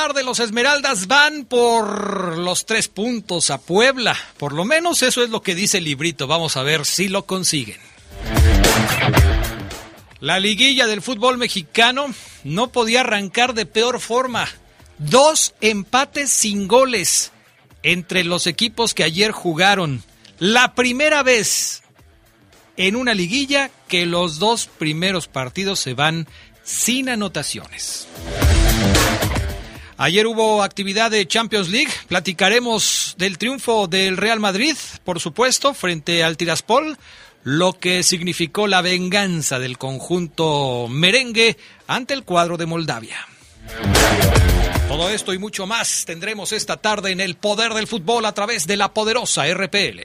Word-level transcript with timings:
Tarde 0.00 0.22
los 0.22 0.38
Esmeraldas 0.38 1.08
van 1.08 1.44
por 1.44 2.38
los 2.38 2.66
tres 2.66 2.86
puntos 2.86 3.50
a 3.50 3.58
Puebla. 3.58 4.16
Por 4.36 4.52
lo 4.52 4.64
menos 4.64 5.02
eso 5.02 5.24
es 5.24 5.30
lo 5.30 5.42
que 5.42 5.56
dice 5.56 5.78
el 5.78 5.84
librito. 5.84 6.28
Vamos 6.28 6.56
a 6.56 6.62
ver 6.62 6.86
si 6.86 7.08
lo 7.08 7.26
consiguen. 7.26 7.78
La 10.20 10.38
liguilla 10.38 10.86
del 10.86 11.02
fútbol 11.02 11.36
mexicano 11.36 12.14
no 12.44 12.68
podía 12.68 13.00
arrancar 13.00 13.54
de 13.54 13.66
peor 13.66 13.98
forma. 13.98 14.46
Dos 14.98 15.54
empates 15.60 16.30
sin 16.30 16.68
goles 16.68 17.32
entre 17.82 18.22
los 18.22 18.46
equipos 18.46 18.94
que 18.94 19.02
ayer 19.02 19.32
jugaron. 19.32 20.04
La 20.38 20.76
primera 20.76 21.24
vez 21.24 21.82
en 22.76 22.94
una 22.94 23.14
liguilla 23.14 23.72
que 23.88 24.06
los 24.06 24.38
dos 24.38 24.68
primeros 24.78 25.26
partidos 25.26 25.80
se 25.80 25.94
van 25.94 26.28
sin 26.62 27.08
anotaciones. 27.08 28.06
Ayer 30.00 30.28
hubo 30.28 30.62
actividad 30.62 31.10
de 31.10 31.26
Champions 31.26 31.68
League. 31.68 31.92
Platicaremos 32.06 33.16
del 33.18 33.36
triunfo 33.36 33.88
del 33.88 34.16
Real 34.16 34.38
Madrid, 34.38 34.76
por 35.02 35.18
supuesto, 35.18 35.74
frente 35.74 36.22
al 36.22 36.36
Tiraspol, 36.36 36.96
lo 37.42 37.72
que 37.72 38.04
significó 38.04 38.68
la 38.68 38.80
venganza 38.80 39.58
del 39.58 39.76
conjunto 39.76 40.86
merengue 40.88 41.56
ante 41.88 42.14
el 42.14 42.22
cuadro 42.22 42.56
de 42.56 42.66
Moldavia. 42.66 43.26
Todo 44.86 45.10
esto 45.10 45.34
y 45.34 45.38
mucho 45.38 45.66
más 45.66 46.04
tendremos 46.06 46.52
esta 46.52 46.76
tarde 46.76 47.10
en 47.10 47.20
el 47.20 47.34
poder 47.34 47.74
del 47.74 47.88
fútbol 47.88 48.24
a 48.26 48.32
través 48.32 48.68
de 48.68 48.76
la 48.76 48.94
poderosa 48.94 49.52
RPL. 49.52 50.02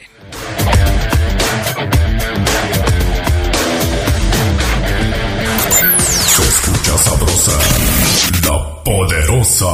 Se 6.34 6.44
escucha 6.48 6.98
sabrosa, 6.98 7.60
la 8.44 8.84
poderosa. 8.84 9.66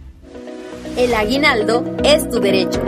El 1.00 1.14
aguinaldo 1.14 1.84
es 2.04 2.30
tu 2.30 2.42
derecho. 2.42 2.82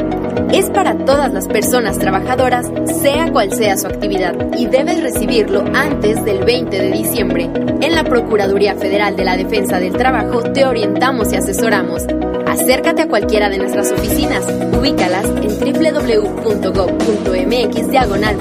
Es 0.51 0.69
para 0.69 0.97
todas 1.05 1.31
las 1.31 1.47
personas 1.47 1.97
trabajadoras, 1.97 2.69
sea 3.01 3.31
cual 3.31 3.53
sea 3.53 3.77
su 3.77 3.87
actividad, 3.87 4.35
y 4.57 4.67
debes 4.67 5.01
recibirlo 5.01 5.63
antes 5.73 6.25
del 6.25 6.43
20 6.43 6.77
de 6.77 6.91
diciembre. 6.91 7.49
En 7.79 7.95
la 7.95 8.03
Procuraduría 8.03 8.75
Federal 8.75 9.15
de 9.15 9.23
la 9.23 9.37
Defensa 9.37 9.79
del 9.79 9.93
Trabajo 9.93 10.43
te 10.43 10.65
orientamos 10.65 11.31
y 11.31 11.37
asesoramos. 11.37 12.03
Acércate 12.47 13.03
a 13.03 13.07
cualquiera 13.07 13.47
de 13.47 13.59
nuestras 13.59 13.93
oficinas, 13.93 14.43
ubícalas 14.77 15.23
en 15.23 15.57
www.gov.mx 15.57 17.91
diagonal 17.91 18.35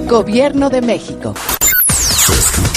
Gobierno 0.07 0.72
de 0.72 0.81
México. 0.81 1.35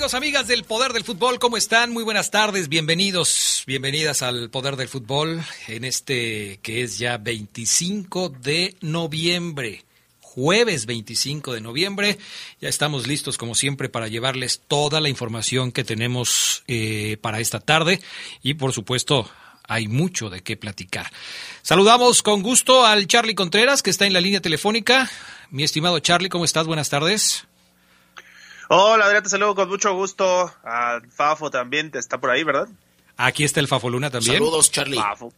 Amigos, 0.00 0.14
amigas 0.14 0.46
del 0.46 0.64
Poder 0.64 0.94
del 0.94 1.04
Fútbol? 1.04 1.38
¿Cómo 1.38 1.58
están? 1.58 1.92
Muy 1.92 2.04
buenas 2.04 2.30
tardes, 2.30 2.70
bienvenidos, 2.70 3.64
bienvenidas 3.66 4.22
al 4.22 4.48
Poder 4.48 4.76
del 4.76 4.88
Fútbol 4.88 5.42
en 5.68 5.84
este 5.84 6.58
que 6.62 6.80
es 6.80 6.98
ya 6.98 7.18
25 7.18 8.30
de 8.30 8.78
noviembre, 8.80 9.84
jueves 10.22 10.86
25 10.86 11.52
de 11.52 11.60
noviembre. 11.60 12.18
Ya 12.62 12.70
estamos 12.70 13.06
listos 13.06 13.36
como 13.36 13.54
siempre 13.54 13.90
para 13.90 14.08
llevarles 14.08 14.62
toda 14.66 15.02
la 15.02 15.10
información 15.10 15.70
que 15.70 15.84
tenemos 15.84 16.62
eh, 16.66 17.18
para 17.20 17.40
esta 17.40 17.60
tarde 17.60 18.00
y 18.42 18.54
por 18.54 18.72
supuesto 18.72 19.30
hay 19.64 19.86
mucho 19.86 20.30
de 20.30 20.42
qué 20.42 20.56
platicar. 20.56 21.12
Saludamos 21.60 22.22
con 22.22 22.42
gusto 22.42 22.86
al 22.86 23.06
Charlie 23.06 23.34
Contreras 23.34 23.82
que 23.82 23.90
está 23.90 24.06
en 24.06 24.14
la 24.14 24.22
línea 24.22 24.40
telefónica. 24.40 25.10
Mi 25.50 25.62
estimado 25.62 25.98
Charlie, 25.98 26.30
¿cómo 26.30 26.46
estás? 26.46 26.66
Buenas 26.66 26.88
tardes. 26.88 27.44
Hola, 28.72 29.06
Adrián, 29.06 29.24
te 29.24 29.28
saludo 29.28 29.56
con 29.56 29.68
mucho 29.68 29.92
gusto. 29.94 30.48
A 30.62 31.00
Fafo 31.12 31.50
también 31.50 31.90
está 31.94 32.20
por 32.20 32.30
ahí, 32.30 32.44
¿verdad? 32.44 32.68
Aquí 33.16 33.42
está 33.42 33.58
el 33.58 33.66
Fafoluna 33.66 34.10
también. 34.10 34.34
Saludos, 34.34 34.70
Charlie. 34.70 34.96
Fafo. 34.96 35.32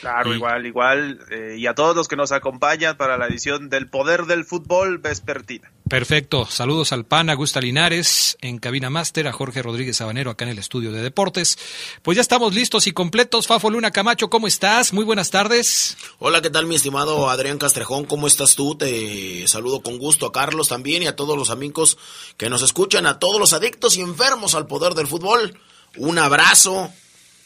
Claro, 0.00 0.32
Y- 0.32 0.36
igual, 0.36 0.66
igual. 0.66 1.20
eh, 1.30 1.56
y 1.58 1.66
a 1.66 1.74
todos 1.74 1.94
los 1.94 2.08
que 2.08 2.16
nos 2.16 2.32
acompañan 2.32 2.96
para 2.96 3.18
la 3.18 3.26
edición 3.26 3.68
del 3.68 3.88
Poder 3.88 4.24
del 4.24 4.44
Fútbol 4.44 4.98
Vespertina. 4.98 5.70
Perfecto. 5.88 6.46
Saludos 6.46 6.92
al 6.92 7.04
PAN, 7.04 7.30
a 7.30 7.34
Gusta 7.34 7.60
Linares, 7.60 8.38
en 8.40 8.58
Cabina 8.58 8.90
Máster, 8.90 9.26
a 9.26 9.32
Jorge 9.32 9.60
Rodríguez 9.60 9.96
Sabanero, 9.96 10.30
acá 10.30 10.44
en 10.44 10.52
el 10.52 10.58
estudio 10.60 10.92
de 10.92 11.02
deportes. 11.02 11.58
Pues 12.02 12.14
ya 12.14 12.20
estamos 12.22 12.54
listos 12.54 12.86
y 12.86 12.92
completos. 12.92 13.48
Fafo 13.48 13.70
Luna 13.70 13.90
Camacho, 13.90 14.30
¿cómo 14.30 14.46
estás? 14.46 14.92
Muy 14.92 15.04
buenas 15.04 15.30
tardes. 15.30 15.96
Hola, 16.20 16.40
¿qué 16.42 16.48
tal 16.50 16.66
mi 16.66 16.76
estimado 16.76 17.28
Adrián 17.28 17.58
Castrejón? 17.58 18.04
¿Cómo 18.04 18.28
estás 18.28 18.54
tú? 18.54 18.76
Te 18.76 19.46
saludo 19.48 19.82
con 19.82 19.98
gusto 19.98 20.26
a 20.26 20.32
Carlos 20.32 20.68
también 20.68 21.02
y 21.02 21.08
a 21.08 21.16
todos 21.16 21.36
los 21.36 21.50
amigos 21.50 21.98
que 22.36 22.48
nos 22.48 22.62
escuchan, 22.62 23.06
a 23.06 23.18
todos 23.18 23.40
los 23.40 23.52
adictos 23.52 23.96
y 23.96 24.00
enfermos 24.00 24.54
al 24.54 24.68
poder 24.68 24.94
del 24.94 25.08
fútbol. 25.08 25.58
Un 25.96 26.18
abrazo. 26.20 26.92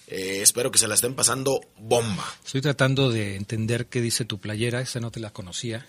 Eh, 0.07 0.41
espero 0.43 0.71
que 0.71 0.79
se 0.79 0.87
la 0.89 0.95
estén 0.95 1.15
pasando 1.15 1.61
bomba. 1.79 2.25
Estoy 2.45 2.61
tratando 2.61 3.11
de 3.11 3.37
entender 3.37 3.87
qué 3.87 4.01
dice 4.01 4.25
tu 4.25 4.39
playera, 4.39 4.81
esa 4.81 5.01
no 5.01 5.11
te 5.11 5.21
la 5.21 5.31
conocía. 5.31 5.87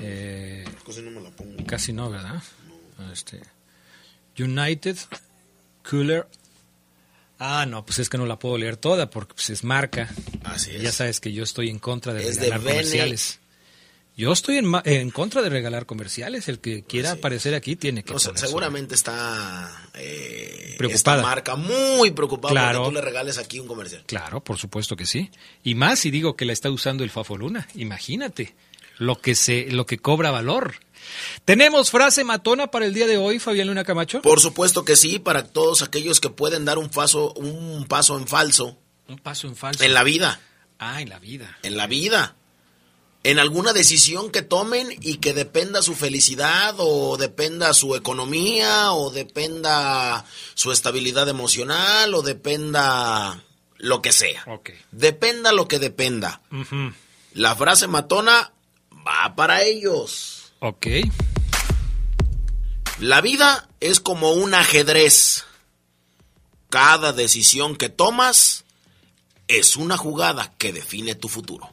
Eh, 0.00 0.64
Casi 0.86 1.02
no 1.02 1.10
me 1.10 1.20
la 1.20 1.30
pongo. 1.30 1.64
casi 1.66 1.92
no, 1.92 2.08
¿verdad? 2.10 2.42
Este, 3.12 3.40
United 4.38 4.96
Cooler. 5.88 6.26
Ah, 7.38 7.66
no, 7.66 7.84
pues 7.84 7.98
es 7.98 8.08
que 8.08 8.16
no 8.18 8.24
la 8.26 8.38
puedo 8.38 8.56
leer 8.56 8.76
toda 8.76 9.10
porque 9.10 9.34
pues, 9.34 9.50
es 9.50 9.64
marca. 9.64 10.08
Así 10.44 10.70
es. 10.70 10.80
Ya 10.82 10.92
sabes 10.92 11.18
que 11.20 11.32
yo 11.32 11.42
estoy 11.42 11.68
en 11.68 11.80
contra 11.80 12.14
de 12.14 12.28
Es 12.28 12.36
regalar 12.36 12.60
comerciales. 12.60 13.40
Yo 14.16 14.30
estoy 14.32 14.58
en, 14.58 14.66
ma- 14.66 14.82
en 14.84 15.10
contra 15.10 15.40
de 15.42 15.48
regalar 15.48 15.86
comerciales. 15.86 16.46
El 16.48 16.58
que 16.60 16.82
quiera 16.84 17.12
aparecer 17.12 17.54
aquí 17.54 17.76
tiene 17.76 18.04
que. 18.04 18.12
O 18.12 18.18
sea, 18.18 18.36
seguramente 18.36 18.94
está 18.94 19.88
eh, 19.94 20.74
Preocupada. 20.78 21.16
esta 21.18 21.22
marca 21.28 21.56
muy 21.56 22.10
preocupada 22.10 22.52
Claro. 22.52 22.78
porque 22.80 22.90
tú 22.90 22.94
le 22.96 23.00
regales 23.00 23.38
aquí 23.38 23.58
un 23.58 23.66
comercial. 23.66 24.04
Claro, 24.06 24.42
por 24.44 24.58
supuesto 24.58 24.96
que 24.96 25.06
sí. 25.06 25.30
Y 25.64 25.74
más 25.74 25.98
si 26.00 26.10
digo 26.10 26.36
que 26.36 26.44
la 26.44 26.52
está 26.52 26.70
usando 26.70 27.04
el 27.04 27.10
Fafoluna. 27.10 27.66
Imagínate 27.74 28.54
lo 28.98 29.18
que 29.20 29.34
se, 29.34 29.68
lo 29.70 29.86
que 29.86 29.98
cobra 29.98 30.30
valor. 30.30 30.74
Tenemos 31.44 31.90
frase 31.90 32.22
matona 32.22 32.68
para 32.70 32.84
el 32.86 32.94
día 32.94 33.06
de 33.06 33.16
hoy, 33.16 33.38
Fabián 33.38 33.66
Luna 33.68 33.82
Camacho. 33.84 34.22
Por 34.22 34.40
supuesto 34.40 34.84
que 34.84 34.94
sí, 34.94 35.18
para 35.18 35.48
todos 35.48 35.82
aquellos 35.82 36.20
que 36.20 36.28
pueden 36.30 36.64
dar 36.64 36.78
un 36.78 36.88
paso, 36.90 37.32
un 37.34 37.86
paso 37.88 38.16
en 38.18 38.28
falso 38.28 38.78
Un 39.08 39.18
paso 39.18 39.48
en 39.48 39.56
falso. 39.56 39.82
en 39.82 39.94
la 39.94 40.04
vida, 40.04 40.40
Ah, 40.78 41.00
en 41.00 41.08
la 41.08 41.18
vida. 41.18 41.58
en 41.62 41.76
la 41.76 41.86
vida. 41.86 42.36
En 43.24 43.38
alguna 43.38 43.72
decisión 43.72 44.30
que 44.30 44.42
tomen 44.42 44.88
y 45.00 45.18
que 45.18 45.32
dependa 45.32 45.80
su 45.80 45.94
felicidad 45.94 46.74
o 46.78 47.16
dependa 47.16 47.72
su 47.72 47.94
economía 47.94 48.92
o 48.92 49.10
dependa 49.10 50.24
su 50.54 50.72
estabilidad 50.72 51.28
emocional 51.28 52.14
o 52.14 52.22
dependa 52.22 53.44
lo 53.76 54.02
que 54.02 54.12
sea. 54.12 54.44
Dependa 54.90 55.52
lo 55.52 55.68
que 55.68 55.78
dependa. 55.78 56.40
La 57.32 57.54
frase 57.54 57.86
matona 57.86 58.52
va 59.06 59.34
para 59.36 59.62
ellos. 59.62 60.52
Ok. 60.58 60.86
La 62.98 63.20
vida 63.20 63.68
es 63.80 64.00
como 64.00 64.32
un 64.32 64.54
ajedrez. 64.54 65.44
Cada 66.70 67.12
decisión 67.12 67.76
que 67.76 67.88
tomas 67.88 68.64
es 69.46 69.76
una 69.76 69.96
jugada 69.96 70.54
que 70.58 70.72
define 70.72 71.14
tu 71.14 71.28
futuro. 71.28 71.70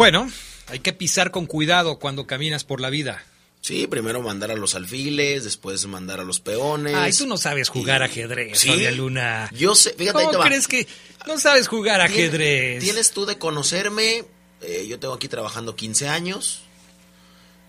Bueno, 0.00 0.30
hay 0.68 0.78
que 0.78 0.94
pisar 0.94 1.30
con 1.30 1.44
cuidado 1.44 1.98
cuando 1.98 2.26
caminas 2.26 2.64
por 2.64 2.80
la 2.80 2.88
vida. 2.88 3.22
Sí, 3.60 3.86
primero 3.86 4.22
mandar 4.22 4.50
a 4.50 4.54
los 4.56 4.74
alfiles, 4.74 5.44
después 5.44 5.84
mandar 5.84 6.20
a 6.20 6.24
los 6.24 6.40
peones. 6.40 6.94
Ay, 6.94 7.12
tú 7.12 7.26
no 7.26 7.36
sabes 7.36 7.68
jugar 7.68 8.00
Y- 8.00 8.04
ajedrez, 8.04 8.58
Sí. 8.58 8.70
Fabián 8.70 8.96
Luna. 8.96 9.50
Yo 9.52 9.74
sé, 9.74 9.90
fíjate, 9.92 10.16
ahí 10.20 10.24
¿Cómo 10.24 10.30
te 10.30 10.36
va. 10.38 10.44
crees 10.46 10.66
que 10.68 10.88
no 11.26 11.38
sabes 11.38 11.68
jugar 11.68 12.00
ajedrez? 12.00 12.82
Tienes 12.82 13.10
tú 13.10 13.26
de 13.26 13.36
conocerme. 13.36 14.24
eh, 14.62 14.86
yo 14.88 14.98
tengo 14.98 15.12
aquí 15.12 15.28
trabajando 15.28 15.76
15 15.76 16.08
años. 16.08 16.62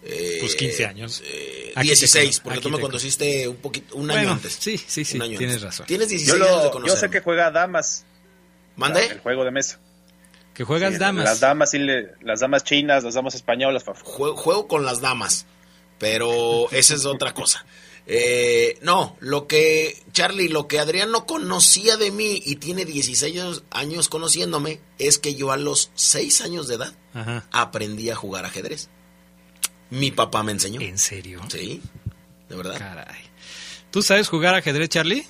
Eh, 0.03 0.37
Pues 0.39 0.55
15 0.55 0.85
años. 0.85 1.21
eh, 1.25 1.73
Aquí 1.75 1.89
te 1.89 1.95
16, 1.95 2.23
conozco, 2.39 2.43
porque 2.43 2.59
aquí 2.59 2.63
tú 2.63 2.69
me 2.69 2.77
te 2.77 2.81
conociste 2.81 3.47
un 3.49 3.57
poquito, 3.57 3.95
un 3.95 4.07
Bueno, 4.07 4.21
año 4.21 4.31
antes. 4.31 4.57
sí, 4.57 4.77
sí, 4.77 5.03
sí, 5.03 5.17
Un 5.17 5.23
año 5.23 5.37
tienes 5.37 5.55
antes. 5.57 5.63
razón. 5.69 5.85
Tienes 5.85 6.07
Yo, 6.07 6.17
16 6.17 6.41
años 6.41 6.63
de 6.63 6.71
conocerme. 6.71 6.87
yo 6.87 6.95
sé 7.07 7.09
que 7.09 7.19
juega 7.19 7.51
damas. 7.51 8.05
¿Mande? 8.77 9.05
El 9.07 9.19
juego 9.19 9.43
de 9.43 9.51
mesa. 9.51 9.79
Que 10.53 10.63
juegas 10.63 10.93
Sí, 10.93 10.99
damas. 10.99 11.23
Las 11.25 11.39
damas, 11.39 11.71
sí 11.71 11.79
las 12.21 12.39
damas 12.41 12.63
chinas, 12.63 13.03
las 13.03 13.13
damas 13.13 13.35
españolas. 13.35 13.83
Juego, 14.03 14.35
juego 14.35 14.67
con 14.67 14.85
las 14.85 15.01
damas, 15.01 15.45
pero 15.97 16.67
esa 16.71 16.95
es 16.95 17.05
otra 17.05 17.33
cosa. 17.33 17.65
Eh, 18.07 18.77
no, 18.81 19.15
lo 19.19 19.47
que, 19.47 20.03
Charlie, 20.11 20.49
lo 20.49 20.67
que 20.67 20.79
Adrián 20.79 21.11
no 21.11 21.25
conocía 21.25 21.97
de 21.97 22.11
mí 22.11 22.41
y 22.45 22.55
tiene 22.55 22.83
16 22.83 23.23
años, 23.31 23.63
años 23.69 24.09
conociéndome 24.09 24.81
es 24.97 25.19
que 25.19 25.35
yo 25.35 25.51
a 25.51 25.57
los 25.57 25.91
6 25.95 26.41
años 26.41 26.67
de 26.67 26.75
edad 26.75 26.93
Ajá. 27.13 27.47
aprendí 27.51 28.09
a 28.09 28.15
jugar 28.15 28.43
ajedrez. 28.45 28.89
Mi 29.91 30.09
papá 30.11 30.41
me 30.43 30.51
enseñó. 30.51 30.81
¿En 30.81 30.97
serio? 30.97 31.41
Sí, 31.49 31.81
de 32.49 32.55
verdad. 32.55 32.77
Caray. 32.77 33.21
¿Tú 33.91 34.01
sabes 34.01 34.27
jugar 34.29 34.55
ajedrez, 34.55 34.89
Charlie? 34.89 35.25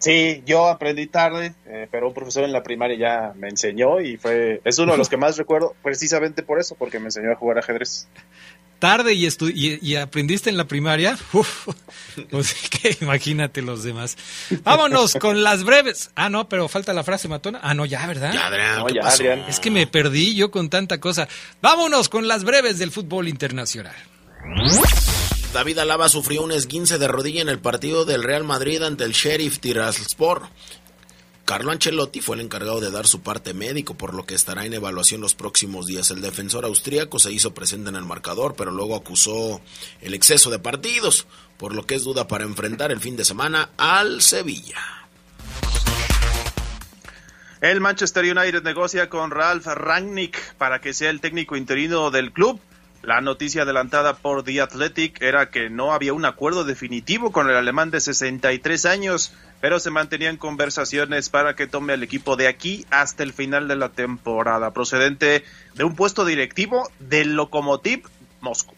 Sí, 0.00 0.42
yo 0.46 0.66
aprendí 0.68 1.06
tarde, 1.06 1.52
eh, 1.66 1.86
pero 1.90 2.08
un 2.08 2.14
profesor 2.14 2.42
en 2.44 2.52
la 2.52 2.62
primaria 2.62 2.96
ya 2.98 3.32
me 3.36 3.48
enseñó 3.48 4.00
y 4.00 4.16
fue 4.16 4.60
es 4.64 4.78
uno 4.78 4.92
de 4.92 4.98
los 4.98 5.08
que 5.10 5.18
más 5.18 5.36
recuerdo 5.36 5.76
precisamente 5.82 6.42
por 6.42 6.58
eso, 6.58 6.74
porque 6.74 6.98
me 6.98 7.04
enseñó 7.06 7.30
a 7.30 7.36
jugar 7.36 7.58
ajedrez. 7.58 8.08
Tarde 8.78 9.12
y, 9.12 9.26
estu- 9.26 9.52
y, 9.54 9.78
y 9.86 9.96
aprendiste 9.96 10.48
en 10.48 10.56
la 10.56 10.64
primaria. 10.64 11.18
Uf, 11.34 11.68
pues 12.30 12.54
que 12.70 12.96
imagínate 13.02 13.60
los 13.60 13.82
demás. 13.84 14.16
Vámonos 14.64 15.16
con 15.16 15.42
las 15.42 15.64
breves. 15.64 16.10
Ah, 16.14 16.30
no, 16.30 16.48
pero 16.48 16.66
falta 16.66 16.94
la 16.94 17.04
frase 17.04 17.28
matona. 17.28 17.60
Ah, 17.62 17.74
no, 17.74 17.84
ya, 17.84 18.06
¿verdad? 18.06 18.32
Ya, 18.32 18.46
Adrián, 18.46 18.78
No, 18.78 18.86
¿qué 18.86 18.94
ya, 18.94 19.00
pasó? 19.02 19.16
Adrián. 19.22 19.44
Es 19.50 19.60
que 19.60 19.70
me 19.70 19.86
perdí 19.86 20.34
yo 20.34 20.50
con 20.50 20.70
tanta 20.70 20.98
cosa. 20.98 21.28
Vámonos 21.60 22.08
con 22.08 22.26
las 22.26 22.42
breves 22.42 22.78
del 22.78 22.90
fútbol 22.90 23.28
internacional. 23.28 23.94
David 25.52 25.78
Alaba 25.78 26.08
sufrió 26.08 26.42
un 26.42 26.52
esguince 26.52 26.96
de 26.96 27.08
rodilla 27.08 27.42
en 27.42 27.48
el 27.48 27.58
partido 27.58 28.04
del 28.04 28.22
Real 28.22 28.44
Madrid 28.44 28.80
ante 28.82 29.02
el 29.02 29.12
Sheriff 29.12 29.58
Tiraspol. 29.58 30.42
Carlo 31.44 31.72
Ancelotti 31.72 32.20
fue 32.20 32.36
el 32.36 32.42
encargado 32.42 32.78
de 32.78 32.92
dar 32.92 33.08
su 33.08 33.22
parte 33.22 33.52
médico, 33.52 33.94
por 33.94 34.14
lo 34.14 34.24
que 34.24 34.36
estará 34.36 34.64
en 34.64 34.74
evaluación 34.74 35.20
los 35.20 35.34
próximos 35.34 35.86
días. 35.86 36.12
El 36.12 36.20
defensor 36.20 36.64
austríaco 36.64 37.18
se 37.18 37.32
hizo 37.32 37.52
presente 37.52 37.88
en 37.88 37.96
el 37.96 38.04
marcador, 38.04 38.54
pero 38.56 38.70
luego 38.70 38.94
acusó 38.94 39.60
el 40.00 40.14
exceso 40.14 40.50
de 40.50 40.60
partidos, 40.60 41.26
por 41.56 41.74
lo 41.74 41.84
que 41.84 41.96
es 41.96 42.04
duda 42.04 42.28
para 42.28 42.44
enfrentar 42.44 42.92
el 42.92 43.00
fin 43.00 43.16
de 43.16 43.24
semana 43.24 43.70
al 43.76 44.22
Sevilla. 44.22 44.78
El 47.60 47.80
Manchester 47.80 48.24
United 48.24 48.62
negocia 48.62 49.10
con 49.10 49.32
Ralph 49.32 49.66
Rangnick 49.66 50.54
para 50.54 50.80
que 50.80 50.94
sea 50.94 51.10
el 51.10 51.20
técnico 51.20 51.56
interino 51.56 52.12
del 52.12 52.30
club. 52.30 52.60
La 53.02 53.22
noticia 53.22 53.62
adelantada 53.62 54.18
por 54.18 54.44
The 54.44 54.60
Athletic 54.60 55.22
era 55.22 55.50
que 55.50 55.70
no 55.70 55.94
había 55.94 56.12
un 56.12 56.26
acuerdo 56.26 56.64
definitivo 56.64 57.32
con 57.32 57.48
el 57.48 57.56
alemán 57.56 57.90
de 57.90 57.98
63 57.98 58.84
años, 58.84 59.32
pero 59.62 59.80
se 59.80 59.90
mantenían 59.90 60.36
conversaciones 60.36 61.30
para 61.30 61.56
que 61.56 61.66
tome 61.66 61.94
al 61.94 62.02
equipo 62.02 62.36
de 62.36 62.46
aquí 62.46 62.84
hasta 62.90 63.22
el 63.22 63.32
final 63.32 63.68
de 63.68 63.76
la 63.76 63.88
temporada, 63.88 64.72
procedente 64.72 65.44
de 65.74 65.84
un 65.84 65.96
puesto 65.96 66.26
directivo 66.26 66.90
del 66.98 67.36
Lokomotiv 67.36 68.06
Moscú. 68.42 68.74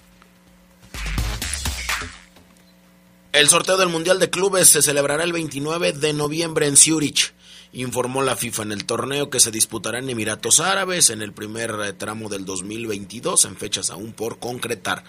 El 3.32 3.48
sorteo 3.48 3.76
del 3.76 3.88
Mundial 3.88 4.20
de 4.20 4.30
Clubes 4.30 4.68
se 4.68 4.82
celebrará 4.82 5.24
el 5.24 5.32
29 5.32 5.94
de 5.94 6.12
noviembre 6.12 6.66
en 6.66 6.76
Zurich, 6.76 7.32
informó 7.72 8.22
la 8.22 8.36
FIFA 8.36 8.64
en 8.64 8.72
el 8.72 8.84
torneo 8.84 9.30
que 9.30 9.40
se 9.40 9.50
disputará 9.50 9.98
en 9.98 10.10
Emiratos 10.10 10.60
Árabes 10.60 11.10
en 11.10 11.22
el 11.22 11.32
primer 11.32 11.74
eh, 11.82 11.92
tramo 11.94 12.28
del 12.28 12.44
2022 12.44 13.46
en 13.46 13.56
fechas 13.56 13.90
aún 13.90 14.12
por 14.12 14.38
concretar. 14.38 15.04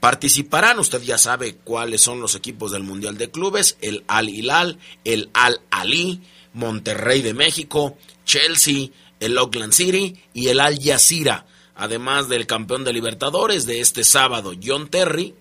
Participarán, 0.00 0.80
usted 0.80 1.00
ya 1.02 1.16
sabe 1.16 1.56
cuáles 1.62 2.00
son 2.00 2.20
los 2.20 2.34
equipos 2.34 2.72
del 2.72 2.82
Mundial 2.82 3.16
de 3.18 3.30
Clubes, 3.30 3.76
el 3.80 4.04
Al 4.08 4.28
Hilal, 4.28 4.78
el 5.04 5.30
Al 5.32 5.60
Ali, 5.70 6.20
Monterrey 6.54 7.22
de 7.22 7.34
México, 7.34 7.96
Chelsea, 8.24 8.88
el 9.20 9.38
Oakland 9.38 9.72
City 9.72 10.16
y 10.34 10.48
el 10.48 10.58
Al 10.58 10.82
Jazeera, 10.82 11.46
además 11.76 12.28
del 12.28 12.46
campeón 12.46 12.82
de 12.82 12.92
Libertadores 12.92 13.64
de 13.64 13.80
este 13.80 14.02
sábado, 14.02 14.54
John 14.60 14.88
Terry, 14.88 15.34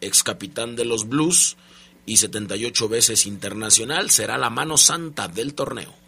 ex 0.00 0.24
capitán 0.24 0.74
de 0.74 0.84
los 0.84 1.08
Blues 1.08 1.56
y 2.06 2.16
78 2.16 2.88
veces 2.88 3.26
internacional, 3.26 4.10
será 4.10 4.36
la 4.36 4.50
mano 4.50 4.76
santa 4.76 5.28
del 5.28 5.54
torneo. 5.54 6.03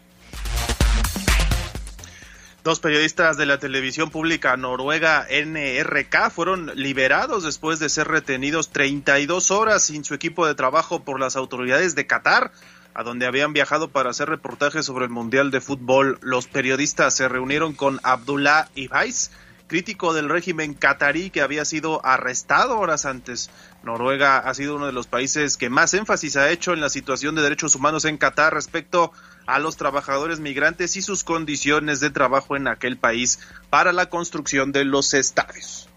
Dos 2.67 2.81
periodistas 2.81 3.37
de 3.37 3.46
la 3.46 3.60
televisión 3.60 4.10
pública 4.10 4.56
noruega 4.56 5.25
NRK 5.31 6.31
fueron 6.32 6.72
liberados 6.75 7.44
después 7.44 7.79
de 7.79 7.89
ser 7.89 8.08
retenidos 8.08 8.70
32 8.70 9.53
horas 9.53 9.84
sin 9.84 10.05
su 10.05 10.15
equipo 10.15 10.49
de 10.49 10.56
trabajo 10.56 11.05
por 11.05 11.20
las 11.20 11.37
autoridades 11.37 11.94
de 11.94 12.08
Qatar, 12.08 12.51
a 12.93 13.05
donde 13.05 13.27
habían 13.27 13.53
viajado 13.53 13.87
para 13.93 14.10
hacer 14.10 14.29
reportajes 14.29 14.84
sobre 14.84 15.05
el 15.05 15.13
Mundial 15.13 15.53
de 15.53 15.60
Fútbol. 15.60 16.19
Los 16.22 16.49
periodistas 16.49 17.15
se 17.15 17.29
reunieron 17.29 17.72
con 17.72 18.01
Abdullah 18.03 18.69
Ibais, 18.75 19.31
crítico 19.69 20.13
del 20.13 20.29
régimen 20.29 20.75
qatarí 20.75 21.31
que 21.31 21.43
había 21.43 21.65
sido 21.65 22.05
arrestado 22.05 22.81
horas 22.81 23.06
antes. 23.06 23.49
Noruega 23.84 24.39
ha 24.39 24.55
sido 24.55 24.75
uno 24.75 24.87
de 24.87 24.93
los 24.93 25.06
países 25.06 25.56
que 25.56 25.70
más 25.70 25.94
énfasis 25.94 26.37
ha 26.37 26.51
hecho 26.51 26.72
en 26.72 26.81
la 26.81 26.89
situación 26.89 27.37
de 27.37 27.43
derechos 27.43 27.77
humanos 27.77 28.05
en 28.06 28.19
Qatar 28.19 28.55
respecto 28.55 29.13
a 29.13 29.35
los 29.58 29.76
trabajadores 29.76 30.41
migrantes 30.41 30.96
y 30.96 31.03
sus 31.03 31.24
condiciones 31.24 32.00
de 32.00 32.10
trabajo 32.10 32.56
en 32.56 32.69
aquel 32.69 32.96
país 32.96 33.38
para 33.70 33.93
la 33.93 34.10
construcción 34.10 34.72
de 34.72 34.84
los 34.84 35.15
estadios. 35.15 35.88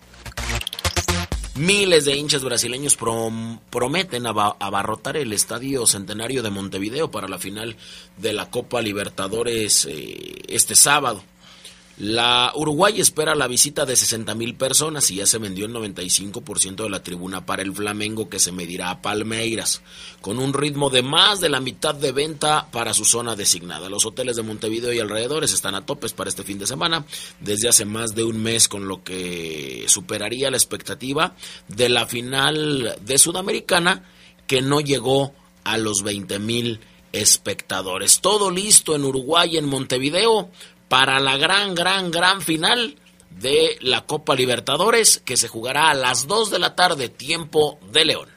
Miles 1.56 2.06
de 2.06 2.16
hinchas 2.16 2.44
brasileños 2.44 2.98
prom- 2.98 3.60
prometen 3.70 4.26
aba- 4.26 4.56
abarrotar 4.62 5.18
el 5.18 5.34
Estadio 5.34 5.86
Centenario 5.86 6.42
de 6.42 6.50
Montevideo 6.52 7.12
para 7.12 7.28
la 7.28 7.38
final 7.38 7.76
de 8.16 8.32
la 8.32 8.50
Copa 8.50 8.82
Libertadores 8.82 9.86
eh, 9.90 10.42
este 10.48 10.76
sábado. 10.76 11.22
La 12.00 12.54
Uruguay 12.56 13.02
espera 13.02 13.36
la 13.36 13.50
visita 13.50 13.86
de 13.86 13.98
60 13.98 14.34
mil 14.34 14.56
personas 14.56 15.12
y 15.12 15.16
ya 15.16 15.26
se 15.26 15.38
vendió 15.38 15.66
el 15.66 15.74
95% 15.74 16.84
de 16.84 16.90
la 16.90 17.04
tribuna 17.04 17.46
para 17.46 17.62
el 17.62 17.74
Flamengo 17.74 18.30
que 18.30 18.40
se 18.40 18.54
medirá 18.54 18.90
a 18.90 19.02
Palmeiras, 19.02 19.82
con 20.22 20.40
un 20.40 20.54
ritmo 20.54 20.90
de 20.90 21.02
más 21.02 21.42
de 21.42 21.50
la 21.50 21.60
mitad 21.60 21.94
de 21.94 22.14
venta 22.14 22.70
para 22.72 22.94
su 22.94 23.04
zona 23.04 23.36
designada. 23.36 23.90
Los 23.90 24.06
hoteles 24.06 24.38
de 24.38 24.44
Montevideo 24.44 24.94
y 24.94 25.00
alrededores 25.00 25.52
están 25.52 25.76
a 25.76 25.86
topes 25.86 26.14
para 26.14 26.30
este 26.30 26.44
fin 26.44 26.58
de 26.58 26.68
semana 26.68 27.06
desde 27.42 27.68
hace 27.68 27.84
más 27.84 28.16
de 28.16 28.24
un 28.24 28.42
mes, 28.42 28.70
con 28.70 28.88
lo 28.88 29.04
que 29.04 29.84
superaría 29.90 30.52
la 30.52 30.58
expectativa 30.58 31.36
de 31.68 31.90
la 31.90 32.08
final 32.08 32.96
de 33.02 33.18
Sudamericana 33.18 34.06
que 34.48 34.62
no 34.62 34.80
llegó 34.80 35.34
a 35.66 35.78
los 35.78 36.04
20 36.04 36.40
mil 36.40 36.80
espectadores. 37.12 38.22
Todo 38.22 38.52
listo 38.52 38.96
en 38.96 39.04
Uruguay, 39.04 39.58
en 39.58 39.66
Montevideo, 39.66 40.50
para 40.90 41.20
la 41.20 41.38
gran, 41.38 41.76
gran, 41.76 42.12
gran 42.12 42.42
final 42.42 42.98
de 43.30 43.78
la 43.80 44.06
Copa 44.06 44.36
Libertadores 44.36 45.22
que 45.24 45.38
se 45.38 45.48
jugará 45.48 45.92
a 45.92 45.94
las 45.94 46.28
2 46.28 46.52
de 46.52 46.60
la 46.60 46.76
tarde, 46.76 47.08
tiempo 47.08 47.80
de 47.92 48.06
León. 48.06 48.30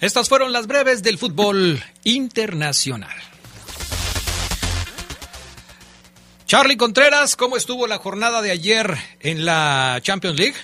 Estas 0.00 0.28
fueron 0.28 0.52
las 0.52 0.66
breves 0.66 1.02
del 1.02 1.16
fútbol 1.16 1.82
internacional. 2.02 3.16
Charlie 6.46 6.76
Contreras, 6.76 7.36
¿cómo 7.36 7.56
estuvo 7.56 7.86
la 7.86 7.96
jornada 7.96 8.42
de 8.42 8.50
ayer 8.50 8.98
en 9.20 9.46
la 9.46 9.98
Champions 10.02 10.38
League? 10.38 10.56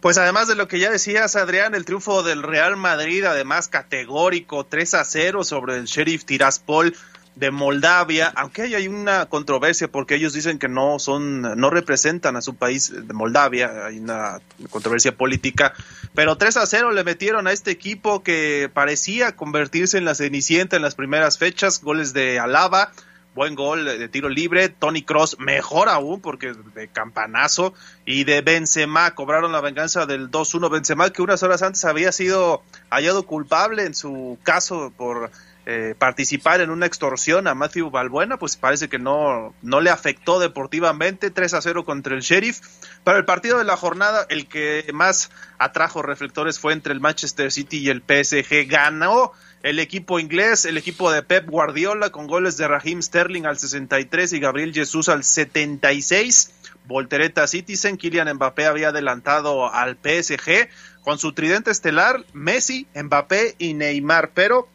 Pues 0.00 0.18
además 0.18 0.48
de 0.48 0.54
lo 0.54 0.66
que 0.66 0.78
ya 0.78 0.90
decías, 0.90 1.36
Adrián, 1.36 1.74
el 1.74 1.84
triunfo 1.84 2.22
del 2.22 2.42
Real 2.42 2.76
Madrid, 2.76 3.24
además 3.24 3.68
categórico, 3.68 4.64
3 4.64 4.94
a 4.94 5.04
0 5.04 5.44
sobre 5.44 5.76
el 5.76 5.84
Sheriff 5.84 6.24
Tiraspol 6.24 6.96
de 7.38 7.52
Moldavia, 7.52 8.32
aunque 8.34 8.62
hay 8.62 8.88
una 8.88 9.26
controversia 9.26 9.86
porque 9.86 10.16
ellos 10.16 10.32
dicen 10.32 10.58
que 10.58 10.68
no 10.68 10.98
son, 10.98 11.42
no 11.42 11.70
representan 11.70 12.34
a 12.36 12.40
su 12.40 12.56
país 12.56 12.92
de 12.92 13.14
Moldavia, 13.14 13.86
hay 13.86 13.98
una 14.00 14.40
controversia 14.70 15.16
política, 15.16 15.72
pero 16.14 16.36
3 16.36 16.56
a 16.56 16.66
0 16.66 16.90
le 16.90 17.04
metieron 17.04 17.46
a 17.46 17.52
este 17.52 17.70
equipo 17.70 18.24
que 18.24 18.68
parecía 18.72 19.36
convertirse 19.36 19.98
en 19.98 20.04
la 20.04 20.16
cenicienta 20.16 20.74
en 20.74 20.82
las 20.82 20.96
primeras 20.96 21.38
fechas, 21.38 21.80
goles 21.80 22.12
de 22.12 22.40
Alaba, 22.40 22.90
buen 23.36 23.54
gol 23.54 23.84
de 23.84 24.08
tiro 24.08 24.28
libre, 24.28 24.68
Tony 24.68 25.02
Cross 25.02 25.38
mejor 25.38 25.88
aún 25.88 26.20
porque 26.20 26.54
de 26.74 26.88
campanazo 26.88 27.72
y 28.04 28.24
de 28.24 28.40
Benzema 28.40 29.14
cobraron 29.14 29.52
la 29.52 29.60
venganza 29.60 30.06
del 30.06 30.28
2-1 30.28 30.68
Benzema 30.72 31.10
que 31.10 31.22
unas 31.22 31.44
horas 31.44 31.62
antes 31.62 31.84
había 31.84 32.10
sido 32.10 32.64
hallado 32.90 33.26
culpable 33.26 33.84
en 33.84 33.94
su 33.94 34.38
caso 34.42 34.92
por 34.96 35.30
eh, 35.70 35.94
participar 35.98 36.62
en 36.62 36.70
una 36.70 36.86
extorsión 36.86 37.46
a 37.46 37.54
Matthew 37.54 37.90
Balbuena, 37.90 38.38
pues 38.38 38.56
parece 38.56 38.88
que 38.88 38.98
no, 38.98 39.54
no 39.60 39.82
le 39.82 39.90
afectó 39.90 40.40
deportivamente, 40.40 41.30
3 41.30 41.52
a 41.52 41.60
0 41.60 41.84
contra 41.84 42.14
el 42.14 42.22
Sheriff. 42.22 42.60
Pero 43.04 43.18
el 43.18 43.26
partido 43.26 43.58
de 43.58 43.64
la 43.64 43.76
jornada, 43.76 44.24
el 44.30 44.48
que 44.48 44.86
más 44.94 45.30
atrajo 45.58 46.00
reflectores 46.00 46.58
fue 46.58 46.72
entre 46.72 46.94
el 46.94 47.00
Manchester 47.00 47.52
City 47.52 47.80
y 47.80 47.90
el 47.90 48.00
PSG. 48.00 48.66
Ganó 48.66 49.32
el 49.62 49.78
equipo 49.78 50.18
inglés, 50.18 50.64
el 50.64 50.78
equipo 50.78 51.12
de 51.12 51.22
Pep 51.22 51.46
Guardiola, 51.50 52.08
con 52.08 52.28
goles 52.28 52.56
de 52.56 52.66
Raheem 52.66 53.02
Sterling 53.02 53.44
al 53.44 53.58
63 53.58 54.32
y 54.32 54.40
Gabriel 54.40 54.72
Jesús 54.72 55.10
al 55.10 55.22
76. 55.22 56.54
Voltereta 56.86 57.46
Citizen, 57.46 57.98
Kylian 57.98 58.32
Mbappé 58.36 58.64
había 58.64 58.88
adelantado 58.88 59.70
al 59.70 59.98
PSG 60.02 60.70
con 61.02 61.18
su 61.18 61.34
tridente 61.34 61.70
estelar, 61.70 62.24
Messi, 62.32 62.86
Mbappé 62.94 63.54
y 63.58 63.74
Neymar, 63.74 64.30
pero 64.32 64.66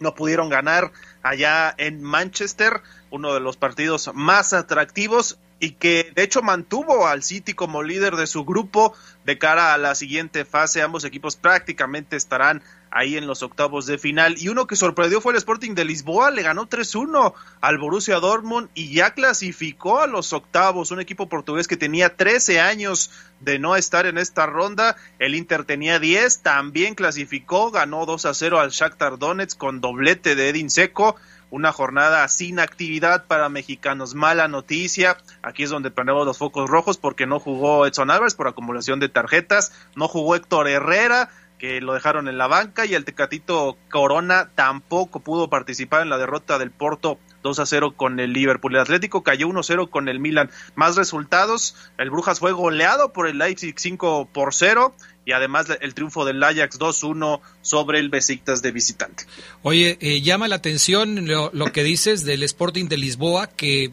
no 0.00 0.14
pudieron 0.14 0.48
ganar 0.48 0.92
allá 1.22 1.74
en 1.78 2.02
Manchester, 2.02 2.82
uno 3.10 3.34
de 3.34 3.40
los 3.40 3.56
partidos 3.56 4.10
más 4.14 4.52
atractivos 4.52 5.38
y 5.60 5.72
que 5.72 6.12
de 6.14 6.22
hecho 6.22 6.42
mantuvo 6.42 7.06
al 7.06 7.22
City 7.22 7.54
como 7.54 7.82
líder 7.82 8.16
de 8.16 8.26
su 8.26 8.44
grupo 8.44 8.94
de 9.24 9.38
cara 9.38 9.72
a 9.72 9.78
la 9.78 9.94
siguiente 9.94 10.44
fase. 10.44 10.82
Ambos 10.82 11.04
equipos 11.04 11.36
prácticamente 11.36 12.16
estarán 12.16 12.62
ahí 12.94 13.16
en 13.16 13.26
los 13.26 13.42
octavos 13.42 13.86
de 13.86 13.98
final. 13.98 14.36
Y 14.38 14.48
uno 14.48 14.66
que 14.66 14.76
sorprendió 14.76 15.20
fue 15.20 15.32
el 15.32 15.38
Sporting 15.38 15.74
de 15.74 15.84
Lisboa, 15.84 16.30
le 16.30 16.42
ganó 16.42 16.68
3-1 16.68 17.34
al 17.60 17.78
Borussia 17.78 18.20
Dortmund 18.20 18.70
y 18.74 18.94
ya 18.94 19.12
clasificó 19.12 20.00
a 20.00 20.06
los 20.06 20.32
octavos. 20.32 20.92
Un 20.92 21.00
equipo 21.00 21.28
portugués 21.28 21.68
que 21.68 21.76
tenía 21.76 22.16
13 22.16 22.60
años 22.60 23.10
de 23.40 23.58
no 23.58 23.76
estar 23.76 24.06
en 24.06 24.16
esta 24.16 24.46
ronda. 24.46 24.96
El 25.18 25.34
Inter 25.34 25.64
tenía 25.64 25.98
10, 25.98 26.42
también 26.42 26.94
clasificó, 26.94 27.70
ganó 27.70 28.06
2 28.06 28.28
0 28.32 28.60
al 28.60 28.70
Shakhtar 28.70 29.18
Donetsk 29.18 29.58
con 29.58 29.80
doblete 29.80 30.36
de 30.36 30.48
Edin 30.48 30.70
Seco 30.70 31.16
una 31.54 31.70
jornada 31.70 32.26
sin 32.26 32.58
actividad 32.58 33.26
para 33.26 33.48
mexicanos. 33.48 34.14
Mala 34.14 34.48
noticia, 34.48 35.18
aquí 35.40 35.62
es 35.62 35.70
donde 35.70 35.92
ponemos 35.92 36.26
los 36.26 36.36
focos 36.36 36.68
rojos 36.68 36.98
porque 36.98 37.26
no 37.26 37.38
jugó 37.38 37.86
Edson 37.86 38.10
Álvarez 38.10 38.34
por 38.34 38.48
acumulación 38.48 38.98
de 38.98 39.08
tarjetas, 39.08 39.72
no 39.94 40.08
jugó 40.08 40.34
Héctor 40.34 40.66
Herrera, 40.66 41.30
que 41.58 41.80
lo 41.80 41.94
dejaron 41.94 42.28
en 42.28 42.38
la 42.38 42.46
banca 42.46 42.84
y 42.86 42.94
el 42.94 43.04
Tecatito 43.04 43.76
Corona 43.90 44.50
tampoco 44.54 45.20
pudo 45.20 45.48
participar 45.48 46.02
en 46.02 46.10
la 46.10 46.18
derrota 46.18 46.58
del 46.58 46.70
Porto 46.70 47.18
2 47.42 47.58
a 47.58 47.66
0 47.66 47.94
con 47.96 48.18
el 48.20 48.32
Liverpool. 48.32 48.74
El 48.74 48.80
Atlético 48.80 49.22
cayó 49.22 49.48
1 49.48 49.62
0 49.62 49.90
con 49.90 50.08
el 50.08 50.18
Milan. 50.18 50.50
Más 50.74 50.96
resultados, 50.96 51.76
el 51.98 52.10
Brujas 52.10 52.40
fue 52.40 52.52
goleado 52.52 53.12
por 53.12 53.28
el 53.28 53.38
Leipzig 53.38 53.74
5 53.78 54.30
por 54.32 54.54
0 54.54 54.94
y 55.26 55.32
además 55.32 55.66
el 55.80 55.94
triunfo 55.94 56.24
del 56.24 56.42
Ajax 56.42 56.78
2-1 56.78 57.40
sobre 57.62 57.98
el 57.98 58.08
Besiktas 58.08 58.62
de 58.62 58.72
visitante. 58.72 59.24
Oye, 59.62 59.98
eh, 60.00 60.20
llama 60.22 60.48
la 60.48 60.56
atención 60.56 61.26
lo, 61.26 61.72
que 61.72 61.82
dices 61.82 62.24
del 62.24 62.42
Sporting 62.42 62.86
de 62.88 62.96
Lisboa, 62.96 63.46
que 63.46 63.92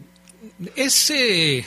es, 0.76 1.10
eh, 1.10 1.64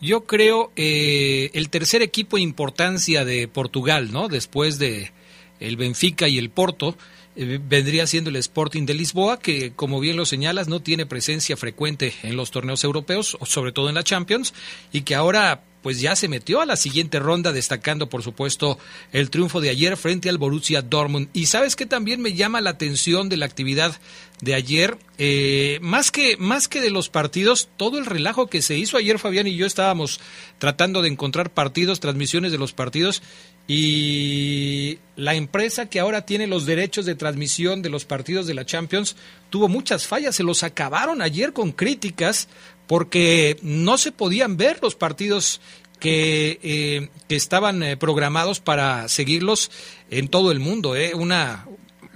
yo 0.00 0.24
creo, 0.24 0.72
eh, 0.76 1.50
el 1.54 1.68
tercer 1.68 2.02
equipo 2.02 2.36
de 2.36 2.42
importancia 2.42 3.24
de 3.24 3.48
Portugal, 3.48 4.12
¿no? 4.12 4.28
Después 4.28 4.78
de 4.78 5.12
el 5.60 5.76
Benfica 5.76 6.28
y 6.28 6.38
el 6.38 6.50
Porto. 6.50 6.96
vendría 7.36 8.06
siendo 8.06 8.30
el 8.30 8.36
Sporting 8.36 8.86
de 8.86 8.94
Lisboa, 8.94 9.38
que 9.38 9.72
como 9.74 10.00
bien 10.00 10.16
lo 10.16 10.24
señalas, 10.24 10.68
no 10.68 10.80
tiene 10.80 11.06
presencia 11.06 11.56
frecuente 11.56 12.14
en 12.22 12.36
los 12.36 12.50
torneos 12.50 12.82
europeos, 12.82 13.36
sobre 13.44 13.72
todo 13.72 13.88
en 13.88 13.94
la 13.94 14.04
Champions, 14.04 14.54
y 14.92 15.02
que 15.02 15.14
ahora 15.14 15.62
pues 15.86 16.00
ya 16.00 16.16
se 16.16 16.26
metió 16.26 16.60
a 16.60 16.66
la 16.66 16.74
siguiente 16.74 17.20
ronda, 17.20 17.52
destacando 17.52 18.08
por 18.08 18.24
supuesto 18.24 18.76
el 19.12 19.30
triunfo 19.30 19.60
de 19.60 19.70
ayer 19.70 19.96
frente 19.96 20.28
al 20.28 20.36
Borussia 20.36 20.82
Dortmund. 20.82 21.28
Y 21.32 21.46
sabes 21.46 21.76
que 21.76 21.86
también 21.86 22.20
me 22.20 22.32
llama 22.32 22.60
la 22.60 22.70
atención 22.70 23.28
de 23.28 23.36
la 23.36 23.46
actividad 23.46 23.94
de 24.40 24.54
ayer, 24.54 24.98
eh, 25.18 25.78
más 25.82 26.10
que 26.10 26.36
más 26.38 26.66
que 26.66 26.80
de 26.80 26.90
los 26.90 27.08
partidos, 27.08 27.68
todo 27.76 27.98
el 27.98 28.06
relajo 28.06 28.48
que 28.48 28.62
se 28.62 28.76
hizo 28.76 28.96
ayer, 28.96 29.20
Fabián 29.20 29.46
y 29.46 29.54
yo 29.54 29.64
estábamos 29.64 30.18
tratando 30.58 31.02
de 31.02 31.08
encontrar 31.08 31.50
partidos, 31.50 32.00
transmisiones 32.00 32.50
de 32.50 32.58
los 32.58 32.72
partidos 32.72 33.22
y 33.68 34.98
la 35.16 35.34
empresa 35.34 35.86
que 35.86 35.98
ahora 35.98 36.24
tiene 36.24 36.46
los 36.46 36.66
derechos 36.66 37.04
de 37.04 37.14
transmisión 37.14 37.82
de 37.82 37.90
los 37.90 38.04
partidos 38.04 38.46
de 38.46 38.54
la 38.54 38.64
Champions 38.64 39.16
tuvo 39.50 39.68
muchas 39.68 40.06
fallas, 40.06 40.36
se 40.36 40.44
los 40.44 40.62
acabaron 40.62 41.20
ayer 41.20 41.52
con 41.52 41.72
críticas 41.72 42.48
porque 42.86 43.58
no 43.62 43.98
se 43.98 44.12
podían 44.12 44.56
ver 44.56 44.78
los 44.82 44.94
partidos 44.94 45.60
que, 45.98 46.60
eh, 46.62 47.08
que 47.28 47.36
estaban 47.36 47.82
eh, 47.82 47.96
programados 47.96 48.60
para 48.60 49.08
seguirlos 49.08 49.70
en 50.10 50.28
todo 50.28 50.52
el 50.52 50.60
mundo. 50.60 50.94
Eh. 50.94 51.14
Una, 51.14 51.66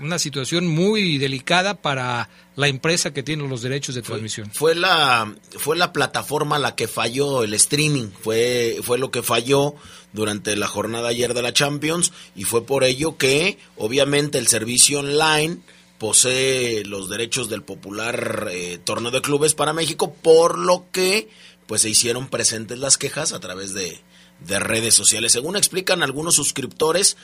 una 0.00 0.18
situación 0.18 0.66
muy 0.66 1.18
delicada 1.18 1.74
para 1.74 2.28
la 2.56 2.68
empresa 2.68 3.12
que 3.12 3.22
tiene 3.22 3.46
los 3.48 3.62
derechos 3.62 3.94
de 3.94 4.02
transmisión. 4.02 4.50
Fue, 4.50 4.74
la 4.74 5.32
fue 5.58 5.76
la 5.76 5.92
plataforma 5.92 6.58
la 6.58 6.74
que 6.74 6.88
falló 6.88 7.44
el 7.44 7.54
streaming, 7.54 8.08
fue 8.08 8.78
fue 8.82 8.98
lo 8.98 9.10
que 9.10 9.22
falló 9.22 9.74
durante 10.12 10.56
la 10.56 10.66
jornada 10.66 11.08
ayer 11.08 11.34
de 11.34 11.42
la 11.42 11.52
Champions 11.52 12.12
y 12.34 12.44
fue 12.44 12.66
por 12.66 12.84
ello 12.84 13.16
que 13.16 13.58
obviamente 13.76 14.38
el 14.38 14.48
servicio 14.48 15.00
online 15.00 15.58
posee 15.98 16.84
los 16.86 17.10
derechos 17.10 17.50
del 17.50 17.62
popular 17.62 18.48
eh, 18.50 18.78
torneo 18.82 19.10
de 19.10 19.20
clubes 19.20 19.54
para 19.54 19.74
México, 19.74 20.14
por 20.14 20.58
lo 20.58 20.86
que 20.90 21.28
pues 21.66 21.82
se 21.82 21.90
hicieron 21.90 22.28
presentes 22.28 22.78
las 22.78 22.96
quejas 22.96 23.32
a 23.32 23.38
través 23.38 23.74
de, 23.74 24.00
de 24.40 24.58
redes 24.58 24.94
sociales. 24.94 25.32
Según 25.32 25.56
explican 25.56 26.02
algunos 26.02 26.34
suscriptores, 26.34 27.18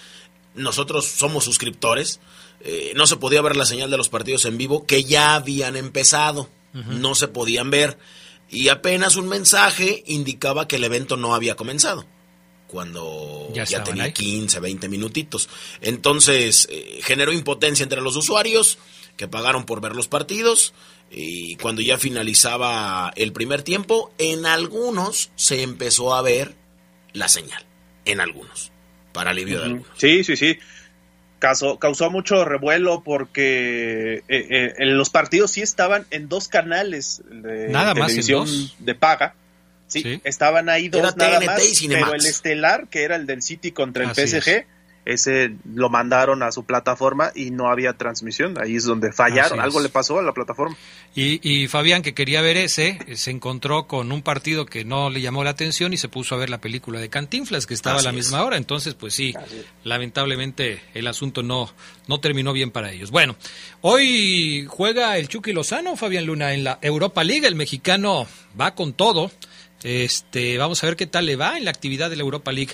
nosotros 0.55 1.07
somos 1.07 1.45
suscriptores, 1.45 2.21
eh, 2.69 2.93
no 2.97 3.07
se 3.07 3.17
podía 3.17 3.43
ver 3.43 3.55
la 3.55 3.65
señal 3.65 3.91
de 3.91 3.97
los 3.97 4.09
partidos 4.09 4.45
en 4.45 4.59
vivo 4.59 4.87
que 4.87 5.05
ya 5.05 5.37
habían 5.37 5.77
empezado, 5.77 6.49
no 6.73 7.15
se 7.15 7.29
podían 7.29 7.71
ver 7.71 7.97
y 8.51 8.69
apenas 8.69 9.15
un 9.15 9.29
mensaje 9.29 10.03
indicaba 10.07 10.67
que 10.69 10.77
el 10.77 10.85
evento 10.85 11.17
no 11.17 11.35
había 11.35 11.55
comenzado 11.55 12.05
cuando 12.67 13.49
ya, 13.55 13.85
tenía 13.85 14.13
15, 14.13 14.59
20 14.59 14.89
minutitos. 14.89 15.49
Entonces 15.81 16.67
eh, 16.69 16.99
generó 17.03 17.33
impotencia 17.33 17.85
entre 17.85 18.01
los 18.01 18.17
usuarios 18.17 18.79
que 19.17 19.29
pagaron 19.29 19.65
por 19.65 19.81
ver 19.81 19.95
los 19.95 20.09
partidos 20.09 20.75
y 21.09 21.55
cuando 21.57 21.83
ya 21.83 21.99
finalizaba 21.99 23.13
el 23.15 23.33
primer 23.33 23.63
tiempo, 23.63 24.13
en 24.19 24.45
algunos 24.45 25.31
se 25.37 25.63
empezó 25.63 26.15
a 26.15 26.23
ver 26.23 26.57
la 27.13 27.29
señal, 27.29 27.65
en 28.05 28.21
algunos, 28.21 28.73
para 29.13 29.31
alivio 29.31 29.61
de 29.61 29.65
algunos. 29.67 29.89
Sí, 29.97 30.25
sí, 30.25 30.37
sí. 30.37 30.59
Causó, 31.39 31.79
causó 31.79 32.11
mucho 32.11 32.45
revuelo 32.45 33.03
porque 33.03 34.23
eh, 34.29 34.75
eh, 34.79 34.87
los 34.87 35.11
partidos 35.11 35.51
sí 35.51 35.61
estaban 35.61 36.07
en 36.11 36.29
dos 36.29 36.49
canales 36.49 37.23
de 37.31 37.69
Nada 37.69 37.95
televisión 37.95 38.49
de 38.79 38.95
paga. 38.95 39.35
Sí, 39.87 40.21
estaban 40.25 40.69
ahí 40.69 40.89
dos 40.89 41.17
nada 41.17 41.41
más, 41.41 41.63
pero 41.89 42.15
el 42.15 42.27
estelar, 42.27 42.89
que 42.89 43.05
era 43.05 43.17
el 43.17 43.27
del 43.27 43.43
City 43.43 43.71
contra 43.71 44.05
el 44.05 44.15
PSG, 44.15 44.67
ese 45.07 45.55
lo 45.73 45.89
mandaron 45.89 46.43
a 46.43 46.51
su 46.51 46.65
plataforma 46.65 47.31
y 47.35 47.53
no 47.53 47.71
había 47.71 47.93
transmisión. 47.93 48.61
Ahí 48.61 48.75
es 48.75 48.85
donde 48.85 49.13
fallaron. 49.13 49.61
Algo 49.61 49.81
le 49.81 49.89
pasó 49.89 50.19
a 50.19 50.23
la 50.23 50.33
plataforma. 50.33 50.77
Y, 51.15 51.41
y, 51.49 51.69
Fabián, 51.69 52.03
que 52.03 52.13
quería 52.13 52.43
ver 52.43 52.57
ese, 52.57 52.99
se 53.15 53.31
encontró 53.31 53.87
con 53.87 54.11
un 54.11 54.23
partido 54.23 54.67
que 54.67 54.85
no 54.85 55.09
le 55.09 55.21
llamó 55.21 55.45
la 55.45 55.51
atención 55.51 55.93
y 55.93 55.97
se 55.97 56.09
puso 56.09 56.35
a 56.35 56.39
ver 56.39 56.51
la 56.51 56.61
película 56.61 56.99
de 56.99 57.09
Cantinflas, 57.09 57.67
que 57.67 57.75
estaba 57.75 58.01
a 58.01 58.03
la 58.03 58.11
misma 58.11 58.43
hora. 58.43 58.57
Entonces, 58.57 58.95
pues 58.95 59.15
sí, 59.15 59.33
lamentablemente 59.85 60.83
el 60.93 61.07
asunto 61.07 61.45
no, 61.45 61.71
no 62.09 62.19
terminó 62.19 62.53
bien 62.53 62.73
para 62.73 62.91
ellos. 62.91 63.13
Bueno, 63.13 63.37
hoy 63.83 64.67
juega 64.69 65.17
el 65.19 65.29
Chucky 65.29 65.53
Lozano, 65.53 65.97
Fabián 65.97 66.27
Luna, 66.27 66.53
en 66.53 66.65
la 66.65 66.81
Europa 66.83 67.23
League. 67.23 67.47
El 67.47 67.55
mexicano 67.55 68.27
va 68.61 68.75
con 68.75 68.93
todo. 68.93 69.31
Este, 69.85 70.59
vamos 70.59 70.83
a 70.83 70.87
ver 70.89 70.97
qué 70.97 71.07
tal 71.07 71.27
le 71.27 71.37
va 71.37 71.57
en 71.57 71.65
la 71.65 71.71
actividad 71.71 72.11
de 72.11 72.17
la 72.17 72.23
Europa 72.23 72.51
League. 72.51 72.73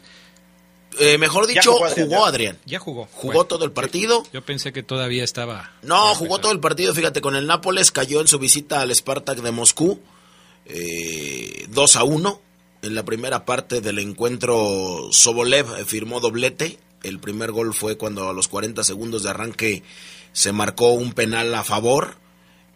Eh, 0.98 1.18
mejor 1.18 1.46
dicho, 1.46 1.72
jugó, 1.72 2.24
Adrián. 2.24 2.58
Ya 2.64 2.78
jugó. 2.78 3.08
Jugó 3.12 3.44
todo 3.44 3.64
el 3.64 3.72
partido. 3.72 4.22
Yo 4.32 4.42
pensé 4.42 4.72
que 4.72 4.82
todavía 4.82 5.24
estaba. 5.24 5.72
No, 5.82 6.14
jugó 6.14 6.38
todo 6.38 6.52
el 6.52 6.60
partido. 6.60 6.94
Fíjate, 6.94 7.20
con 7.20 7.36
el 7.36 7.46
Nápoles 7.46 7.90
cayó 7.90 8.20
en 8.20 8.28
su 8.28 8.38
visita 8.38 8.80
al 8.80 8.94
Spartak 8.94 9.38
de 9.38 9.50
Moscú. 9.50 10.00
Eh, 10.66 11.66
2 11.68 11.96
a 11.96 12.04
1. 12.04 12.40
En 12.82 12.94
la 12.94 13.04
primera 13.04 13.44
parte 13.44 13.80
del 13.80 13.98
encuentro, 14.00 15.08
Sobolev 15.12 15.86
firmó 15.86 16.20
doblete. 16.20 16.78
El 17.02 17.18
primer 17.18 17.52
gol 17.52 17.74
fue 17.74 17.96
cuando 17.96 18.28
a 18.28 18.32
los 18.32 18.48
40 18.48 18.84
segundos 18.84 19.22
de 19.22 19.30
arranque 19.30 19.82
se 20.32 20.52
marcó 20.52 20.92
un 20.92 21.12
penal 21.12 21.54
a 21.54 21.64
favor 21.64 22.16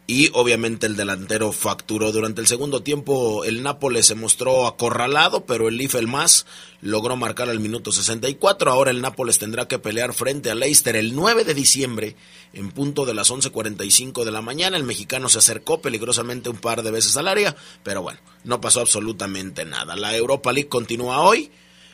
y 0.07 0.31
obviamente 0.35 0.87
el 0.87 0.97
delantero 0.97 1.51
facturó. 1.51 2.13
Durante 2.13 2.41
el 2.41 2.47
segundo 2.47 2.83
tiempo 2.83 3.45
el 3.45 3.63
Nápoles 3.63 4.07
se 4.07 4.15
mostró 4.15 4.67
acorralado, 4.67 5.45
pero 5.47 5.69
el 5.69 5.77
Leaf 5.77 5.97
el 5.97 6.07
más 6.07 6.47
logró 6.81 7.17
marcar 7.17 7.51
al 7.51 7.59
minuto 7.59 7.91
64. 7.91 8.71
Ahora 8.71 8.93
el 8.93 9.01
Nápoles 9.01 9.39
tendrá 9.39 9.67
que 9.67 9.81
pelear 9.81 10.15
frente 10.15 10.51
a 10.51 10.55
Leicester 10.55 10.95
el 10.95 11.15
9 11.17 11.45
de 11.45 11.55
diciembre 11.55 12.17
en 12.53 12.71
punto 12.71 13.05
de 13.05 13.15
las 13.15 13.31
11:45 13.31 14.25
de 14.25 14.31
la 14.31 14.43
mañana. 14.43 14.77
El 14.77 14.85
mexicano 14.85 15.29
se 15.29 15.39
acercó 15.39 15.81
peligrosamente 15.81 16.51
un 16.51 16.59
par 16.59 16.83
de 16.83 16.93
veces 16.93 17.17
al 17.17 17.27
área, 17.27 17.57
pero 17.83 18.03
bueno, 18.03 18.21
no 18.45 18.61
pasó 18.61 18.81
absolutamente 18.81 19.65
nada. 19.65 19.97
La 19.97 20.17
Europa 20.17 20.53
League 20.53 20.69
continúa 20.69 21.21
hoy. 21.21 21.51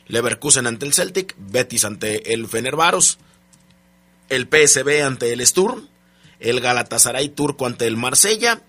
Leverkusen 0.08 0.66
ante 0.66 0.84
el 0.84 0.92
Celtic, 0.92 1.34
Betis 1.38 1.84
ante 1.84 2.34
el 2.34 2.46
Fenerbahce, 2.46 3.16
el 4.28 4.48
PSV 4.48 5.04
ante 5.04 5.32
el 5.32 5.46
Sturm, 5.46 5.88
el 6.42 6.60
Galatasaray 6.60 7.28
turco 7.30 7.66
ante 7.66 7.86
el 7.86 7.96
Marsella, 7.96 8.62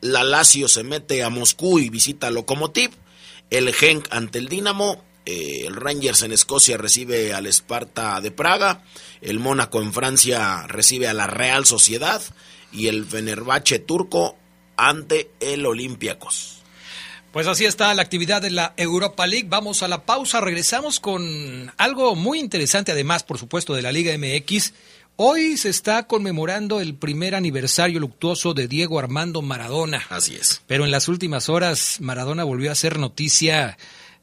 la 0.00 0.24
Lazio 0.24 0.66
se 0.66 0.82
mete 0.82 1.22
a 1.22 1.30
Moscú 1.30 1.78
y 1.78 1.90
visita 1.90 2.30
Lokomotiv, 2.30 2.90
el 3.50 3.72
Genk 3.74 4.06
ante 4.10 4.38
el 4.38 4.48
Dinamo, 4.48 5.04
eh, 5.26 5.64
el 5.66 5.76
Rangers 5.76 6.22
en 6.22 6.32
Escocia 6.32 6.78
recibe 6.78 7.34
al 7.34 7.46
Sparta 7.46 8.20
de 8.22 8.30
Praga, 8.30 8.82
el 9.20 9.40
Mónaco 9.40 9.82
en 9.82 9.92
Francia 9.92 10.66
recibe 10.66 11.06
a 11.06 11.14
la 11.14 11.26
Real 11.26 11.66
Sociedad 11.66 12.22
y 12.72 12.88
el 12.88 13.04
Fenerbahce 13.04 13.78
turco 13.78 14.36
ante 14.76 15.30
el 15.40 15.66
Olympiacos. 15.66 16.58
Pues 17.32 17.46
así 17.46 17.66
está 17.66 17.92
la 17.92 18.02
actividad 18.02 18.40
de 18.40 18.50
la 18.50 18.72
Europa 18.78 19.26
League. 19.26 19.48
Vamos 19.50 19.82
a 19.82 19.88
la 19.88 20.06
pausa, 20.06 20.40
regresamos 20.40 20.98
con 20.98 21.70
algo 21.76 22.16
muy 22.16 22.38
interesante, 22.40 22.92
además, 22.92 23.22
por 23.22 23.38
supuesto, 23.38 23.74
de 23.74 23.82
la 23.82 23.92
Liga 23.92 24.16
MX. 24.16 24.72
Hoy 25.20 25.56
se 25.56 25.68
está 25.68 26.06
conmemorando 26.06 26.80
el 26.80 26.94
primer 26.94 27.34
aniversario 27.34 27.98
luctuoso 27.98 28.54
de 28.54 28.68
Diego 28.68 29.00
Armando 29.00 29.42
Maradona. 29.42 30.06
Así 30.10 30.36
es. 30.36 30.62
Pero 30.68 30.84
en 30.84 30.92
las 30.92 31.08
últimas 31.08 31.48
horas 31.48 31.96
Maradona 32.00 32.44
volvió 32.44 32.70
a 32.70 32.76
ser 32.76 33.00
noticia 33.00 33.76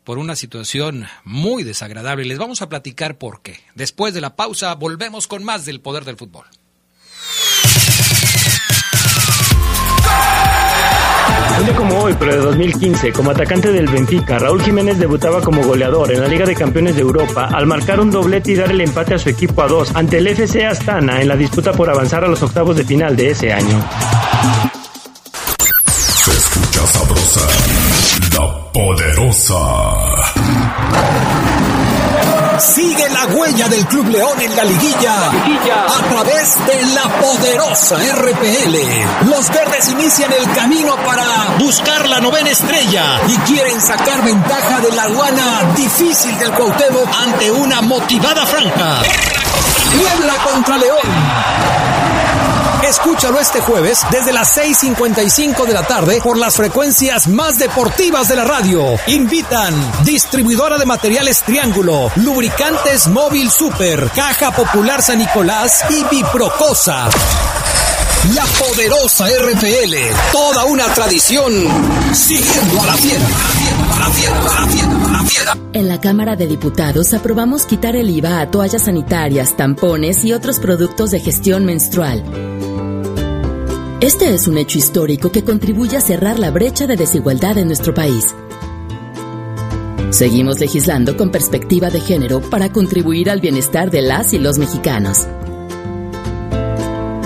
por 0.05 0.19
una 0.19 0.37
situación 0.37 1.05
muy 1.25 1.63
desagradable. 1.63 2.23
Les 2.23 2.37
vamos 2.37 2.61
a 2.61 2.69
platicar 2.69 3.17
por 3.17 3.41
qué. 3.41 3.59
Después 3.75 4.13
de 4.13 4.21
la 4.21 4.37
pausa 4.37 4.73
volvemos 4.75 5.27
con 5.27 5.43
más 5.43 5.65
del 5.65 5.81
poder 5.81 6.05
del 6.05 6.15
fútbol. 6.15 6.45
Un 11.57 11.65
día 11.65 11.75
como 11.75 11.99
hoy, 11.99 12.15
pero 12.19 12.33
de 12.33 12.41
2015, 12.41 13.13
como 13.13 13.31
atacante 13.31 13.71
del 13.71 13.87
Benfica, 13.87 14.37
Raúl 14.37 14.61
Jiménez 14.61 14.99
debutaba 14.99 15.41
como 15.41 15.63
goleador 15.63 16.11
en 16.11 16.19
la 16.21 16.27
Liga 16.27 16.45
de 16.45 16.53
Campeones 16.53 16.95
de 16.95 17.01
Europa 17.01 17.49
al 17.51 17.65
marcar 17.65 17.99
un 17.99 18.11
doblete 18.11 18.51
y 18.51 18.55
dar 18.55 18.71
el 18.71 18.81
empate 18.81 19.15
a 19.15 19.19
su 19.19 19.29
equipo 19.29 19.61
a 19.61 19.67
dos 19.67 19.95
ante 19.95 20.17
el 20.17 20.27
FC 20.27 20.65
Astana 20.65 21.21
en 21.21 21.29
la 21.29 21.37
disputa 21.37 21.71
por 21.71 21.89
avanzar 21.89 22.25
a 22.25 22.27
los 22.27 22.43
octavos 22.43 22.75
de 22.75 22.83
final 22.83 23.15
de 23.15 23.29
ese 23.29 23.53
año. 23.53 23.87
Se 25.93 26.31
escucha 26.31 26.87
sabrosa, 26.87 27.47
la 28.33 28.71
poderosa. 28.73 30.34
Sigue 32.65 33.07
la 33.09 33.25
huella 33.27 33.67
del 33.69 33.85
Club 33.85 34.07
León 34.07 34.41
en 34.41 34.55
la 34.55 34.63
liguilla, 34.63 35.29
a 35.29 36.09
través 36.09 36.57
de 36.65 36.85
la 36.95 37.03
poderosa 37.21 37.95
RPL. 37.95 39.29
Los 39.29 39.49
verdes 39.49 39.89
inician 39.89 40.33
el 40.33 40.51
camino 40.51 40.95
para 41.05 41.55
buscar 41.59 42.09
la 42.09 42.19
novena 42.19 42.49
estrella 42.49 43.21
y 43.27 43.37
quieren 43.51 43.79
sacar 43.79 44.23
ventaja 44.23 44.79
de 44.81 44.91
la 44.93 45.03
aduana 45.03 45.73
difícil 45.75 46.35
del 46.39 46.51
Cuauhtémoc 46.53 47.07
ante 47.23 47.51
una 47.51 47.81
motivada 47.81 48.45
franja. 48.47 49.01
Puebla 49.95 50.33
contra 50.43 50.77
León. 50.77 51.94
Escúchalo 52.87 53.39
este 53.39 53.61
jueves 53.61 54.01
desde 54.11 54.31
las 54.31 54.55
6.55 54.55 55.65
de 55.65 55.73
la 55.73 55.87
tarde 55.87 56.19
por 56.21 56.37
las 56.37 56.55
frecuencias 56.55 57.27
más 57.27 57.57
deportivas 57.57 58.29
de 58.29 58.35
la 58.35 58.43
radio. 58.43 58.95
Invitan 59.07 59.73
distribuidora 60.03 60.77
de 60.77 60.85
materiales 60.85 61.41
Triángulo, 61.41 62.11
lubricantes 62.17 63.07
Móvil 63.07 63.49
Super, 63.49 64.11
Caja 64.15 64.51
Popular 64.51 65.01
San 65.01 65.17
Nicolás 65.17 65.83
y 65.89 66.03
Biprocosa. 66.15 67.09
La 68.35 68.43
poderosa 68.59 69.25
RPL, 69.29 69.95
toda 70.31 70.65
una 70.65 70.85
tradición, 70.85 71.53
siguiendo 72.13 72.81
a 72.81 72.85
la 72.85 72.93
fiera. 72.93 73.25
En 75.73 75.87
la 75.87 75.99
Cámara 75.99 76.35
de 76.35 76.47
Diputados 76.47 77.13
aprobamos 77.13 77.65
quitar 77.65 77.95
el 77.95 78.09
IVA 78.09 78.41
a 78.41 78.51
toallas 78.51 78.83
sanitarias, 78.83 79.57
tampones 79.57 80.23
y 80.23 80.33
otros 80.33 80.59
productos 80.59 81.11
de 81.11 81.19
gestión 81.19 81.65
menstrual. 81.65 82.54
Este 84.01 84.33
es 84.33 84.49
un 84.49 84.57
hecho 84.57 84.77
histórico 84.77 85.31
que 85.31 85.45
contribuye 85.45 85.95
a 85.95 86.01
cerrar 86.01 86.37
la 86.37 86.51
brecha 86.51 86.85
de 86.85 86.97
desigualdad 86.97 87.57
en 87.57 87.67
nuestro 87.67 87.93
país. 87.93 88.35
Seguimos 90.09 90.59
legislando 90.59 91.15
con 91.15 91.31
perspectiva 91.31 91.89
de 91.89 92.01
género 92.01 92.41
para 92.41 92.73
contribuir 92.73 93.29
al 93.29 93.39
bienestar 93.39 93.91
de 93.91 94.01
las 94.01 94.33
y 94.33 94.37
los 94.37 94.57
mexicanos. 94.57 95.25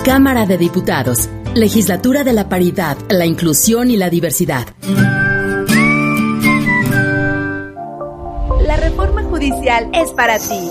Cámara 0.04 0.46
de 0.46 0.58
Diputados, 0.58 1.28
Legislatura 1.54 2.22
de 2.22 2.32
la 2.32 2.48
Paridad, 2.48 2.96
la 3.08 3.26
Inclusión 3.26 3.90
y 3.90 3.96
la 3.96 4.08
Diversidad. 4.08 4.68
La 8.62 8.76
reforma 8.76 9.24
judicial 9.24 9.90
es 9.92 10.12
para 10.12 10.38
ti. 10.38 10.70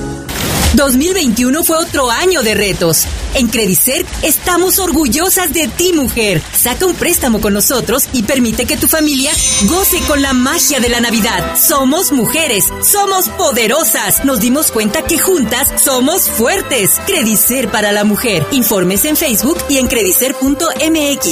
2021 0.75 1.63
fue 1.63 1.77
otro 1.77 2.09
año 2.09 2.43
de 2.43 2.53
retos. 2.53 3.05
En 3.33 3.47
Credicer 3.47 4.05
estamos 4.21 4.79
orgullosas 4.79 5.53
de 5.53 5.67
ti, 5.67 5.91
mujer. 5.93 6.41
Saca 6.55 6.85
un 6.85 6.95
préstamo 6.95 7.41
con 7.41 7.53
nosotros 7.53 8.07
y 8.13 8.23
permite 8.23 8.65
que 8.65 8.77
tu 8.77 8.87
familia 8.87 9.31
goce 9.63 9.99
con 10.07 10.21
la 10.21 10.33
magia 10.33 10.79
de 10.79 10.89
la 10.89 11.01
Navidad. 11.01 11.55
Somos 11.57 12.11
mujeres, 12.11 12.65
somos 12.83 13.29
poderosas. 13.29 14.23
Nos 14.23 14.39
dimos 14.39 14.71
cuenta 14.71 15.03
que 15.03 15.19
juntas 15.19 15.67
somos 15.81 16.29
fuertes. 16.29 16.99
Credicer 17.05 17.69
para 17.69 17.91
la 17.91 18.03
mujer. 18.03 18.45
Informes 18.51 19.05
en 19.05 19.17
Facebook 19.17 19.57
y 19.69 19.77
en 19.77 19.87
credicer.mx. 19.87 21.25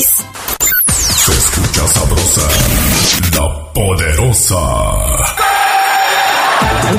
Se 1.25 1.31
escucha 1.31 1.87
sabrosa, 1.87 2.47
la 3.35 3.73
poderosa. 3.73 5.18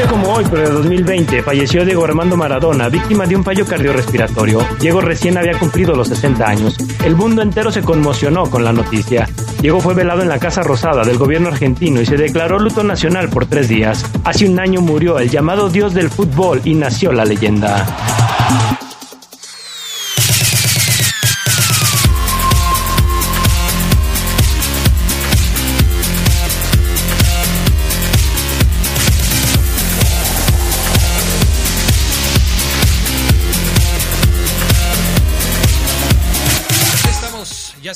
Como 0.09 0.33
hoy, 0.33 0.45
pero 0.51 0.63
de 0.63 0.75
2020, 0.75 1.43
falleció 1.43 1.85
Diego 1.85 2.05
Armando 2.05 2.37
Maradona, 2.37 2.89
víctima 2.89 3.27
de 3.27 3.37
un 3.37 3.45
fallo 3.45 3.65
cardiorrespiratorio. 3.67 4.67
Diego 4.81 5.01
recién 5.01 5.37
había 5.37 5.59
cumplido 5.59 5.95
los 5.95 6.09
60 6.09 6.49
años. 6.49 6.77
El 7.05 7.15
mundo 7.15 7.43
entero 7.43 7.71
se 7.71 7.83
conmocionó 7.83 8.49
con 8.49 8.65
la 8.65 8.73
noticia. 8.73 9.29
Diego 9.61 9.81
fue 9.81 9.95
velado 9.95 10.23
en 10.23 10.29
la 10.29 10.39
Casa 10.39 10.63
Rosada 10.63 11.03
del 11.05 11.19
gobierno 11.19 11.49
argentino 11.49 12.01
y 12.01 12.07
se 12.07 12.17
declaró 12.17 12.59
luto 12.59 12.83
nacional 12.83 13.29
por 13.29 13.47
tres 13.47 13.69
días. 13.69 14.05
Hace 14.25 14.49
un 14.49 14.59
año 14.59 14.81
murió 14.81 15.19
el 15.19 15.31
llamado 15.31 15.69
dios 15.69 15.95
del 15.95 16.11
fútbol 16.11 16.61
y 16.65 16.75
nació 16.75 17.13
la 17.13 17.25
leyenda. 17.25 17.87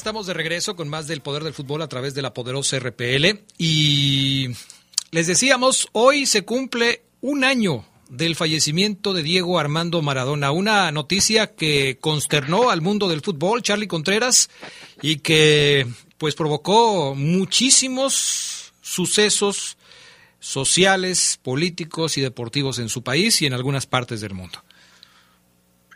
Estamos 0.04 0.26
de 0.26 0.34
regreso 0.34 0.76
con 0.76 0.90
más 0.90 1.06
del 1.06 1.22
poder 1.22 1.44
del 1.44 1.54
fútbol 1.54 1.80
a 1.80 1.88
través 1.88 2.12
de 2.12 2.20
la 2.20 2.34
poderosa 2.34 2.78
RPL. 2.78 3.40
Y 3.56 4.48
les 5.12 5.26
decíamos, 5.26 5.88
hoy 5.92 6.26
se 6.26 6.42
cumple 6.42 7.04
un 7.22 7.42
año 7.42 7.86
del 8.10 8.36
fallecimiento 8.36 9.14
de 9.14 9.22
Diego 9.22 9.58
Armando 9.58 10.02
Maradona. 10.02 10.50
Una 10.50 10.92
noticia 10.92 11.54
que 11.54 11.96
consternó 12.02 12.68
al 12.68 12.82
mundo 12.82 13.08
del 13.08 13.22
fútbol, 13.22 13.62
Charlie 13.62 13.86
Contreras, 13.86 14.50
y 15.00 15.20
que 15.20 15.86
pues 16.18 16.34
provocó 16.34 17.14
muchísimos 17.14 18.74
sucesos 18.82 19.78
sociales, 20.38 21.40
políticos 21.42 22.18
y 22.18 22.20
deportivos 22.20 22.78
en 22.78 22.90
su 22.90 23.02
país 23.02 23.40
y 23.40 23.46
en 23.46 23.54
algunas 23.54 23.86
partes 23.86 24.20
del 24.20 24.34
mundo. 24.34 24.63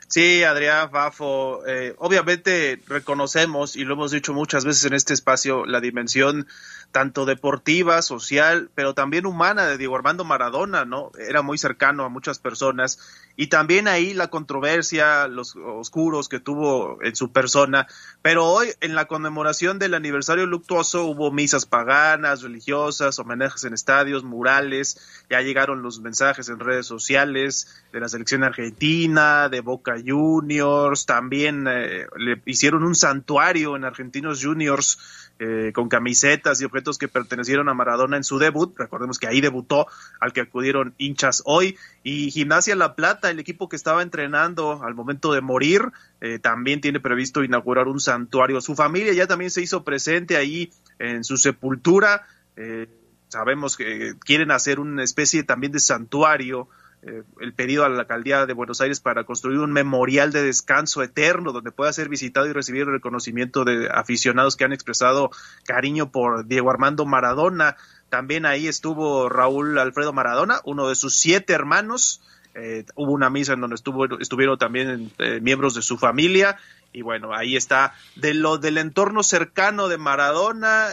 Sí, 0.09 0.43
Adrián 0.43 0.91
Fafo, 0.91 1.67
eh, 1.67 1.95
obviamente 1.99 2.81
reconocemos 2.87 3.77
y 3.77 3.85
lo 3.85 3.93
hemos 3.93 4.11
dicho 4.11 4.33
muchas 4.33 4.65
veces 4.65 4.87
en 4.87 4.95
este 4.95 5.13
espacio 5.13 5.67
la 5.67 5.83
dimensión 5.83 6.47
tanto 6.93 7.27
deportiva, 7.27 8.01
social, 8.03 8.71
pero 8.75 8.95
también 8.95 9.27
humana 9.27 9.67
de 9.67 9.77
Diego 9.77 9.97
Armando 9.97 10.25
Maradona, 10.25 10.85
¿no? 10.85 11.11
Era 11.19 11.43
muy 11.43 11.59
cercano 11.59 12.05
a 12.05 12.09
muchas 12.09 12.39
personas. 12.39 12.99
Y 13.37 13.49
también 13.49 13.89
ahí 13.89 14.15
la 14.15 14.29
controversia, 14.29 15.29
los 15.29 15.55
oscuros 15.55 16.29
que 16.29 16.41
tuvo 16.41 16.99
en 17.03 17.15
su 17.15 17.31
persona, 17.31 17.87
pero 18.23 18.47
hoy 18.47 18.69
en 18.81 18.95
la 18.95 19.05
conmemoración 19.05 19.79
del 19.79 19.95
aniversario 19.95 20.47
luctuoso 20.47 21.05
hubo 21.05 21.31
misas 21.31 21.67
paganas, 21.67 22.43
religiosas, 22.43 23.19
homenajes 23.19 23.65
en 23.65 23.75
estadios, 23.75 24.25
murales, 24.25 25.25
ya 25.31 25.41
llegaron 25.41 25.83
los 25.83 26.01
mensajes 26.01 26.49
en 26.49 26.59
redes 26.59 26.87
sociales 26.87 27.85
de 27.93 28.01
la 28.01 28.09
selección 28.09 28.43
argentina, 28.43 29.49
de 29.49 29.61
Boca 29.61 29.97
Juniors, 30.05 31.07
también 31.07 31.67
eh, 31.69 32.07
le 32.17 32.43
hicieron 32.47 32.83
un 32.83 32.95
santuario 32.95 33.77
en 33.77 33.85
Argentinos 33.85 34.43
Juniors 34.43 34.99
eh, 35.41 35.71
con 35.73 35.89
camisetas 35.89 36.61
y 36.61 36.65
que 36.99 37.09
pertenecieron 37.09 37.69
a 37.69 37.75
Maradona 37.75 38.17
en 38.17 38.25
su 38.25 38.39
debut. 38.39 38.75
Recordemos 38.79 39.19
que 39.19 39.27
ahí 39.27 39.41
debutó, 39.41 39.87
al 40.21 40.33
que 40.33 40.43
acudieron 40.43 40.95
hinchas 40.99 41.43
hoy. 41.45 41.77
Y 42.03 42.31
Gimnasia 42.31 42.77
La 42.77 42.95
Plata, 42.95 43.31
el 43.31 43.39
equipo 43.39 43.69
que 43.69 43.77
estaba 43.77 44.03
entrenando 44.03 44.83
al 44.83 44.95
momento 44.95 45.33
de 45.33 45.41
morir, 45.41 45.93
eh, 46.21 46.39
también 46.39 46.81
tiene 46.81 47.01
previsto 47.01 47.45
inaugurar 47.45 47.89
un 47.89 48.01
santuario. 48.01 48.61
Su 48.61 48.75
familia 48.75 49.13
ya 49.13 49.27
también 49.27 49.51
se 49.51 49.63
hizo 49.63 49.85
presente 49.85 50.37
ahí 50.37 50.71
en 50.99 51.25
su 51.25 51.37
sepultura. 51.37 52.27
Eh, 52.57 52.87
sabemos 53.29 53.77
que 53.77 54.15
quieren 54.21 54.51
hacer 54.51 54.81
una 54.81 55.05
especie 55.05 55.43
también 55.43 55.73
de 55.73 55.81
santuario 55.81 56.69
eh, 57.03 57.23
el 57.41 57.53
pedido 57.53 57.85
a 57.85 57.89
la 57.89 58.01
alcaldía 58.01 58.45
de 58.45 58.53
Buenos 58.55 58.81
Aires 58.81 58.99
para 58.99 59.23
construir 59.23 59.61
un 59.61 59.73
memorial 59.73 60.33
de 60.33 60.43
descanso 60.43 61.01
eterno 61.01 61.53
donde 61.53 61.71
pueda 61.71 61.93
ser 61.93 62.09
visitado 62.09 62.49
y 62.49 62.53
recibir 62.53 62.83
el 62.83 62.93
reconocimiento 62.93 63.65
de 63.65 63.89
aficionados 63.89 64.57
que 64.57 64.65
han 64.65 64.73
expresado 64.73 65.31
cariño 65.65 66.11
por 66.11 66.47
Diego 66.47 66.71
Armando 66.71 67.07
Maradona. 67.07 67.77
También 68.09 68.47
ahí 68.47 68.67
estuvo 68.67 69.29
Raúl 69.29 69.79
Alfredo 69.79 70.13
Maradona, 70.13 70.61
uno 70.65 70.89
de 70.89 70.97
sus 70.97 71.15
siete 71.15 71.53
hermanos. 71.53 72.21
Eh, 72.57 72.85
hubo 72.97 73.13
una 73.13 73.31
misa 73.31 73.53
en 73.53 73.61
donde 73.61 73.77
estuvo, 73.77 74.19
estuvieron 74.19 74.59
también 74.59 75.13
eh, 75.19 75.39
miembros 75.41 75.75
de 75.75 75.83
su 75.83 75.99
familia 75.99 76.57
y 76.93 77.03
bueno, 77.03 77.33
ahí 77.33 77.55
está 77.55 77.95
de 78.17 78.35
lo 78.35 78.59
del 78.59 78.77
entorno 78.77 79.23
cercano 79.23 79.87
de 79.87 79.99
Maradona, 79.99 80.89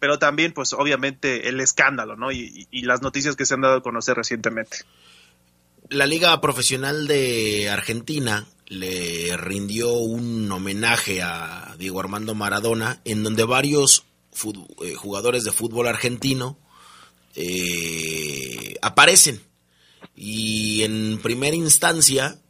pero 0.00 0.18
también 0.18 0.52
pues 0.52 0.72
obviamente 0.72 1.48
el 1.48 1.60
escándalo, 1.60 2.16
¿no? 2.16 2.32
Y, 2.32 2.66
las 2.82 3.02
noticias 3.02 3.36
que 3.36 3.44
se 3.44 3.54
han 3.54 3.60
dado 3.60 3.76
a 3.76 3.82
conocer 3.82 4.16
recientemente 4.16 4.78
la 5.88 6.06
Liga 6.06 6.40
Profesional 6.40 7.06
de 7.06 7.70
Argentina 7.70 8.46
le 8.66 9.36
rindió 9.36 9.92
un 9.94 10.50
homenaje 10.50 11.22
a 11.22 11.76
Diego 11.78 12.00
Armando 12.00 12.34
Maradona, 12.34 13.00
en 13.04 13.22
donde 13.22 13.44
varios 13.44 14.04
eh, 14.82 14.94
jugadores 14.94 15.44
de 15.44 15.52
fútbol 15.52 15.86
argentino 15.86 16.58
eh, 17.34 18.74
aparecen. 18.82 19.40
Y 20.16 20.82
en 20.82 21.20
primera 21.22 21.54
instancia 21.54 22.40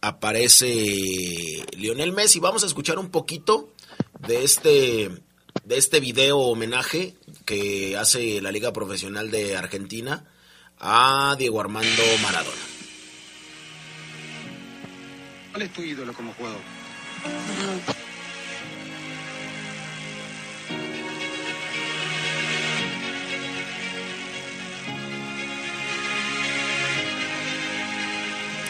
aparece 0.00 1.64
Lionel 1.76 2.12
Messi. 2.12 2.40
Vamos 2.40 2.64
a 2.64 2.66
escuchar 2.66 2.98
un 2.98 3.10
poquito 3.10 3.72
de 4.26 4.42
este, 4.42 5.10
de 5.64 5.76
este 5.76 6.00
video 6.00 6.38
homenaje 6.38 7.14
que 7.44 7.96
hace 7.96 8.40
la 8.40 8.50
Liga 8.50 8.72
Profesional 8.72 9.30
de 9.30 9.56
Argentina 9.56 10.26
a 10.82 11.36
Diego 11.38 11.60
Armando 11.60 12.02
Maradona. 12.22 12.56
¿Cuál 15.52 15.62
es 15.62 15.72
tu 15.72 15.82
ídolo 15.82 16.12
como 16.12 16.32
jugador? 16.34 16.60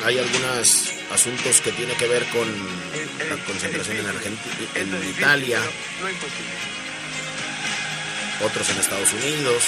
Hay 0.04 0.18
algunos 0.18 0.92
asuntos 1.12 1.60
que 1.60 1.70
tienen 1.72 1.96
que 1.96 2.08
ver 2.08 2.26
con 2.30 2.48
la 3.28 3.36
concentración 3.46 3.98
en 3.98 4.06
Argentina, 4.06 4.56
en 4.74 5.08
Italia, 5.08 5.60
otros 8.44 8.68
en 8.68 8.78
Estados 8.78 9.12
Unidos, 9.12 9.62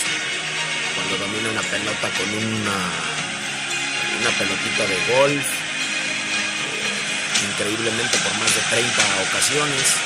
cuando 0.95 1.17
domina 1.19 1.51
una 1.51 1.63
pelota 1.63 2.11
con 2.11 2.29
una, 2.29 2.77
una 4.21 4.31
pelotita 4.39 4.87
de 4.87 4.99
golf 5.13 5.65
increíblemente 7.51 8.19
por 8.19 8.39
más 8.39 8.55
de 8.55 8.61
30 8.71 9.03
ocasiones. 9.29 9.97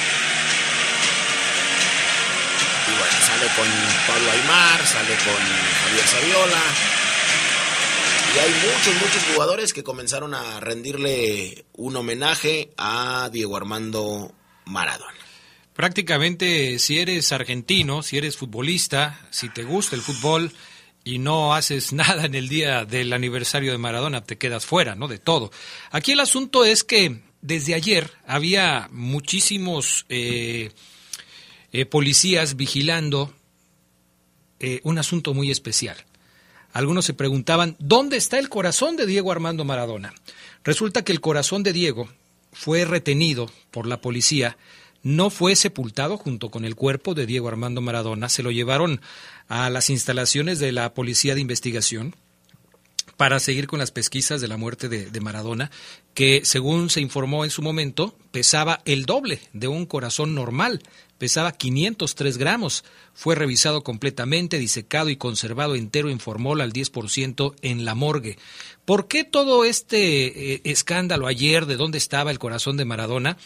Y 2.87 2.91
bueno, 2.99 3.17
sale 3.21 3.47
con 3.57 3.69
Pablo 4.07 4.31
Aymar, 4.33 4.87
sale 4.87 5.15
con 5.25 5.43
Javier 5.83 6.07
Saviola. 6.07 6.63
Y 8.35 8.39
hay 8.39 8.51
muchos, 8.51 8.95
muchos 9.01 9.23
jugadores 9.33 9.73
que 9.73 9.83
comenzaron 9.83 10.35
a 10.35 10.61
rendirle 10.61 11.65
un 11.75 11.97
homenaje 11.97 12.71
a 12.77 13.31
Diego 13.33 13.57
Armando 13.57 14.35
Maradona. 14.67 15.15
Prácticamente 15.73 16.79
si 16.79 16.99
eres 16.99 17.33
argentino, 17.33 18.03
si 18.03 18.19
eres 18.19 18.37
futbolista, 18.37 19.29
si 19.31 19.49
te 19.49 19.63
gusta 19.63 19.97
el 19.97 20.03
fútbol, 20.03 20.53
y 21.09 21.19
no 21.19 21.55
haces 21.55 21.93
nada 21.95 22.27
en 22.27 22.35
el 22.35 22.49
día 22.49 22.85
del 22.85 23.13
aniversario 23.13 23.73
de 23.73 23.79
Maradona, 23.79 24.25
te 24.25 24.37
quedas 24.37 24.67
fuera, 24.67 24.95
¿no? 24.95 25.09
De 25.09 25.19
todo. 25.19 25.51
Aquí 25.91 26.13
el 26.13 26.21
asunto 26.21 26.65
es 26.65 26.85
que 26.85 27.23
desde 27.41 27.75
ayer 27.75 28.11
había 28.27 28.89
muchísimos 28.93 30.05
eh, 30.09 30.71
eh, 31.73 31.87
policías 31.87 32.57
vigilando 32.57 33.33
eh, 34.61 34.81
un 34.83 34.99
asunto 34.99 35.33
muy 35.33 35.51
especial. 35.51 35.97
Algunos 36.73 37.07
se 37.07 37.15
preguntaban, 37.15 37.77
¿dónde 37.79 38.19
está 38.19 38.39
el 38.39 38.51
corazón 38.51 38.97
de 38.97 39.07
Diego 39.07 39.33
Armando 39.33 39.65
Maradona? 39.65 40.13
Resulta 40.63 41.05
que 41.05 41.13
el 41.13 41.23
corazón 41.23 41.63
de 41.63 41.73
Diego 41.73 42.09
fue 42.53 42.85
retenido 42.85 43.51
por 43.71 43.87
la 43.87 44.03
policía, 44.03 44.59
no 45.03 45.31
fue 45.31 45.57
sepultado 45.57 46.17
junto 46.17 46.51
con 46.51 46.65
el 46.65 46.75
cuerpo 46.75 47.15
de 47.15 47.27
Diego 47.27 47.49
Armando 47.49 47.81
Maradona, 47.81 48.29
se 48.29 48.43
lo 48.43 48.51
llevaron 48.51 49.01
a 49.49 49.71
las 49.71 49.91
instalaciones 49.91 50.59
de 50.59 50.73
la 50.73 50.95
Policía 50.95 51.35
de 51.35 51.41
Investigación 51.41 52.15
para 53.19 53.41
seguir 53.41 53.67
con 53.67 53.81
las 53.81 53.91
pesquisas 53.91 54.41
de 54.41 54.47
la 54.47 54.57
muerte 54.57 54.89
de, 54.89 55.21
Maradona, 55.21 55.73
que 56.15 56.43
según 56.45 56.89
se 56.89 57.01
informó 57.01 57.45
en 57.45 57.51
su 57.51 57.63
momento, 57.63 58.17
pesaba 58.31 58.81
el 58.85 59.07
doble 59.07 59.41
de 59.53 59.67
un 59.67 59.87
corazón 59.87 60.37
normal, 60.37 60.85
pesaba 61.19 61.51
503 61.51 62.39
gramos. 62.39 62.85
Fue 63.15 63.35
revisado 63.35 63.83
completamente, 63.83 64.61
disecado 64.61 65.11
y 65.11 65.17
conservado 65.17 65.75
entero 65.75 66.11
en 66.11 66.21
formol 66.21 66.61
al 66.61 66.73
10% 66.73 67.57
en 67.63 67.85
la 67.85 67.97
morgue. 67.97 68.39
¿Por 68.89 69.07
qué 69.07 69.23
todo 69.23 69.67
este 69.67 70.55
eh, 70.55 70.61
escándalo 70.65 71.27
ayer 71.27 71.67
de 71.67 71.77
dónde 71.77 71.99
estaba 71.99 72.31
el 72.31 72.39
corazón 72.39 72.79
de 72.79 72.87
Maradona? 72.87 73.37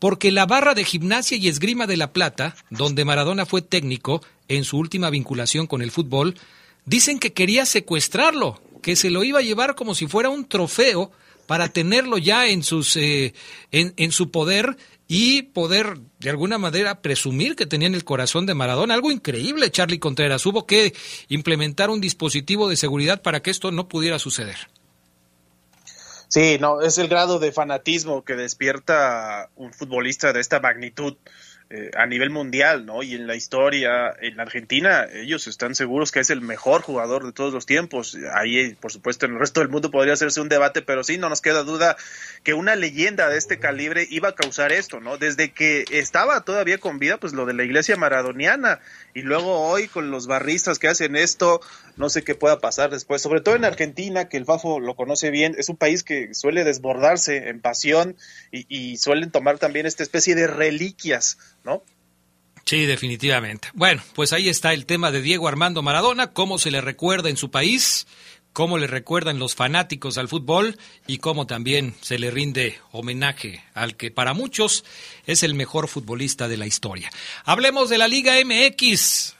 Porque 0.00 0.32
la 0.32 0.44
barra 0.44 0.74
de 0.74 0.82
gimnasia 0.82 1.36
y 1.36 1.46
esgrima 1.46 1.86
de 1.86 1.96
La 1.96 2.12
Plata, 2.12 2.56
donde 2.68 3.04
Maradona 3.04 3.46
fue 3.46 3.62
técnico 3.62 4.24
en 4.48 4.64
su 4.64 4.76
última 4.76 5.08
vinculación 5.08 5.68
con 5.68 5.82
el 5.82 5.92
fútbol, 5.92 6.34
dicen 6.84 7.20
que 7.20 7.32
quería 7.32 7.64
secuestrarlo, 7.64 8.60
que 8.82 8.96
se 8.96 9.10
lo 9.10 9.22
iba 9.22 9.38
a 9.38 9.42
llevar 9.42 9.76
como 9.76 9.94
si 9.94 10.08
fuera 10.08 10.30
un 10.30 10.48
trofeo 10.48 11.12
para 11.46 11.68
tenerlo 11.68 12.18
ya 12.18 12.48
en, 12.48 12.64
sus, 12.64 12.96
eh, 12.96 13.34
en, 13.70 13.94
en, 13.98 14.10
su 14.10 14.32
poder 14.32 14.76
y 15.06 15.42
poder 15.42 16.00
de 16.18 16.30
alguna 16.30 16.58
manera 16.58 17.02
presumir 17.02 17.54
que 17.54 17.66
tenían 17.66 17.94
el 17.94 18.02
corazón 18.02 18.46
de 18.46 18.54
Maradona. 18.54 18.94
Algo 18.94 19.12
increíble, 19.12 19.70
Charlie 19.70 20.00
Contreras. 20.00 20.44
Hubo 20.44 20.66
que 20.66 20.92
implementar 21.28 21.88
un 21.88 22.00
dispositivo 22.00 22.68
de 22.68 22.74
seguridad 22.74 23.22
para 23.22 23.42
que 23.42 23.52
esto 23.52 23.70
no 23.70 23.86
pudiera 23.86 24.18
suceder. 24.18 24.56
Sí, 26.28 26.58
no, 26.60 26.82
es 26.82 26.98
el 26.98 27.08
grado 27.08 27.38
de 27.38 27.52
fanatismo 27.52 28.22
que 28.22 28.36
despierta 28.36 29.50
un 29.56 29.72
futbolista 29.72 30.32
de 30.32 30.40
esta 30.40 30.60
magnitud 30.60 31.16
eh, 31.70 31.90
a 31.98 32.06
nivel 32.06 32.30
mundial, 32.30 32.86
¿no? 32.86 33.02
Y 33.02 33.14
en 33.14 33.26
la 33.26 33.36
historia, 33.36 34.14
en 34.22 34.40
Argentina, 34.40 35.06
ellos 35.12 35.46
están 35.46 35.74
seguros 35.74 36.10
que 36.10 36.20
es 36.20 36.30
el 36.30 36.40
mejor 36.40 36.80
jugador 36.80 37.26
de 37.26 37.32
todos 37.32 37.52
los 37.52 37.66
tiempos. 37.66 38.16
Ahí, 38.32 38.74
por 38.80 38.90
supuesto, 38.90 39.26
en 39.26 39.32
el 39.32 39.38
resto 39.38 39.60
del 39.60 39.68
mundo 39.68 39.90
podría 39.90 40.14
hacerse 40.14 40.40
un 40.40 40.48
debate, 40.48 40.80
pero 40.80 41.04
sí, 41.04 41.18
no 41.18 41.28
nos 41.28 41.42
queda 41.42 41.64
duda 41.64 41.98
que 42.42 42.54
una 42.54 42.74
leyenda 42.74 43.28
de 43.28 43.36
este 43.36 43.58
calibre 43.58 44.06
iba 44.08 44.30
a 44.30 44.34
causar 44.34 44.72
esto, 44.72 45.00
¿no? 45.00 45.18
Desde 45.18 45.52
que 45.52 45.84
estaba 45.90 46.40
todavía 46.40 46.78
con 46.78 46.98
vida, 46.98 47.18
pues 47.18 47.34
lo 47.34 47.44
de 47.44 47.52
la 47.52 47.64
iglesia 47.64 47.96
maradoniana, 47.96 48.80
y 49.12 49.20
luego 49.20 49.68
hoy 49.68 49.88
con 49.88 50.10
los 50.10 50.26
barristas 50.26 50.78
que 50.78 50.88
hacen 50.88 51.16
esto, 51.16 51.60
no 51.98 52.08
sé 52.08 52.24
qué 52.24 52.34
pueda 52.34 52.60
pasar 52.60 52.88
después, 52.88 53.20
sobre 53.20 53.42
todo 53.42 53.56
en 53.56 53.66
Argentina, 53.66 54.30
que 54.30 54.38
el 54.38 54.46
Fafo 54.46 54.80
lo 54.80 54.96
conoce 54.96 55.30
bien, 55.30 55.54
es 55.58 55.68
un 55.68 55.76
país 55.76 56.02
que 56.02 56.32
suele 56.32 56.64
desbordarse 56.64 57.48
en 57.48 57.60
pasión 57.60 58.16
y, 58.50 58.64
y 58.70 58.96
suelen 58.96 59.30
tomar 59.30 59.58
también 59.58 59.84
esta 59.84 60.02
especie 60.02 60.34
de 60.34 60.46
reliquias 60.46 61.36
Sí, 62.64 62.84
definitivamente. 62.84 63.68
Bueno, 63.72 64.02
pues 64.14 64.34
ahí 64.34 64.50
está 64.50 64.74
el 64.74 64.84
tema 64.84 65.10
de 65.10 65.22
Diego 65.22 65.48
Armando 65.48 65.82
Maradona, 65.82 66.32
cómo 66.34 66.58
se 66.58 66.70
le 66.70 66.82
recuerda 66.82 67.30
en 67.30 67.38
su 67.38 67.50
país, 67.50 68.06
cómo 68.52 68.76
le 68.76 68.86
recuerdan 68.86 69.38
los 69.38 69.54
fanáticos 69.54 70.18
al 70.18 70.28
fútbol 70.28 70.76
y 71.06 71.16
cómo 71.16 71.46
también 71.46 71.94
se 72.02 72.18
le 72.18 72.30
rinde 72.30 72.78
homenaje 72.92 73.64
al 73.72 73.96
que 73.96 74.10
para 74.10 74.34
muchos 74.34 74.84
es 75.26 75.42
el 75.42 75.54
mejor 75.54 75.88
futbolista 75.88 76.46
de 76.46 76.58
la 76.58 76.66
historia. 76.66 77.10
Hablemos 77.44 77.88
de 77.88 77.98
la 77.98 78.06
Liga 78.06 78.34
MX. 78.44 79.34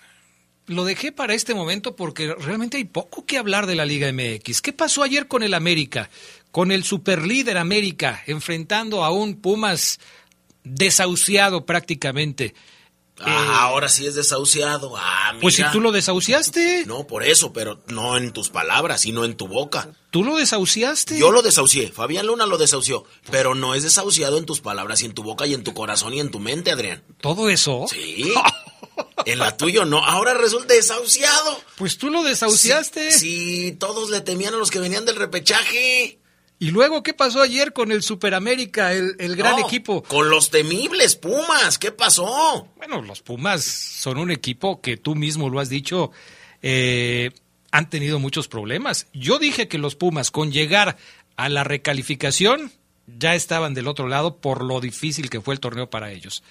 Lo 0.67 0.85
dejé 0.85 1.13
para 1.13 1.35
este 1.35 1.53
momento 1.53 1.97
porque 1.97 2.35
realmente 2.35 2.79
hay 2.79 2.85
poco 2.85 3.27
que 3.27 3.39
hablar 3.39 3.67
de 3.67 3.75
la 3.75 3.85
Liga 3.85 4.11
MX. 4.11 4.63
¿Qué 4.63 4.73
pasó 4.73 5.03
ayer 5.03 5.29
con 5.29 5.43
el 5.43 5.53
América? 5.53 6.09
Con 6.51 6.73
el 6.73 6.85
superlíder 6.85 7.59
América 7.59 8.23
enfrentando 8.27 9.05
a 9.05 9.11
un 9.11 9.35
Pumas 9.35 9.99
desahuciado 10.65 11.65
prácticamente. 11.67 12.55
Ah, 13.21 13.27
eh, 13.27 13.49
ahora 13.61 13.89
sí 13.89 14.07
es 14.07 14.15
desahuciado. 14.15 14.95
Ah, 14.97 15.35
Pues 15.41 15.57
si 15.57 15.65
tú 15.73 15.81
lo 15.81 15.91
desahuciaste. 15.93 16.85
No, 16.87 17.07
por 17.07 17.25
eso, 17.25 17.53
pero 17.53 17.81
no 17.89 18.17
en 18.17 18.33
tus 18.33 18.49
palabras, 18.49 19.01
sino 19.01 19.25
en 19.25 19.37
tu 19.37 19.49
boca. 19.49 19.89
¿Tú 20.11 20.23
lo 20.23 20.37
desahuciaste? 20.37 21.19
Yo 21.19 21.33
lo 21.33 21.43
desahucié. 21.43 21.91
Fabián 21.91 22.27
Luna 22.27 22.47
lo 22.47 22.59
desahució. 22.59 23.05
Pero 23.31 23.55
no 23.55 23.75
es 23.75 23.83
desahuciado 23.83 24.39
en 24.39 24.47
tus 24.47 24.61
palabras 24.61 25.03
y 25.03 25.07
en 25.07 25.15
tu 25.15 25.23
boca 25.23 25.47
y 25.47 25.55
en 25.55 25.65
tu 25.65 25.75
corazón 25.75 26.15
y 26.15 26.21
en 26.21 26.31
tu 26.31 26.39
mente, 26.39 26.71
Adrián. 26.71 27.03
¿Todo 27.21 27.49
eso? 27.49 27.87
Sí. 27.91 28.33
en 29.25 29.39
la 29.39 29.57
tuya 29.57 29.85
no. 29.85 30.05
Ahora 30.05 30.35
resulta 30.35 30.75
desahuciado. 30.75 31.61
Pues 31.77 31.99
tú 31.99 32.11
lo 32.11 32.23
desahuciaste. 32.23 33.13
Sí, 33.13 33.19
sí, 33.19 33.73
todos 33.73 34.11
le 34.11 34.21
temían 34.21 34.55
a 34.55 34.59
los 34.59 34.71
que 34.71 34.79
venían 34.79 35.05
del 35.05 35.17
repechaje. 35.17 36.18
Y 36.61 36.71
luego, 36.73 37.05
¿qué 37.05 37.15
pasó 37.15 37.41
ayer 37.41 37.73
con 37.73 37.93
el 37.93 38.03
Superamérica, 38.03 38.93
el, 38.93 39.15
el 39.21 39.37
gran 39.37 39.59
equipo? 39.61 40.03
Con 40.03 40.29
los 40.29 40.51
temibles 40.51 41.15
Pumas, 41.15 41.79
¿qué 41.79 41.93
pasó? 41.93 42.69
Bueno, 42.77 43.01
los 43.03 43.23
Pumas 43.23 43.63
son 43.65 44.19
un 44.19 44.33
equipo 44.33 44.81
que 44.81 44.97
tú 44.97 45.15
mismo 45.15 45.51
lo 45.51 45.61
has 45.61 45.69
dicho, 45.69 46.11
eh, 46.61 47.31
han 47.71 47.89
tenido 47.89 48.19
muchos 48.19 48.49
problemas. 48.49 49.07
Yo 49.13 49.39
dije 49.39 49.69
que 49.69 49.79
los 49.79 49.95
Pumas, 49.95 50.33
con 50.33 50.51
llegar 50.51 50.97
a 51.37 51.49
la 51.49 51.63
recalificación, 51.63 52.73
ya 53.07 53.37
estaban 53.37 53.73
del 53.75 53.87
otro 53.87 54.09
lado 54.09 54.39
por 54.39 54.65
lo 54.65 54.81
difícil 54.81 55.31
que 55.31 55.41
fue 55.41 55.55
el 55.55 55.61
torneo 55.61 55.89
para 55.89 56.11
ellos. 56.11 56.43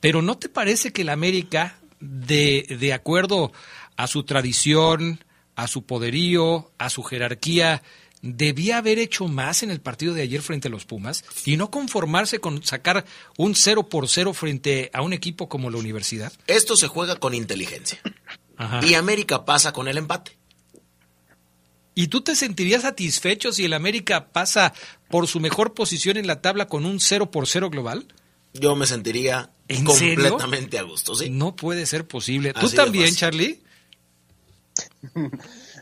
Pero 0.00 0.22
¿no 0.22 0.38
te 0.38 0.48
parece 0.48 0.92
que 0.92 1.02
el 1.02 1.08
América, 1.08 1.78
de, 1.98 2.76
de 2.78 2.92
acuerdo 2.92 3.52
a 3.96 4.06
su 4.06 4.22
tradición, 4.22 5.24
a 5.56 5.66
su 5.66 5.84
poderío, 5.84 6.70
a 6.78 6.90
su 6.90 7.02
jerarquía, 7.02 7.82
debía 8.22 8.78
haber 8.78 8.98
hecho 8.98 9.28
más 9.28 9.62
en 9.62 9.70
el 9.70 9.80
partido 9.80 10.14
de 10.14 10.22
ayer 10.22 10.40
frente 10.40 10.68
a 10.68 10.70
los 10.70 10.86
Pumas 10.86 11.24
y 11.44 11.56
no 11.56 11.70
conformarse 11.70 12.38
con 12.38 12.62
sacar 12.62 13.04
un 13.36 13.54
0 13.54 13.88
por 13.88 14.08
0 14.08 14.32
frente 14.32 14.90
a 14.94 15.02
un 15.02 15.12
equipo 15.12 15.48
como 15.48 15.70
la 15.70 15.78
Universidad? 15.78 16.32
Esto 16.46 16.76
se 16.76 16.88
juega 16.88 17.16
con 17.16 17.34
inteligencia. 17.34 18.00
Y 18.82 18.94
América 18.94 19.44
pasa 19.44 19.72
con 19.72 19.88
el 19.88 19.98
empate. 19.98 20.38
¿Y 21.94 22.06
tú 22.06 22.22
te 22.22 22.36
sentirías 22.36 22.82
satisfecho 22.82 23.52
si 23.52 23.64
el 23.64 23.74
América 23.74 24.28
pasa 24.28 24.72
por 25.10 25.26
su 25.26 25.40
mejor 25.40 25.74
posición 25.74 26.16
en 26.16 26.26
la 26.26 26.40
tabla 26.40 26.66
con 26.66 26.86
un 26.86 27.00
0 27.00 27.30
por 27.30 27.46
0 27.46 27.70
global? 27.70 28.06
Yo 28.54 28.76
me 28.76 28.86
sentiría 28.86 29.50
completamente 29.84 30.78
a 30.78 30.82
gusto, 30.82 31.14
¿sí? 31.14 31.28
No 31.28 31.56
puede 31.56 31.86
ser 31.86 32.06
posible. 32.06 32.54
¿Tú 32.54 32.70
también, 32.70 33.14
Charlie? 33.14 33.60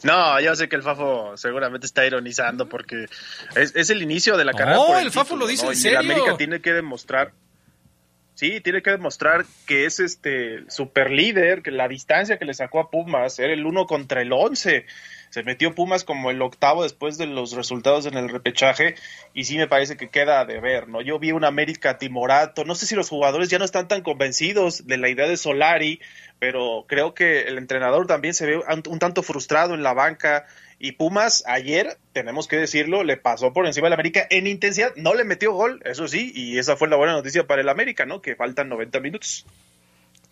No, 0.02 0.40
yo 0.40 0.54
sé 0.56 0.68
que 0.68 0.76
el 0.76 0.82
Fafo 0.82 1.36
seguramente 1.36 1.86
está 1.86 2.06
ironizando 2.06 2.68
porque 2.68 3.06
es, 3.56 3.90
el 3.90 4.02
inicio 4.02 4.36
de 4.36 4.44
la 4.44 4.52
carrera. 4.52 4.76
No, 4.76 4.98
el, 4.98 5.10
Fafo 5.10 5.36
lo 5.36 5.46
dice 5.46 5.66
en 5.66 5.76
serio. 5.76 6.00
Y 6.02 6.04
América 6.04 6.36
tiene 6.36 6.60
que 6.60 6.72
demostrar, 6.72 7.32
sí, 8.34 8.60
tiene 8.60 8.82
que 8.82 8.90
demostrar 8.90 9.44
que 9.66 9.86
es 9.86 10.00
este 10.00 10.64
super 10.70 11.10
líder, 11.10 11.62
que 11.62 11.70
la 11.70 11.88
distancia 11.88 12.38
que 12.38 12.44
le 12.44 12.54
sacó 12.54 12.80
a 12.80 12.90
Pumas 12.90 13.38
era 13.38 13.52
el 13.52 13.66
uno 13.66 13.86
contra 13.86 14.22
el 14.22 14.32
once 14.32 14.86
se 15.30 15.42
metió 15.42 15.74
Pumas 15.74 16.04
como 16.04 16.30
el 16.30 16.42
octavo 16.42 16.82
después 16.82 17.16
de 17.16 17.26
los 17.26 17.52
resultados 17.52 18.06
en 18.06 18.14
el 18.14 18.28
repechaje 18.28 18.96
y 19.32 19.44
sí 19.44 19.56
me 19.56 19.68
parece 19.68 19.96
que 19.96 20.10
queda 20.10 20.44
de 20.44 20.60
ver, 20.60 20.88
¿no? 20.88 21.00
Yo 21.00 21.18
vi 21.18 21.32
un 21.32 21.44
América 21.44 21.98
timorato, 21.98 22.64
no 22.64 22.74
sé 22.74 22.86
si 22.86 22.94
los 22.94 23.08
jugadores 23.08 23.48
ya 23.48 23.58
no 23.58 23.64
están 23.64 23.88
tan 23.88 24.02
convencidos 24.02 24.86
de 24.86 24.96
la 24.96 25.08
idea 25.08 25.28
de 25.28 25.36
Solari, 25.36 26.00
pero 26.38 26.84
creo 26.88 27.14
que 27.14 27.42
el 27.42 27.58
entrenador 27.58 28.06
también 28.06 28.34
se 28.34 28.46
ve 28.46 28.58
un 28.58 28.98
tanto 28.98 29.22
frustrado 29.22 29.74
en 29.74 29.82
la 29.82 29.94
banca 29.94 30.46
y 30.82 30.92
Pumas 30.92 31.44
ayer, 31.46 31.98
tenemos 32.14 32.48
que 32.48 32.56
decirlo, 32.56 33.04
le 33.04 33.18
pasó 33.18 33.52
por 33.52 33.66
encima 33.66 33.86
del 33.86 33.92
América 33.92 34.26
en 34.30 34.46
intensidad, 34.46 34.92
no 34.96 35.14
le 35.14 35.24
metió 35.24 35.52
gol, 35.52 35.82
eso 35.84 36.08
sí, 36.08 36.32
y 36.34 36.58
esa 36.58 36.76
fue 36.76 36.88
la 36.88 36.96
buena 36.96 37.12
noticia 37.12 37.46
para 37.46 37.60
el 37.60 37.68
América, 37.68 38.06
¿no? 38.06 38.22
Que 38.22 38.34
faltan 38.34 38.70
90 38.70 38.98
minutos. 39.00 39.46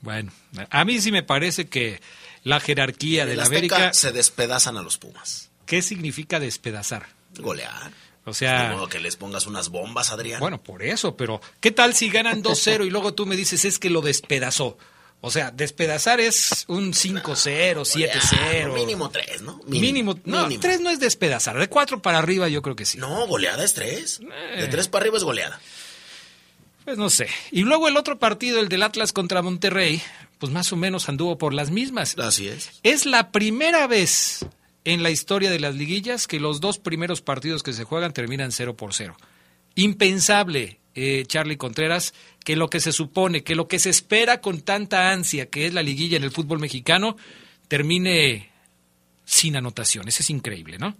Bueno, 0.00 0.32
a 0.70 0.84
mí 0.84 1.00
sí 1.00 1.12
me 1.12 1.22
parece 1.22 1.68
que 1.68 2.00
la 2.44 2.60
jerarquía 2.60 3.26
de 3.26 3.36
la 3.36 3.44
América. 3.44 3.92
Se 3.92 4.12
despedazan 4.12 4.76
a 4.76 4.82
los 4.82 4.98
Pumas. 4.98 5.50
¿Qué 5.66 5.82
significa 5.82 6.40
despedazar? 6.40 7.06
Golear. 7.38 7.92
O 8.24 8.34
sea. 8.34 8.72
Modo 8.72 8.88
que 8.88 9.00
les 9.00 9.16
pongas 9.16 9.46
unas 9.46 9.70
bombas, 9.70 10.10
Adrián. 10.10 10.40
Bueno, 10.40 10.62
por 10.62 10.82
eso, 10.82 11.16
pero 11.16 11.40
¿qué 11.60 11.70
tal 11.70 11.94
si 11.94 12.10
ganan 12.10 12.42
2-0 12.42 12.86
y 12.86 12.90
luego 12.90 13.14
tú 13.14 13.26
me 13.26 13.36
dices 13.36 13.64
es 13.64 13.78
que 13.78 13.90
lo 13.90 14.00
despedazó? 14.00 14.76
O 15.20 15.30
sea, 15.32 15.50
despedazar 15.50 16.20
es 16.20 16.64
un 16.68 16.92
5-0, 16.92 17.22
7-0. 17.22 18.74
Mínimo 18.74 19.10
3, 19.10 19.42
¿no? 19.42 19.60
Mínimo. 19.66 20.18
no, 20.24 20.48
3 20.48 20.80
no 20.80 20.90
es 20.90 21.00
despedazar. 21.00 21.58
De 21.58 21.68
4 21.68 22.00
para 22.00 22.18
arriba 22.18 22.48
yo 22.48 22.62
creo 22.62 22.76
que 22.76 22.84
sí. 22.84 22.98
No, 22.98 23.26
goleada 23.26 23.64
es 23.64 23.74
3. 23.74 24.20
De 24.58 24.68
3 24.68 24.88
para 24.88 25.02
arriba 25.02 25.16
es 25.16 25.24
goleada. 25.24 25.60
Pues 26.84 26.96
no 26.98 27.10
sé. 27.10 27.28
Y 27.50 27.62
luego 27.62 27.88
el 27.88 27.96
otro 27.96 28.18
partido, 28.18 28.60
el 28.60 28.68
del 28.68 28.82
Atlas 28.82 29.12
contra 29.12 29.42
Monterrey, 29.42 30.00
pues 30.38 30.52
más 30.52 30.72
o 30.72 30.76
menos 30.76 31.08
anduvo 31.08 31.38
por 31.38 31.52
las 31.54 31.70
mismas. 31.70 32.18
Así 32.18 32.48
es. 32.48 32.70
Es 32.82 33.06
la 33.06 33.30
primera 33.30 33.86
vez 33.86 34.46
en 34.84 35.02
la 35.02 35.10
historia 35.10 35.50
de 35.50 35.60
las 35.60 35.74
liguillas 35.74 36.26
que 36.26 36.40
los 36.40 36.60
dos 36.60 36.78
primeros 36.78 37.20
partidos 37.20 37.62
que 37.62 37.72
se 37.72 37.84
juegan 37.84 38.12
terminan 38.12 38.52
0 38.52 38.76
por 38.76 38.94
0. 38.94 39.16
Impensable, 39.74 40.80
eh, 40.94 41.24
Charlie 41.26 41.56
Contreras, 41.56 42.14
que 42.44 42.56
lo 42.56 42.70
que 42.70 42.80
se 42.80 42.92
supone, 42.92 43.44
que 43.44 43.54
lo 43.54 43.68
que 43.68 43.78
se 43.78 43.90
espera 43.90 44.40
con 44.40 44.62
tanta 44.62 45.12
ansia, 45.12 45.46
que 45.46 45.66
es 45.66 45.74
la 45.74 45.82
liguilla 45.82 46.16
en 46.16 46.24
el 46.24 46.30
fútbol 46.30 46.58
mexicano, 46.58 47.16
termine 47.68 48.50
sin 49.24 49.56
anotaciones. 49.56 50.18
Es 50.20 50.30
increíble, 50.30 50.78
¿no? 50.78 50.96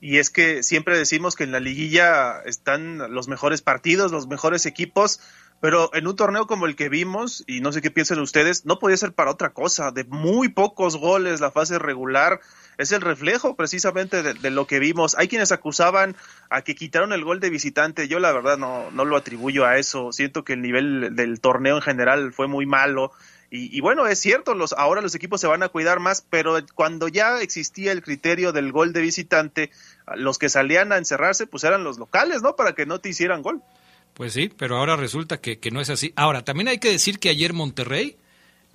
Y 0.00 0.18
es 0.18 0.30
que 0.30 0.62
siempre 0.62 0.96
decimos 0.96 1.34
que 1.34 1.44
en 1.44 1.52
la 1.52 1.60
liguilla 1.60 2.40
están 2.46 3.12
los 3.12 3.28
mejores 3.28 3.60
partidos, 3.60 4.12
los 4.12 4.28
mejores 4.28 4.64
equipos, 4.64 5.20
pero 5.60 5.90
en 5.94 6.06
un 6.06 6.16
torneo 6.16 6.46
como 6.46 6.66
el 6.66 6.74
que 6.74 6.88
vimos, 6.88 7.44
y 7.46 7.60
no 7.60 7.70
sé 7.72 7.82
qué 7.82 7.90
piensan 7.90 8.18
ustedes, 8.20 8.64
no 8.64 8.78
podía 8.78 8.96
ser 8.96 9.12
para 9.12 9.30
otra 9.30 9.50
cosa. 9.50 9.90
De 9.90 10.04
muy 10.04 10.48
pocos 10.48 10.96
goles 10.96 11.40
la 11.40 11.50
fase 11.50 11.78
regular 11.78 12.40
es 12.78 12.92
el 12.92 13.02
reflejo 13.02 13.56
precisamente 13.56 14.22
de, 14.22 14.50
lo 14.50 14.66
que 14.66 14.78
vimos. 14.78 15.14
Hay 15.18 15.28
quienes 15.28 15.52
acusaban 15.52 16.16
a 16.48 16.62
que 16.62 16.74
quitaron 16.74 17.12
el 17.12 17.24
gol 17.24 17.40
de 17.40 17.50
visitante. 17.50 18.08
Yo 18.08 18.20
la 18.20 18.32
verdad 18.32 18.56
no, 18.56 18.90
no 18.90 19.04
lo 19.04 19.16
atribuyo 19.16 19.66
a 19.66 19.76
eso. 19.76 20.12
Siento 20.12 20.44
que 20.44 20.54
el 20.54 20.62
nivel 20.62 21.14
del 21.14 21.40
torneo 21.40 21.76
en 21.76 21.82
general 21.82 22.32
fue 22.32 22.46
muy 22.46 22.64
malo. 22.64 23.12
Y, 23.50 23.76
y, 23.76 23.80
bueno, 23.80 24.06
es 24.06 24.18
cierto, 24.18 24.54
los, 24.54 24.72
ahora 24.72 25.02
los 25.02 25.14
equipos 25.14 25.40
se 25.40 25.48
van 25.48 25.64
a 25.64 25.68
cuidar 25.68 25.98
más, 25.98 26.24
pero 26.30 26.56
cuando 26.74 27.08
ya 27.08 27.40
existía 27.42 27.90
el 27.90 28.00
criterio 28.00 28.52
del 28.52 28.70
gol 28.70 28.92
de 28.92 29.00
visitante, 29.00 29.72
los 30.14 30.38
que 30.38 30.48
salían 30.48 30.92
a 30.92 30.98
encerrarse, 30.98 31.48
pues 31.48 31.64
eran 31.64 31.82
los 31.82 31.98
locales, 31.98 32.42
¿no? 32.42 32.54
Para 32.54 32.74
que 32.74 32.86
no 32.86 33.00
te 33.00 33.08
hicieran 33.08 33.42
gol. 33.42 33.60
Pues 34.20 34.34
sí, 34.34 34.50
pero 34.54 34.76
ahora 34.76 34.96
resulta 34.96 35.40
que, 35.40 35.58
que 35.58 35.70
no 35.70 35.80
es 35.80 35.88
así. 35.88 36.12
Ahora, 36.14 36.44
también 36.44 36.68
hay 36.68 36.76
que 36.76 36.90
decir 36.90 37.18
que 37.18 37.30
ayer 37.30 37.54
Monterrey 37.54 38.18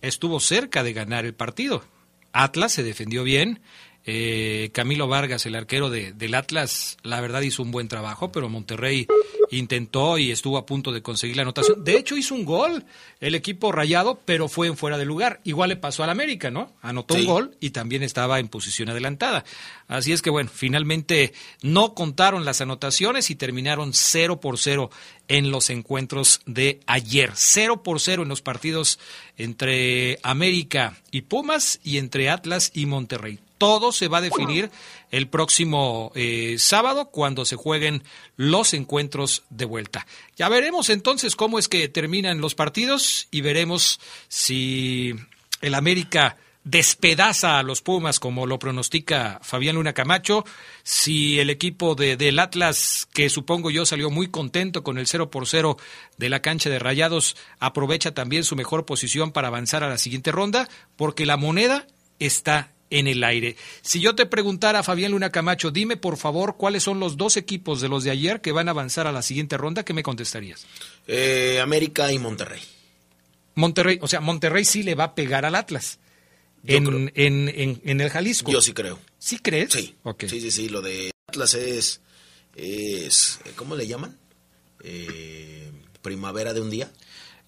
estuvo 0.02 0.40
cerca 0.40 0.82
de 0.82 0.92
ganar 0.92 1.24
el 1.24 1.36
partido. 1.36 1.84
Atlas 2.32 2.72
se 2.72 2.82
defendió 2.82 3.24
bien, 3.24 3.62
Eh, 4.08 4.70
Camilo 4.72 5.08
Vargas, 5.08 5.48
el 5.48 5.56
arquero 5.56 5.90
de, 5.90 6.14
del 6.14 6.36
Atlas, 6.36 6.98
la 7.02 7.22
verdad 7.22 7.42
hizo 7.42 7.64
un 7.64 7.72
buen 7.72 7.88
trabajo, 7.88 8.32
pero 8.32 8.50
Monterrey 8.50 9.08
intentó 9.50 10.20
y 10.20 10.32
estuvo 10.32 10.58
a 10.58 10.66
punto 10.66 10.92
de 10.92 11.02
conseguir 11.02 11.36
la 11.36 11.42
anotación. 11.42 11.84
De 11.84 11.98
hecho, 11.98 12.16
hizo 12.16 12.36
un 12.36 12.46
gol 12.46 12.86
el 13.20 13.34
equipo 13.34 13.72
rayado, 13.72 14.20
pero 14.24 14.48
fue 14.48 14.68
en 14.68 14.78
fuera 14.78 15.00
de 15.00 15.06
lugar. 15.06 15.42
Igual 15.44 15.70
le 15.70 15.76
pasó 15.76 16.04
al 16.04 16.12
América, 16.12 16.52
¿no? 16.52 16.72
Anotó 16.84 17.16
un 17.16 17.26
gol 17.26 17.58
y 17.60 17.72
también 17.72 18.04
estaba 18.04 18.40
en 18.40 18.48
posición 18.48 18.90
adelantada. 18.90 19.44
Así 19.88 20.14
es 20.14 20.22
que, 20.22 20.30
bueno, 20.30 20.52
finalmente 20.54 21.34
no 21.64 21.96
contaron 21.96 22.46
las 22.46 22.62
anotaciones 22.62 23.32
y 23.32 23.36
terminaron 23.36 23.94
0 23.94 24.40
por 24.40 24.60
0 24.60 24.92
en 25.28 25.50
los 25.50 25.72
encuentros 25.72 26.42
de 26.46 26.80
ayer. 26.86 27.32
0 27.34 27.82
por 27.82 28.00
0 28.00 28.24
en 28.24 28.30
los 28.30 28.42
partidos 28.42 29.00
entre 29.38 30.20
América 30.22 30.98
y 31.10 31.22
Pumas 31.22 31.80
y 31.84 31.98
entre 31.98 32.30
Atlas 32.30 32.72
y 32.76 32.86
Monterrey. 32.86 33.40
Todo 33.58 33.92
se 33.92 34.08
va 34.08 34.18
a 34.18 34.22
definir 34.22 34.70
el 35.12 35.28
próximo 35.28 36.12
eh, 36.16 36.56
sábado 36.60 37.10
cuando 37.10 37.46
se 37.46 37.56
jueguen 37.56 38.04
los 38.36 38.74
encuentros 38.74 39.44
de 39.50 39.66
vuelta. 39.66 40.06
Ya 40.36 40.50
veremos 40.50 40.90
entonces 40.90 41.36
cómo 41.36 41.60
es 41.60 41.68
que 41.68 41.88
terminan 41.88 42.42
los 42.42 42.56
partidos 42.56 43.28
y 43.32 43.42
veremos 43.42 44.00
si 44.28 45.16
el 45.62 45.76
América 45.76 46.38
despedaza 46.66 47.60
a 47.60 47.64
los 47.64 47.82
Pumas 47.82 48.20
como 48.20 48.48
lo 48.48 48.60
pronostica 48.60 49.40
Fabián 49.44 49.76
Luna 49.76 49.94
Camacho, 49.94 50.44
si 50.84 51.40
el 51.40 51.52
equipo 51.52 51.96
de, 51.96 52.18
del 52.18 52.40
Atlas, 52.40 53.08
que 53.14 53.30
supongo 53.30 53.70
yo 53.70 53.86
salió 53.86 54.10
muy 54.10 54.28
contento 54.28 54.84
con 54.84 54.98
el 54.98 55.08
0 55.08 55.30
por 55.30 55.48
0 55.48 55.78
de 56.18 56.30
la 56.30 56.42
cancha 56.42 56.70
de 56.70 56.80
Rayados, 56.80 57.38
aprovecha 57.60 58.14
también 58.14 58.44
su 58.44 58.56
mejor 58.56 58.86
posición 58.86 59.32
para 59.32 59.48
avanzar 59.48 59.84
a 59.84 59.90
la 59.90 60.00
siguiente 60.00 60.32
ronda, 60.32 60.68
porque 60.98 61.28
la 61.28 61.38
moneda 61.38 61.88
está 62.20 62.74
en 62.90 63.08
el 63.08 63.24
aire. 63.24 63.56
Si 63.82 64.00
yo 64.00 64.16
te 64.16 64.26
preguntara, 64.26 64.84
Fabián 64.84 65.12
Luna 65.12 65.32
Camacho, 65.32 65.72
dime 65.72 65.98
por 65.98 66.18
favor 66.18 66.56
cuáles 66.58 66.84
son 66.84 67.00
los 67.00 67.18
dos 67.18 67.38
equipos 67.38 67.82
de 67.82 67.90
los 67.90 68.04
de 68.04 68.12
ayer 68.12 68.42
que 68.42 68.52
van 68.52 68.68
a 68.68 68.72
avanzar 68.72 69.08
a 69.08 69.12
la 69.12 69.22
siguiente 69.22 69.58
ronda, 69.58 69.84
¿qué 69.84 69.94
me 69.94 70.04
contestarías? 70.04 70.66
Eh, 71.08 71.60
América 71.62 72.12
y 72.12 72.20
Monterrey. 72.20 72.62
Monterrey, 73.56 74.00
o 74.02 74.08
sea, 74.08 74.20
Monterrey 74.22 74.66
sí 74.66 74.84
le 74.84 74.96
va 74.96 75.06
a 75.06 75.16
pegar 75.16 75.46
al 75.46 75.56
Atlas. 75.56 76.00
En, 76.68 77.12
en, 77.14 77.80
en, 77.84 78.02
el 78.02 78.10
Jalisco. 78.10 78.52
Yo 78.52 78.60
sí 78.60 78.74
creo. 78.74 79.00
¿Sí 79.20 79.38
crees? 79.38 79.72
Sí. 79.72 79.96
Sí, 80.28 80.42
sí, 80.42 80.50
sí. 80.50 80.70
Lo 80.70 80.82
de 80.82 81.12
Atlas 81.28 81.54
es, 81.54 82.02
es 82.56 83.40
¿cómo 83.56 83.76
le 83.76 83.86
llaman? 83.86 84.18
Eh, 84.84 85.72
primavera 86.02 86.54
de 86.54 86.62
un 86.62 86.72
día. 86.72 86.92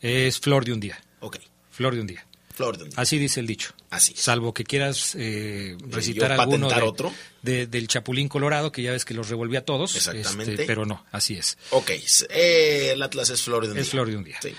Es 0.01 0.39
flor 0.39 0.65
de 0.65 0.73
un 0.73 0.79
día. 0.79 1.01
Ok. 1.19 1.37
Flor 1.71 1.95
de 1.95 2.01
un 2.01 2.07
día. 2.07 2.26
Flor 2.57 2.75
de 2.75 2.85
un 2.85 2.89
día. 2.89 2.99
Así 2.99 3.19
dice 3.19 3.39
el 3.39 3.45
dicho. 3.45 3.71
Así. 3.91 4.15
Salvo 4.15 4.51
que 4.51 4.63
quieras 4.63 5.13
eh, 5.15 5.77
recitar 5.91 6.31
alguno 6.31 6.67
de, 6.67 6.81
otro? 6.81 7.13
del 7.43 7.87
Chapulín 7.87 8.27
Colorado, 8.27 8.71
que 8.71 8.81
ya 8.81 8.91
ves 8.91 9.05
que 9.05 9.13
los 9.13 9.29
revolvía 9.29 9.59
a 9.59 9.61
todos. 9.61 9.95
Exactamente. 9.95 10.53
Este, 10.53 10.65
pero 10.65 10.83
no, 10.83 11.05
así 11.11 11.35
es. 11.35 11.55
Ok. 11.69 11.91
Eh, 12.31 12.93
el 12.93 13.03
Atlas 13.03 13.29
es 13.29 13.43
flor 13.43 13.65
de 13.65 13.69
un 13.69 13.73
día. 13.75 13.83
Es 13.83 13.89
flor 13.89 14.09
de 14.09 14.17
un 14.17 14.23
día. 14.23 14.39
Sí. 14.41 14.55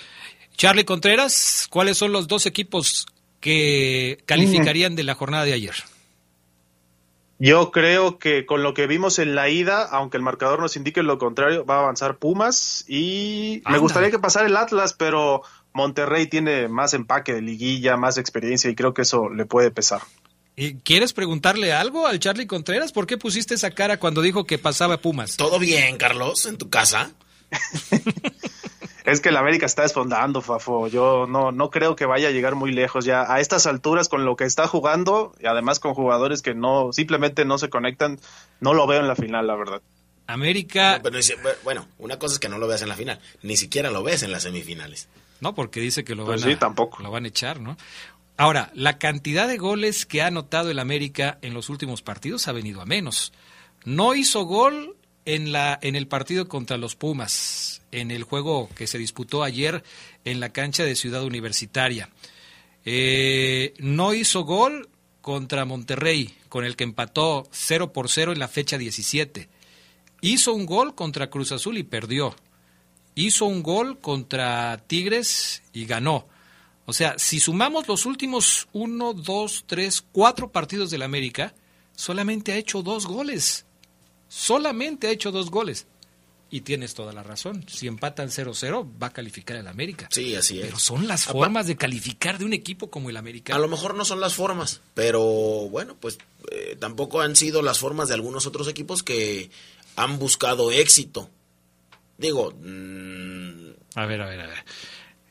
Charlie 0.56 0.84
Contreras, 0.84 1.66
¿cuáles 1.70 1.98
son 1.98 2.12
los 2.12 2.28
dos 2.28 2.46
equipos 2.46 3.06
que 3.40 4.22
calificarían 4.26 4.94
de 4.94 5.02
la 5.02 5.16
jornada 5.16 5.44
de 5.44 5.54
ayer? 5.54 5.74
Yo 7.40 7.72
creo 7.72 8.18
que 8.18 8.46
con 8.46 8.62
lo 8.64 8.74
que 8.74 8.86
vimos 8.86 9.18
en 9.20 9.34
la 9.34 9.48
ida, 9.48 9.84
aunque 9.84 10.16
el 10.16 10.22
marcador 10.24 10.60
nos 10.60 10.76
indique 10.76 11.02
lo 11.02 11.18
contrario, 11.18 11.64
va 11.64 11.76
a 11.76 11.80
avanzar 11.80 12.18
Pumas 12.18 12.84
y 12.88 13.62
me 13.68 13.78
gustaría 13.78 14.10
que 14.10 14.18
pasara 14.18 14.46
el 14.46 14.56
Atlas, 14.56 14.92
pero 14.92 15.42
Monterrey 15.72 16.26
tiene 16.26 16.68
más 16.68 16.94
empaque 16.94 17.34
de 17.34 17.42
liguilla, 17.42 17.96
más 17.96 18.18
experiencia 18.18 18.70
y 18.70 18.74
creo 18.74 18.94
que 18.94 19.02
eso 19.02 19.28
le 19.28 19.46
puede 19.46 19.70
pesar. 19.70 20.02
¿Quieres 20.82 21.12
preguntarle 21.12 21.72
algo 21.72 22.06
al 22.06 22.18
Charlie 22.18 22.48
Contreras? 22.48 22.90
¿Por 22.92 23.06
qué 23.06 23.16
pusiste 23.16 23.54
esa 23.54 23.70
cara 23.70 23.98
cuando 23.98 24.22
dijo 24.22 24.44
que 24.44 24.58
pasaba 24.58 24.98
Pumas? 24.98 25.36
¿Todo 25.36 25.60
bien, 25.60 25.96
Carlos, 25.98 26.46
en 26.46 26.58
tu 26.58 26.68
casa? 26.68 27.12
Es 29.08 29.20
que 29.20 29.30
el 29.30 29.38
América 29.38 29.64
está 29.64 29.82
desfondando, 29.82 30.42
Fafo. 30.42 30.86
Yo 30.86 31.26
no, 31.26 31.50
no 31.50 31.70
creo 31.70 31.96
que 31.96 32.04
vaya 32.04 32.28
a 32.28 32.30
llegar 32.30 32.56
muy 32.56 32.72
lejos 32.72 33.06
ya. 33.06 33.32
A 33.32 33.40
estas 33.40 33.66
alturas, 33.66 34.10
con 34.10 34.26
lo 34.26 34.36
que 34.36 34.44
está 34.44 34.68
jugando, 34.68 35.34
y 35.40 35.46
además 35.46 35.80
con 35.80 35.94
jugadores 35.94 36.42
que 36.42 36.54
no, 36.54 36.92
simplemente 36.92 37.46
no 37.46 37.56
se 37.56 37.70
conectan, 37.70 38.20
no 38.60 38.74
lo 38.74 38.86
veo 38.86 39.00
en 39.00 39.08
la 39.08 39.16
final, 39.16 39.46
la 39.46 39.56
verdad. 39.56 39.80
América. 40.26 41.00
bueno, 41.64 41.88
una 41.96 42.18
cosa 42.18 42.34
es 42.34 42.38
que 42.38 42.50
no 42.50 42.58
lo 42.58 42.68
veas 42.68 42.82
en 42.82 42.90
la 42.90 42.96
final, 42.96 43.18
ni 43.40 43.56
siquiera 43.56 43.90
lo 43.90 44.02
ves 44.02 44.22
en 44.22 44.30
las 44.30 44.42
semifinales. 44.42 45.08
No, 45.40 45.54
porque 45.54 45.80
dice 45.80 46.04
que 46.04 46.14
lo 46.14 46.24
Pues 46.26 46.42
van 46.42 46.50
sí, 46.50 46.56
a, 46.56 46.58
tampoco. 46.58 47.02
lo 47.02 47.10
van 47.10 47.24
a 47.24 47.28
echar, 47.28 47.60
¿no? 47.60 47.76
Ahora, 48.36 48.70
la 48.74 48.98
cantidad 48.98 49.48
de 49.48 49.56
goles 49.58 50.06
que 50.06 50.22
ha 50.22 50.28
anotado 50.28 50.70
el 50.70 50.78
América 50.78 51.38
en 51.42 51.54
los 51.54 51.68
últimos 51.70 52.02
partidos 52.02 52.46
ha 52.48 52.52
venido 52.52 52.80
a 52.80 52.86
menos. 52.86 53.32
No 53.84 54.14
hizo 54.14 54.44
gol 54.44 54.96
en 55.24 55.52
la 55.52 55.78
en 55.82 55.96
el 55.96 56.06
partido 56.06 56.48
contra 56.48 56.76
los 56.78 56.94
Pumas, 56.96 57.82
en 57.92 58.10
el 58.10 58.22
juego 58.22 58.68
que 58.76 58.86
se 58.86 58.96
disputó 58.98 59.42
ayer 59.42 59.82
en 60.24 60.40
la 60.40 60.50
cancha 60.50 60.84
de 60.84 60.94
Ciudad 60.96 61.24
Universitaria. 61.24 62.10
Eh, 62.84 63.74
no 63.78 64.14
hizo 64.14 64.42
gol 64.44 64.88
contra 65.20 65.64
Monterrey, 65.64 66.34
con 66.48 66.64
el 66.64 66.76
que 66.76 66.84
empató 66.84 67.46
0 67.50 67.92
por 67.92 68.08
0 68.08 68.32
en 68.32 68.38
la 68.38 68.48
fecha 68.48 68.78
17. 68.78 69.48
Hizo 70.20 70.54
un 70.54 70.64
gol 70.64 70.94
contra 70.94 71.28
Cruz 71.28 71.52
Azul 71.52 71.76
y 71.78 71.82
perdió. 71.82 72.34
Hizo 73.18 73.46
un 73.46 73.64
gol 73.64 73.98
contra 73.98 74.80
Tigres 74.86 75.64
y 75.72 75.86
ganó. 75.86 76.28
O 76.86 76.92
sea, 76.92 77.18
si 77.18 77.40
sumamos 77.40 77.88
los 77.88 78.06
últimos 78.06 78.68
uno, 78.72 79.12
dos, 79.12 79.64
tres, 79.66 80.04
cuatro 80.12 80.52
partidos 80.52 80.92
del 80.92 81.02
América, 81.02 81.52
solamente 81.96 82.52
ha 82.52 82.56
hecho 82.56 82.80
dos 82.80 83.06
goles. 83.06 83.66
Solamente 84.28 85.08
ha 85.08 85.10
hecho 85.10 85.32
dos 85.32 85.50
goles. 85.50 85.88
Y 86.48 86.60
tienes 86.60 86.94
toda 86.94 87.12
la 87.12 87.24
razón. 87.24 87.66
Si 87.68 87.88
empatan 87.88 88.28
0-0, 88.28 88.88
va 89.02 89.08
a 89.08 89.12
calificar 89.12 89.56
el 89.56 89.66
América. 89.66 90.08
Sí, 90.12 90.36
así 90.36 90.60
es. 90.60 90.66
Pero 90.66 90.78
son 90.78 91.08
las 91.08 91.24
formas 91.24 91.66
de 91.66 91.76
calificar 91.76 92.38
de 92.38 92.44
un 92.44 92.52
equipo 92.52 92.88
como 92.88 93.10
el 93.10 93.16
América. 93.16 93.52
A 93.52 93.58
lo 93.58 93.66
mejor 93.66 93.96
no 93.96 94.04
son 94.04 94.20
las 94.20 94.34
formas, 94.34 94.80
pero 94.94 95.20
bueno, 95.70 95.96
pues 95.98 96.18
eh, 96.52 96.76
tampoco 96.78 97.20
han 97.20 97.34
sido 97.34 97.62
las 97.62 97.80
formas 97.80 98.06
de 98.06 98.14
algunos 98.14 98.46
otros 98.46 98.68
equipos 98.68 99.02
que 99.02 99.50
han 99.96 100.20
buscado 100.20 100.70
éxito. 100.70 101.28
Digo, 102.18 102.52
mmm, 102.60 103.70
a 103.94 104.06
ver, 104.06 104.20
a 104.22 104.26
ver, 104.28 104.40
a 104.40 104.46
ver. 104.46 104.58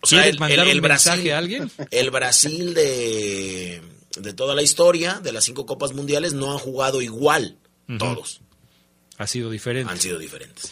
O 0.02 0.08
sea, 0.08 0.19
¿Quieres 0.21 0.34
el, 0.36 0.39
mandar 0.39 0.60
el- 0.65 0.69
el 0.71 0.78
un 0.78 0.82
Brasil, 0.84 1.12
mensaje 1.12 1.34
a 1.34 1.38
alguien? 1.38 1.71
El 1.91 2.10
Brasil 2.12 2.73
de, 2.73 3.82
de 4.17 4.34
toda 4.34 4.56
la 4.56 4.62
historia, 4.62 5.19
de 5.21 5.32
las 5.32 5.43
cinco 5.43 5.65
copas 5.65 5.93
mundiales, 5.93 6.34
no 6.34 6.52
han 6.52 6.58
jugado 6.58 7.02
igual. 7.02 7.58
Todos 8.00 8.41
Ha 9.17 9.28
sido 9.28 9.50
diferente. 9.50 9.91
han 9.91 10.00
sido 10.00 10.17
diferentes. 10.19 10.71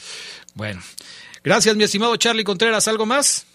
Bueno. 0.53 0.81
Gracias, 1.43 1.75
mi 1.75 1.83
estimado 1.83 2.15
Charlie 2.17 2.43
Contreras. 2.43 2.87
¿Algo 2.87 3.05
más? 3.05 3.45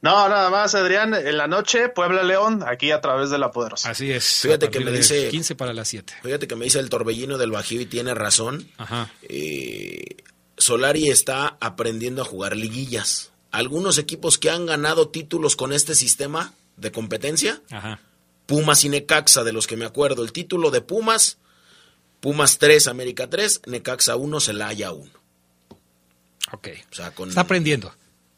No, 0.00 0.28
nada 0.28 0.48
más, 0.50 0.74
Adrián. 0.74 1.12
En 1.14 1.36
la 1.36 1.46
noche, 1.48 1.88
Puebla-León, 1.88 2.62
aquí 2.66 2.90
a 2.92 3.00
través 3.00 3.30
de 3.30 3.38
la 3.38 3.50
Poderosa. 3.50 3.90
Así 3.90 4.10
es. 4.12 4.24
Fíjate 4.42 4.70
que 4.70 4.80
me 4.80 4.92
dice- 4.92 5.28
15 5.28 5.54
para 5.54 5.72
las 5.72 5.88
7. 5.88 6.14
Fíjate 6.22 6.46
que 6.46 6.54
me 6.56 6.64
dice 6.66 6.78
el 6.78 6.88
torbellino 6.88 7.36
del 7.38 7.50
Bajío 7.50 7.80
y 7.80 7.86
tiene 7.86 8.14
razón. 8.14 8.68
Ajá. 8.78 9.10
Eh, 9.22 10.16
Solari 10.58 11.08
está 11.08 11.56
aprendiendo 11.60 12.22
a 12.22 12.24
jugar 12.24 12.56
liguillas. 12.56 13.30
Algunos 13.50 13.96
equipos 13.98 14.38
que 14.38 14.50
han 14.50 14.66
ganado 14.66 15.08
títulos 15.08 15.56
con 15.56 15.72
este 15.72 15.94
sistema 15.94 16.52
de 16.76 16.92
competencia, 16.92 17.62
Ajá. 17.70 18.00
Pumas 18.46 18.84
y 18.84 18.88
Necaxa, 18.88 19.44
de 19.44 19.52
los 19.52 19.66
que 19.66 19.76
me 19.76 19.84
acuerdo. 19.84 20.22
El 20.24 20.32
título 20.32 20.70
de 20.70 20.80
Pumas, 20.80 21.38
Pumas 22.20 22.58
3, 22.58 22.88
América 22.88 23.28
3, 23.30 23.62
Necaxa 23.66 24.16
1, 24.16 24.40
Celaya 24.40 24.92
1. 24.92 25.10
Ok. 26.52 26.68
O 26.90 26.94
sea, 26.94 27.10
con, 27.14 27.28
Está 27.28 27.42
aprendiendo. 27.42 27.94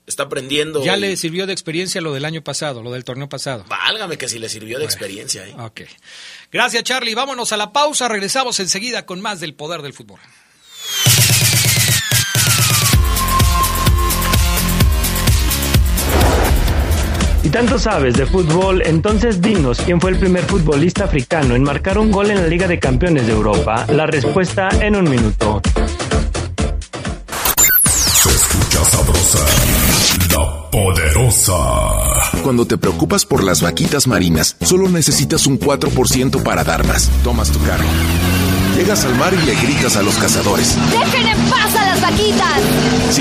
está 0.07 0.25
aprendiendo. 0.25 0.85
Ya 0.85 0.97
y- 0.97 1.01
le 1.01 1.17
sirvió 1.17 1.47
de 1.47 1.53
experiencia 1.53 2.01
lo 2.01 2.13
del 2.13 2.25
año 2.25 2.43
pasado, 2.43 2.83
lo 2.83 2.91
del 2.93 3.05
torneo 3.05 3.29
pasado. 3.29 3.65
Válgame 3.69 4.19
que 4.19 4.29
si 4.29 4.39
le 4.39 4.49
sirvió 4.49 4.79
de 4.79 4.85
experiencia. 4.85 5.47
¿eh? 5.47 5.55
Ok. 5.59 5.83
Gracias, 6.53 6.83
Charlie. 6.85 7.15
Vámonos 7.15 7.53
a 7.53 7.57
la 7.57 7.73
pausa. 7.73 8.09
Regresamos 8.09 8.59
enseguida 8.61 9.07
con 9.07 9.21
más 9.21 9.39
del 9.41 9.55
poder 9.55 9.83
del 9.83 9.95
fútbol. 9.95 10.19
Si 17.43 17.49
tanto 17.49 17.79
sabes 17.79 18.15
de 18.15 18.27
fútbol, 18.27 18.83
entonces 18.85 19.41
dinos 19.41 19.81
quién 19.85 19.99
fue 19.99 20.11
el 20.11 20.19
primer 20.19 20.45
futbolista 20.45 21.05
africano 21.05 21.55
en 21.55 21.63
marcar 21.63 21.99
un 21.99 22.11
gol 22.11 22.31
en 22.31 22.43
la 22.43 22.47
Liga 22.47 22.69
de 22.69 22.79
Campeones 22.79 23.27
de 23.27 23.33
Europa. 23.33 23.87
La 23.89 24.07
respuesta 24.07 24.69
en 24.81 24.95
un 24.95 25.09
minuto. 25.09 25.63
Se 27.85 28.29
escucha 28.29 28.85
sabrosa, 28.85 29.39
la 30.37 30.71
poderosa. 30.71 31.55
Cuando 32.43 32.67
te 32.67 32.77
preocupas 32.77 33.25
por 33.25 33.43
las 33.43 33.63
vaquitas 33.63 34.07
marinas, 34.07 34.57
solo 34.61 34.89
necesitas 34.91 35.47
un 35.47 35.59
4% 35.59 36.43
para 36.43 36.63
dar 36.63 36.87
más. 36.87 37.11
Tomas 37.25 37.51
tu 37.51 37.59
carro. 37.63 37.85
Llegas 38.77 39.05
al 39.05 39.15
mar 39.17 39.33
y 39.35 39.47
le 39.47 39.55
gritas 39.55 39.97
a 39.97 40.03
los 40.03 40.15
cazadores. 40.17 40.77
¡Dejen 40.91 41.27
en 41.27 41.51
paz 41.51 41.75
a 41.75 41.90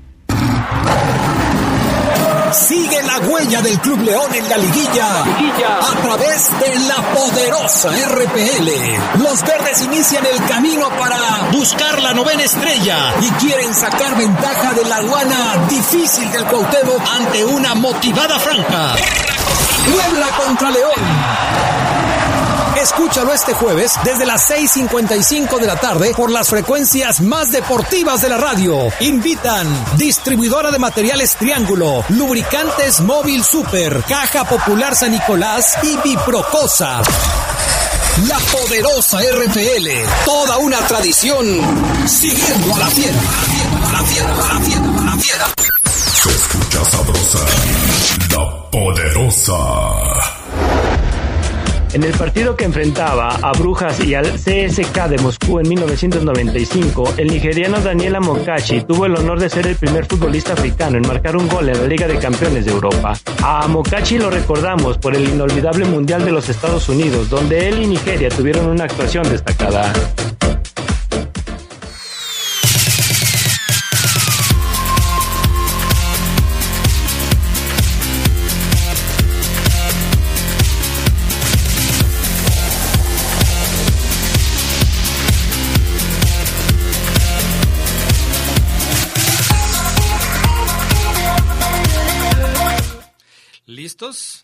Sigue 2.52 3.02
la 3.02 3.18
huella 3.18 3.60
del 3.60 3.78
Club 3.80 4.00
León 4.00 4.34
en 4.34 4.48
la 4.48 4.56
liguilla, 4.56 5.22
a 5.80 6.02
través 6.02 6.50
de 6.58 6.78
la 6.80 6.96
poderosa 7.14 7.90
RPL. 7.90 9.22
Los 9.22 9.42
verdes 9.42 9.82
inician 9.82 10.24
el 10.24 10.42
camino 10.46 10.88
para 10.98 11.50
buscar 11.52 12.00
la 12.00 12.14
novena 12.14 12.44
estrella 12.44 13.12
y 13.20 13.30
quieren 13.32 13.74
sacar 13.74 14.16
ventaja 14.16 14.72
de 14.72 14.84
la 14.84 14.96
aduana 14.96 15.66
difícil 15.68 16.30
del 16.32 16.44
Cuauhtémoc 16.46 17.02
ante 17.18 17.44
una 17.44 17.74
motivada 17.74 18.38
franja. 18.38 18.94
Puebla 19.84 20.26
contra 20.38 20.70
León. 20.70 21.87
Escúchalo 22.90 23.34
este 23.34 23.52
jueves 23.52 23.92
desde 24.02 24.24
las 24.24 24.50
6.55 24.50 25.60
de 25.60 25.66
la 25.66 25.76
tarde 25.76 26.14
por 26.16 26.30
las 26.30 26.48
frecuencias 26.48 27.20
más 27.20 27.52
deportivas 27.52 28.22
de 28.22 28.30
la 28.30 28.38
radio. 28.38 28.88
Invitan 29.00 29.68
distribuidora 29.98 30.70
de 30.70 30.78
materiales 30.78 31.36
Triángulo, 31.36 32.02
lubricantes 32.08 33.02
Móvil 33.02 33.44
Super, 33.44 34.02
Caja 34.08 34.44
Popular 34.44 34.96
San 34.96 35.12
Nicolás 35.12 35.76
y 35.82 35.98
Biprocosa. 35.98 37.02
La 38.26 38.38
poderosa 38.38 39.18
RPL, 39.20 39.88
toda 40.24 40.56
una 40.56 40.78
tradición, 40.78 41.46
siguiendo 42.08 42.74
a 42.74 42.78
la 42.78 42.86
fiera, 42.86 43.20
a 43.86 43.92
la 43.92 43.98
fiera, 44.02 44.32
a 44.32 44.54
la 44.54 44.60
fiera, 44.60 44.84
a 44.98 45.04
la 45.04 45.16
fiera. 45.18 45.46
Se 45.84 46.30
escucha 46.30 46.84
sabrosa, 46.86 47.38
la 48.30 48.70
poderosa. 48.70 50.37
En 51.94 52.04
el 52.04 52.12
partido 52.12 52.54
que 52.54 52.64
enfrentaba 52.64 53.30
a 53.30 53.52
Brujas 53.52 53.98
y 54.00 54.14
al 54.14 54.26
CSK 54.26 55.08
de 55.08 55.18
Moscú 55.18 55.58
en 55.58 55.68
1995, 55.68 57.14
el 57.16 57.28
nigeriano 57.28 57.80
Daniel 57.80 58.16
Amokachi 58.16 58.82
tuvo 58.82 59.06
el 59.06 59.16
honor 59.16 59.40
de 59.40 59.48
ser 59.48 59.66
el 59.66 59.76
primer 59.76 60.04
futbolista 60.04 60.52
africano 60.52 60.98
en 60.98 61.06
marcar 61.06 61.36
un 61.36 61.48
gol 61.48 61.68
en 61.68 61.80
la 61.80 61.86
Liga 61.86 62.06
de 62.06 62.18
Campeones 62.18 62.66
de 62.66 62.72
Europa. 62.72 63.14
A 63.42 63.64
Amokachi 63.64 64.18
lo 64.18 64.30
recordamos 64.30 64.98
por 64.98 65.16
el 65.16 65.28
inolvidable 65.28 65.86
Mundial 65.86 66.24
de 66.24 66.32
los 66.32 66.48
Estados 66.50 66.88
Unidos, 66.90 67.30
donde 67.30 67.68
él 67.68 67.82
y 67.82 67.86
Nigeria 67.86 68.28
tuvieron 68.28 68.66
una 68.66 68.84
actuación 68.84 69.28
destacada. 69.28 69.90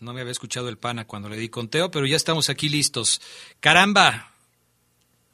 No 0.01 0.13
me 0.13 0.21
había 0.21 0.31
escuchado 0.31 0.69
el 0.69 0.77
pana 0.77 1.05
cuando 1.05 1.29
le 1.29 1.37
di 1.37 1.49
conteo, 1.49 1.91
pero 1.91 2.05
ya 2.05 2.15
estamos 2.15 2.49
aquí 2.49 2.69
listos. 2.69 3.21
Caramba, 3.59 4.33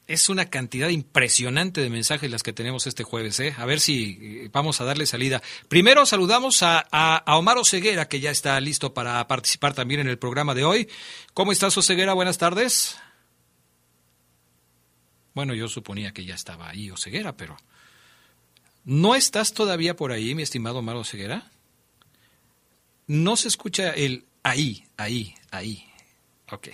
es 0.08 0.30
una 0.30 0.46
cantidad 0.46 0.90
impresionante 0.90 1.82
de 1.82 1.90
mensajes 1.90 2.30
las 2.30 2.44
que 2.44 2.54
tenemos 2.54 2.86
este 2.86 3.04
jueves, 3.04 3.40
¿eh? 3.40 3.56
A 3.58 3.66
ver 3.66 3.80
si 3.80 4.18
eh, 4.22 4.50
vamos 4.52 4.80
a 4.80 4.86
darle 4.86 5.06
salida. 5.06 5.42
Primero 5.68 6.06
saludamos 6.06 6.64
a, 6.64 6.86
a, 6.92 7.18
a 7.18 7.38
Omar 7.38 7.58
Oseguera, 7.58 8.08
que 8.08 8.20
ya 8.20 8.32
está 8.32 8.60
listo 8.60 8.94
para 8.94 9.28
participar 9.28 9.74
también 9.74 10.02
en 10.02 10.08
el 10.08 10.20
programa 10.20 10.54
de 10.54 10.66
hoy. 10.66 10.90
¿Cómo 11.34 11.52
estás, 11.52 11.78
Oseguera? 11.78 12.14
Buenas 12.14 12.38
tardes. 12.38 12.98
Bueno, 15.34 15.54
yo 15.54 15.68
suponía 15.68 16.14
que 16.14 16.26
ya 16.26 16.36
estaba 16.36 16.70
ahí 16.70 16.92
Oseguera, 16.92 17.36
pero... 17.38 17.58
¿No 18.84 19.14
estás 19.14 19.54
todavía 19.54 19.96
por 19.96 20.12
ahí, 20.12 20.34
mi 20.34 20.42
estimado 20.42 20.80
Omar 20.80 20.96
Oseguera? 20.96 21.51
No 23.12 23.36
se 23.36 23.50
escucha 23.50 23.90
el 23.90 24.24
ahí, 24.42 24.86
ahí, 24.96 25.36
ahí. 25.52 25.84
Ok. 26.50 26.70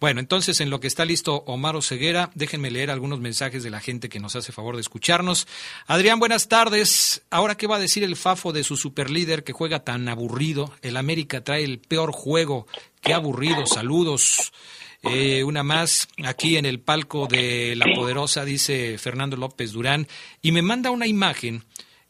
Bueno, 0.00 0.18
entonces 0.18 0.62
en 0.62 0.70
lo 0.70 0.80
que 0.80 0.86
está 0.86 1.04
listo 1.04 1.44
Omar 1.46 1.76
Oseguera, 1.76 2.30
déjenme 2.34 2.70
leer 2.70 2.90
algunos 2.90 3.20
mensajes 3.20 3.62
de 3.62 3.68
la 3.68 3.78
gente 3.78 4.08
que 4.08 4.18
nos 4.18 4.34
hace 4.34 4.50
favor 4.50 4.76
de 4.76 4.80
escucharnos. 4.80 5.46
Adrián, 5.86 6.20
buenas 6.20 6.48
tardes. 6.48 7.20
Ahora, 7.28 7.58
¿qué 7.58 7.66
va 7.66 7.76
a 7.76 7.80
decir 7.80 8.02
el 8.02 8.16
Fafo 8.16 8.54
de 8.54 8.64
su 8.64 8.78
superlíder 8.78 9.44
que 9.44 9.52
juega 9.52 9.84
tan 9.84 10.08
aburrido? 10.08 10.72
El 10.80 10.96
América 10.96 11.44
trae 11.44 11.64
el 11.64 11.80
peor 11.80 12.12
juego. 12.12 12.66
Qué 13.02 13.12
aburrido. 13.12 13.66
Saludos. 13.66 14.54
Eh, 15.02 15.44
una 15.44 15.62
más 15.64 16.08
aquí 16.24 16.56
en 16.56 16.64
el 16.64 16.80
palco 16.80 17.26
de 17.26 17.76
La 17.76 17.94
Poderosa, 17.94 18.46
dice 18.46 18.96
Fernando 18.96 19.36
López 19.36 19.72
Durán, 19.72 20.08
y 20.40 20.50
me 20.50 20.62
manda 20.62 20.90
una 20.90 21.06
imagen 21.06 21.62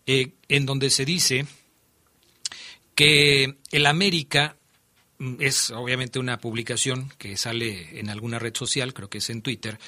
eh, 0.06 0.34
en 0.48 0.64
donde 0.64 0.90
se 0.90 1.04
dice 1.04 1.44
que 2.99 3.55
el 3.70 3.86
América 3.86 4.57
mm, 5.18 5.36
es 5.38 5.70
obviamente 5.70 6.18
una 6.18 6.40
publicación 6.40 7.12
que 7.16 7.36
sale 7.36 8.01
en 8.01 8.11
alguna 8.11 8.40
red 8.40 8.57
social, 8.57 8.92
creo 8.92 9.09
que 9.09 9.18
es 9.18 9.30
en 9.30 9.40
Twitter, 9.40 9.78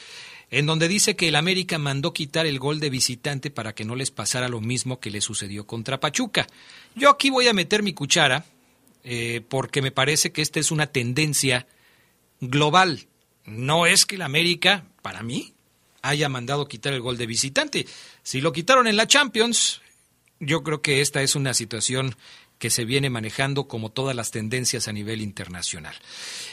en 0.52 0.64
donde 0.64 0.86
dice 0.86 1.16
que 1.16 1.26
el 1.26 1.34
América 1.34 1.76
mandó 1.78 2.12
quitar 2.12 2.46
el 2.46 2.60
gol 2.60 2.78
de 2.78 2.88
visitante 2.88 3.50
para 3.50 3.74
que 3.74 3.84
no 3.84 3.96
les 3.96 4.12
pasara 4.12 4.48
lo 4.48 4.60
mismo 4.60 5.00
que 5.00 5.10
le 5.10 5.20
sucedió 5.20 5.66
contra 5.66 5.98
Pachuca. 5.98 6.46
Yo 6.94 7.10
aquí 7.10 7.30
voy 7.30 7.48
a 7.48 7.52
meter 7.52 7.82
mi 7.82 7.94
cuchara 7.94 8.44
eh, 9.02 9.40
porque 9.48 9.82
me 9.82 9.90
parece 9.90 10.30
que 10.30 10.42
esta 10.42 10.60
es 10.60 10.70
una 10.70 10.86
tendencia 10.86 11.66
global. 12.40 13.08
No 13.44 13.86
es 13.86 14.06
que 14.06 14.14
el 14.14 14.22
América, 14.22 14.84
para 15.02 15.24
mí, 15.24 15.52
haya 16.02 16.28
mandado 16.28 16.68
quitar 16.68 16.92
el 16.92 17.00
gol 17.00 17.18
de 17.18 17.26
visitante. 17.26 17.86
Si 18.22 18.40
lo 18.40 18.52
quitaron 18.52 18.86
en 18.86 18.96
la 18.96 19.08
Champions, 19.08 19.80
yo 20.38 20.62
creo 20.62 20.80
que 20.80 21.00
esta 21.00 21.22
es 21.22 21.34
una 21.34 21.54
situación 21.54 22.14
que 22.60 22.68
se 22.68 22.84
viene 22.84 23.08
manejando 23.08 23.66
como 23.66 23.90
todas 23.90 24.14
las 24.14 24.30
tendencias 24.30 24.86
a 24.86 24.92
nivel 24.92 25.22
internacional. 25.22 25.96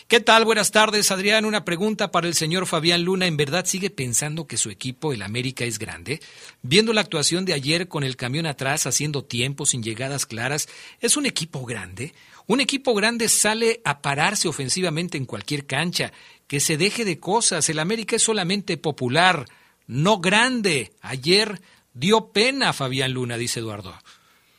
¿Qué 0.08 0.22
tal? 0.22 0.46
Buenas 0.46 0.72
tardes, 0.72 1.12
Adrián. 1.12 1.44
Una 1.44 1.66
pregunta 1.66 2.12
para 2.12 2.30
el 2.30 2.34
señor 2.34 2.66
Fabián 2.66 3.04
Luna. 3.04 3.28
¿En 3.28 3.36
verdad 3.36 3.66
sigue 3.66 3.90
pensando 3.90 4.48
que 4.48 4.56
su 4.56 4.70
equipo, 4.70 5.12
el 5.12 5.22
América, 5.22 5.66
es 5.66 5.78
grande? 5.78 6.22
Viendo 6.62 6.94
la 6.94 7.02
actuación 7.02 7.44
de 7.44 7.54
ayer 7.54 7.90
con 7.90 8.06
el 8.06 8.16
camión 8.16 8.46
atrás, 8.46 8.88
haciendo 8.88 9.26
tiempo, 9.26 9.66
sin 9.66 9.84
llegadas 9.84 10.26
claras, 10.26 10.70
¿es 11.02 11.18
un 11.18 11.26
equipo 11.26 11.66
grande? 11.66 12.14
Un 12.46 12.62
equipo 12.62 12.96
grande 12.96 13.28
sale 13.28 13.82
a 13.84 14.02
pararse 14.02 14.48
ofensivamente 14.48 15.18
en 15.18 15.26
cualquier 15.26 15.66
cancha. 15.66 16.14
Que 16.48 16.62
se 16.62 16.78
deje 16.78 17.04
de 17.04 17.20
cosas. 17.20 17.68
El 17.68 17.80
América 17.80 18.16
es 18.16 18.24
solamente 18.24 18.78
popular, 18.78 19.46
no 19.88 20.20
grande. 20.20 20.94
Ayer 21.02 21.62
dio 21.94 22.30
pena 22.30 22.72
Fabián 22.72 23.12
Luna, 23.12 23.36
dice 23.38 23.60
Eduardo. 23.60 23.94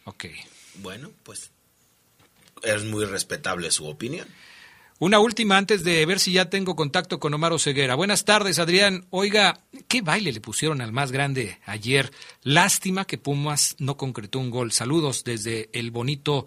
Ok. 0.05 0.27
Bueno, 0.83 1.11
pues 1.25 1.53
es 2.63 2.85
muy 2.85 3.05
respetable 3.05 3.71
su 3.71 3.87
opinión. 3.87 4.27
Una 5.01 5.21
última 5.21 5.57
antes 5.57 5.85
de 5.85 6.05
ver 6.07 6.19
si 6.19 6.33
ya 6.33 6.51
tengo 6.51 6.75
contacto 6.75 7.21
con 7.21 7.33
Omar 7.33 7.53
Oseguera. 7.53 7.95
Buenas 7.95 8.25
tardes, 8.25 8.59
Adrián. 8.59 9.05
Oiga, 9.11 9.61
¿qué 9.87 10.03
baile 10.03 10.33
le 10.33 10.41
pusieron 10.41 10.81
al 10.81 10.91
más 10.91 11.13
grande 11.13 11.59
ayer? 11.67 12.11
Lástima 12.43 13.05
que 13.05 13.17
Pumas 13.17 13.77
no 13.79 13.97
concretó 13.97 14.41
un 14.41 14.51
gol. 14.51 14.73
Saludos 14.73 15.23
desde 15.23 15.69
el 15.73 15.93
bonito 15.93 16.47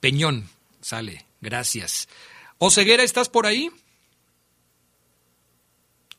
Peñón. 0.00 0.44
Sale, 0.80 1.26
gracias. 1.42 2.08
Oseguera, 2.56 3.02
¿estás 3.02 3.28
por 3.28 3.44
ahí? 3.44 3.70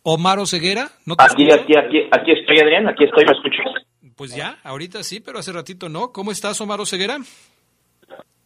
Omar 0.03 0.37
Oseguera, 0.39 0.91
¿no 1.05 1.15
te 1.15 1.23
aquí, 1.23 1.51
aquí, 1.51 1.73
aquí, 1.77 1.97
aquí 2.11 2.31
estoy, 2.31 2.59
Adrián, 2.59 2.87
aquí 2.87 3.03
estoy, 3.03 3.25
¿me 3.25 3.31
escuchas? 3.33 3.85
Pues 4.21 4.35
ya, 4.35 4.59
ahorita 4.63 5.01
sí, 5.01 5.19
pero 5.19 5.39
hace 5.39 5.51
ratito 5.51 5.89
no. 5.89 6.11
¿Cómo 6.11 6.31
estás, 6.31 6.61
Omar 6.61 6.79
Oseguera? 6.79 7.17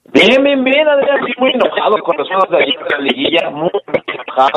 Bien, 0.06 0.42
bien, 0.42 0.64
bien, 0.64 0.88
Adrián, 0.88 1.18
sí, 1.28 1.34
muy 1.38 1.52
enojado 1.52 1.98
con 2.02 2.16
los 2.16 2.26
juegos 2.30 2.50
de 2.50 2.60
la 2.60 2.98
liguilla, 3.00 3.50
muy 3.50 3.70
enojado, 4.08 4.52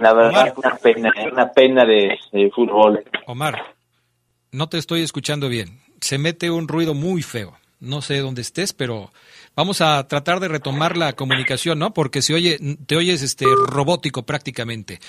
la 0.00 0.14
verdad, 0.14 0.54
una 0.56 0.76
pena, 0.76 1.12
una 1.30 1.52
pena 1.52 1.84
de, 1.84 2.18
de 2.32 2.50
fútbol. 2.52 3.04
Omar. 3.26 3.74
no 4.50 4.70
te 4.70 4.78
estoy 4.78 5.02
escuchando 5.02 5.50
bien. 5.50 5.78
Se 6.00 6.16
mete 6.16 6.50
un 6.50 6.66
ruido 6.66 6.94
muy 6.94 7.22
feo. 7.22 7.54
No 7.80 8.00
sé 8.00 8.18
dónde 8.20 8.40
estés, 8.40 8.72
pero 8.72 9.12
vamos 9.56 9.82
a 9.82 10.06
tratar 10.08 10.40
de 10.40 10.48
retomar 10.48 10.96
la 10.96 11.14
comunicación, 11.14 11.78
¿no? 11.78 11.92
Porque 11.92 12.22
se 12.22 12.32
oye, 12.32 12.58
te 12.86 12.96
oyes 12.96 13.20
este 13.20 13.44
robótico 13.68 14.22
prácticamente. 14.22 15.00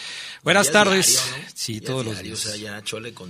Buenas 0.44 0.68
Ya 0.68 0.72
es 0.72 0.74
tardes. 0.74 1.26
diario, 1.26 1.44
¿no? 1.46 1.52
Sí, 1.54 1.80
Ya 1.80 1.88
todos 1.88 2.02
es 2.02 2.08
los 2.08 2.22
días. 2.22 2.46
O 2.46 2.50
sea, 2.50 2.58
ya 2.58 2.82
chole 2.82 3.14
con, 3.14 3.30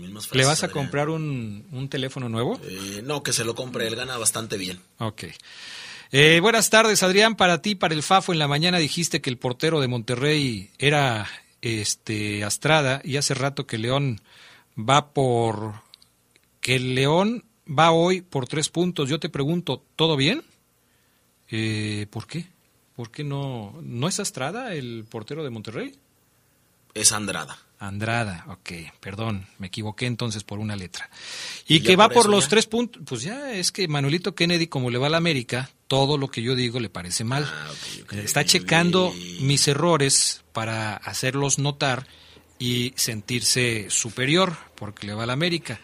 mismas 0.00 0.26
frases. 0.26 0.38
¿Le 0.38 0.46
vas 0.46 0.62
a 0.62 0.68
comprar 0.68 1.08
un, 1.08 1.66
un 1.72 1.88
teléfono 1.88 2.28
nuevo? 2.28 2.60
Eh, 2.64 3.02
no, 3.04 3.22
que 3.22 3.32
se 3.32 3.44
lo 3.44 3.54
compre, 3.54 3.86
él 3.86 3.96
gana 3.96 4.16
bastante 4.18 4.56
bien. 4.56 4.80
Ok. 4.98 5.24
Eh, 6.10 6.40
buenas 6.40 6.70
tardes, 6.70 7.02
Adrián. 7.02 7.36
Para 7.36 7.60
ti, 7.60 7.74
para 7.74 7.94
el 7.94 8.02
Fafo, 8.02 8.32
en 8.32 8.38
la 8.38 8.48
mañana 8.48 8.78
dijiste 8.78 9.20
que 9.20 9.28
el 9.30 9.36
portero 9.36 9.80
de 9.80 9.88
Monterrey 9.88 10.70
era 10.78 11.28
este 11.60 12.44
Astrada 12.44 13.00
y 13.04 13.16
hace 13.16 13.34
rato 13.34 13.66
que 13.66 13.78
León 13.78 14.20
va 14.78 15.12
por 15.12 15.74
que 16.60 16.78
León 16.78 17.44
va 17.68 17.90
hoy 17.90 18.22
por 18.22 18.48
tres 18.48 18.68
puntos. 18.68 19.08
Yo 19.08 19.20
te 19.20 19.28
pregunto, 19.28 19.82
¿todo 19.96 20.16
bien? 20.16 20.42
Eh, 21.50 22.06
¿Por 22.10 22.26
qué? 22.26 22.46
¿Por 22.96 23.10
qué 23.10 23.24
no? 23.24 23.78
¿No 23.82 24.08
es 24.08 24.18
Astrada 24.18 24.74
el 24.74 25.04
portero 25.08 25.44
de 25.44 25.50
Monterrey? 25.50 25.94
Es 26.94 27.12
Andrada. 27.12 27.58
Andrada, 27.80 28.44
ok, 28.48 28.70
perdón, 29.00 29.46
me 29.58 29.68
equivoqué 29.68 30.06
entonces 30.06 30.42
por 30.42 30.58
una 30.58 30.74
letra. 30.74 31.08
Y, 31.66 31.76
¿Y 31.76 31.80
que 31.80 31.94
va 31.94 32.08
por 32.08 32.28
los 32.28 32.44
ya? 32.44 32.50
tres 32.50 32.66
puntos, 32.66 33.02
pues 33.06 33.22
ya 33.22 33.52
es 33.52 33.70
que 33.70 33.86
Manuelito 33.86 34.34
Kennedy, 34.34 34.66
como 34.66 34.90
le 34.90 34.98
va 34.98 35.06
a 35.06 35.10
la 35.10 35.16
América, 35.18 35.70
todo 35.86 36.18
lo 36.18 36.28
que 36.28 36.42
yo 36.42 36.54
digo 36.56 36.80
le 36.80 36.90
parece 36.90 37.22
mal. 37.24 37.44
Ah, 37.48 37.70
Está 38.16 38.44
checando 38.44 39.12
mis 39.40 39.68
errores 39.68 40.42
para 40.52 40.96
hacerlos 40.96 41.58
notar 41.58 42.06
y 42.58 42.92
sentirse 42.96 43.86
superior, 43.88 44.56
porque 44.74 45.06
le 45.06 45.14
va 45.14 45.22
a 45.22 45.26
la 45.26 45.32
América. 45.32 45.78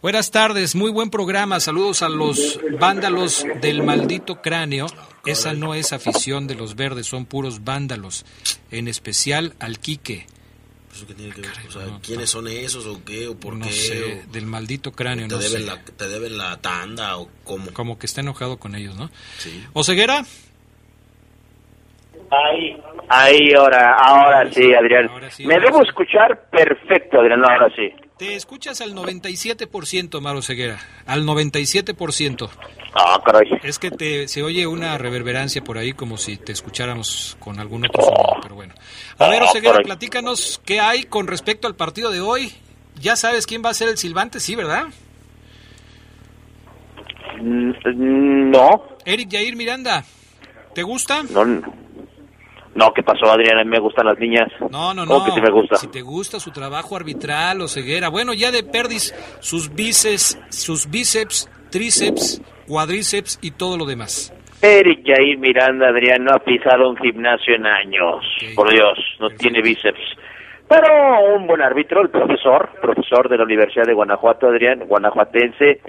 Buenas 0.00 0.30
tardes, 0.30 0.74
muy 0.74 0.90
buen 0.90 1.10
programa, 1.10 1.58
saludos 1.60 2.02
a 2.02 2.08
los 2.08 2.60
vándalos 2.78 3.44
del 3.60 3.82
maldito 3.82 4.40
cráneo. 4.40 4.86
Esa 5.26 5.52
no 5.54 5.74
es 5.74 5.92
afición 5.92 6.46
de 6.46 6.54
los 6.54 6.76
verdes, 6.76 7.06
son 7.06 7.26
puros 7.26 7.64
vándalos, 7.64 8.24
en 8.70 8.88
especial 8.88 9.54
al 9.58 9.78
Quique. 9.80 10.26
¿Eso 10.92 11.06
qué 11.06 11.14
tiene 11.14 11.32
que 11.34 11.40
ver? 11.40 11.50
O 11.68 11.70
sea, 11.70 11.82
¿quiénes 12.02 12.28
son 12.30 12.46
esos 12.48 12.86
o 12.86 13.02
qué 13.04 13.26
o 13.28 13.34
por 13.34 13.54
no 13.54 13.64
qué? 13.66 13.72
sé, 13.72 14.24
o- 14.28 14.32
del 14.32 14.44
maldito 14.46 14.92
cráneo, 14.92 15.26
te 15.26 15.34
no 15.34 15.40
deben 15.40 15.62
sé. 15.62 15.66
la 15.66 15.82
te 15.82 16.08
deben 16.08 16.36
la 16.36 16.56
tanda 16.60 17.16
o 17.16 17.28
cómo? 17.44 17.72
Como 17.72 17.98
que 17.98 18.04
está 18.06 18.20
enojado 18.20 18.58
con 18.58 18.74
ellos, 18.74 18.94
¿no? 18.96 19.10
Sí. 19.38 19.64
¿Oseguera? 19.72 20.24
Ahí, 22.30 22.76
ahí, 23.08 23.52
ahora, 23.54 23.94
ahora 23.98 24.50
sí, 24.52 24.72
Adrián. 24.74 25.10
Me 25.44 25.58
debo 25.60 25.82
escuchar 25.82 26.48
perfecto, 26.50 27.20
Adrián, 27.20 27.40
no, 27.40 27.48
ahora 27.48 27.68
sí. 27.76 27.90
Te 28.22 28.36
escuchas 28.36 28.80
al 28.80 28.94
97%, 28.94 30.20
Maro 30.20 30.42
Ceguera. 30.42 30.78
Al 31.06 31.24
97%. 31.26 32.48
Ah, 32.94 33.20
caray. 33.24 33.48
Es 33.64 33.80
que 33.80 33.90
te, 33.90 34.28
se 34.28 34.44
oye 34.44 34.64
una 34.68 34.96
reverberancia 34.96 35.64
por 35.64 35.76
ahí 35.76 35.92
como 35.92 36.16
si 36.16 36.36
te 36.36 36.52
escucháramos 36.52 37.36
con 37.40 37.58
algún 37.58 37.84
otro 37.84 38.00
sonido, 38.00 38.36
pero 38.40 38.54
bueno. 38.54 38.74
A 39.18 39.26
ver, 39.28 39.42
Ah, 39.42 39.46
Oseguera, 39.46 39.72
caray. 39.72 39.86
platícanos 39.86 40.62
qué 40.64 40.78
hay 40.78 41.02
con 41.02 41.26
respecto 41.26 41.66
al 41.66 41.74
partido 41.74 42.12
de 42.12 42.20
hoy. 42.20 42.52
Ya 43.00 43.16
sabes 43.16 43.44
quién 43.44 43.60
va 43.64 43.70
a 43.70 43.74
ser 43.74 43.88
el 43.88 43.98
silbante, 43.98 44.38
sí, 44.38 44.54
¿verdad? 44.54 44.84
Mm, 47.40 48.50
No, 48.52 48.84
Eric 49.04 49.30
Yair 49.30 49.56
Miranda. 49.56 50.04
¿Te 50.76 50.84
gusta? 50.84 51.24
no, 51.24 51.44
no, 52.74 52.92
¿qué 52.94 53.02
pasó, 53.02 53.30
Adrián? 53.30 53.58
A 53.58 53.64
mí 53.64 53.70
me 53.70 53.80
gustan 53.80 54.06
las 54.06 54.18
niñas. 54.18 54.48
No, 54.70 54.94
no, 54.94 55.06
¿Cómo 55.06 55.20
no. 55.20 55.24
que 55.26 55.32
sí 55.32 55.40
me 55.40 55.50
gusta? 55.50 55.76
Si 55.76 55.88
te 55.88 56.00
gusta 56.02 56.40
su 56.40 56.50
trabajo 56.50 56.96
arbitral 56.96 57.60
o 57.60 57.68
ceguera. 57.68 58.08
Bueno, 58.08 58.32
ya 58.32 58.50
de 58.50 58.62
perdis 58.62 59.14
sus 59.40 59.74
bíceps, 59.74 60.38
sus 60.48 60.90
bíceps, 60.90 61.50
tríceps, 61.70 62.40
cuadríceps 62.66 63.38
y 63.42 63.50
todo 63.52 63.76
lo 63.76 63.84
demás. 63.84 64.32
Eric 64.62 65.04
Jair 65.04 65.38
Miranda, 65.38 65.88
Adrián, 65.88 66.24
no 66.24 66.32
ha 66.34 66.38
pisado 66.38 66.88
un 66.88 66.96
gimnasio 66.96 67.56
en 67.56 67.66
años. 67.66 68.24
Por 68.54 68.70
Dios, 68.70 68.98
no 69.18 69.28
tiene 69.30 69.60
bíceps. 69.60 70.00
Pero 70.68 71.34
un 71.36 71.46
buen 71.46 71.60
árbitro, 71.60 72.00
el 72.00 72.08
profesor, 72.08 72.70
profesor 72.80 73.28
de 73.28 73.36
la 73.36 73.44
Universidad 73.44 73.84
de 73.84 73.92
Guanajuato, 73.92 74.46
Adrián, 74.46 74.84
guanajuatense, 74.86 75.80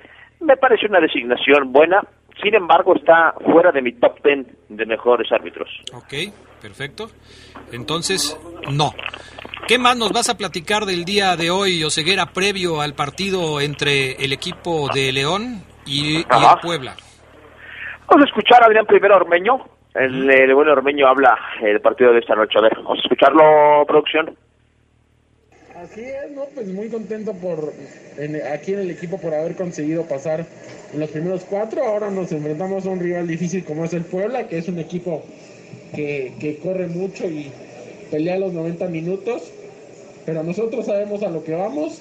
me 0.42 0.58
parece 0.58 0.88
una 0.88 1.00
designación 1.00 1.72
buena. 1.72 2.02
Sin 2.42 2.56
embargo, 2.56 2.96
está 2.96 3.34
fuera 3.46 3.72
de 3.72 3.82
mi 3.82 3.94
top 3.94 4.20
ten 4.22 4.46
de 4.68 4.86
mejores 4.86 5.32
árbitros. 5.32 5.70
Ok, 5.94 6.34
perfecto. 6.64 7.11
Entonces, 7.72 8.36
no. 8.72 8.93
¿Qué 9.68 9.78
más 9.78 9.95
nos 9.97 10.11
vas 10.11 10.30
a 10.30 10.38
platicar 10.38 10.86
del 10.86 11.05
día 11.05 11.36
de 11.36 11.51
hoy, 11.51 11.84
Oseguera, 11.84 12.28
previo 12.34 12.82
al 12.82 12.95
partido 12.95 13.61
entre 13.61 14.14
el 14.14 14.34
equipo 14.34 14.88
de 14.93 15.11
León 15.11 15.64
y, 15.86 16.18
el 16.18 16.26
Puebla? 16.61 16.95
Vamos 18.07 18.26
a 18.26 18.28
escuchar 18.30 18.64
a 18.64 18.66
Adrián 18.66 18.86
primero 18.86 19.16
Ormeño. 19.18 19.59
El, 19.93 20.30
el 20.30 20.55
buen 20.55 20.68
Ormeño 20.70 21.07
habla 21.07 21.38
del 21.61 21.80
partido 21.82 22.11
de 22.14 22.20
esta 22.20 22.36
noche. 22.36 22.57
A 22.57 22.61
ver, 22.61 22.74
vamos 22.78 22.97
a 22.99 23.01
escucharlo, 23.03 23.86
producción. 23.86 24.36
Así 25.76 26.01
es, 26.01 26.32
¿no? 26.32 26.43
Pues 26.55 26.68
muy 26.68 26.89
contento 26.89 27.34
por 27.34 27.74
en- 28.18 28.41
aquí 28.53 28.74
en 28.74 28.80
el 28.80 28.91
equipo 28.91 29.20
por 29.20 29.34
haber 29.34 29.55
conseguido 29.55 30.07
pasar 30.07 30.45
en 30.93 30.99
los 30.99 31.09
primeros 31.09 31.43
cuatro. 31.43 31.84
Ahora 31.86 32.09
nos 32.09 32.32
enfrentamos 32.32 32.86
a 32.86 32.89
un 32.89 32.99
rival 33.01 33.28
difícil 33.28 33.64
como 33.66 33.84
es 33.86 33.93
el 33.93 34.05
Puebla, 34.05 34.47
que 34.47 34.57
es 34.59 34.68
un 34.70 34.80
equipo 34.80 35.24
que, 35.96 36.34
que 36.39 36.58
corre 36.58 36.88
mucho 36.88 37.26
y 37.30 37.52
pelea 38.12 38.38
los 38.38 38.54
90 38.54 38.88
minutos. 38.88 39.44
Pero 40.26 40.44
nosotros 40.44 40.86
sabemos 40.86 41.22
a 41.24 41.30
lo 41.30 41.44
que 41.44 41.54
vamos, 41.54 42.00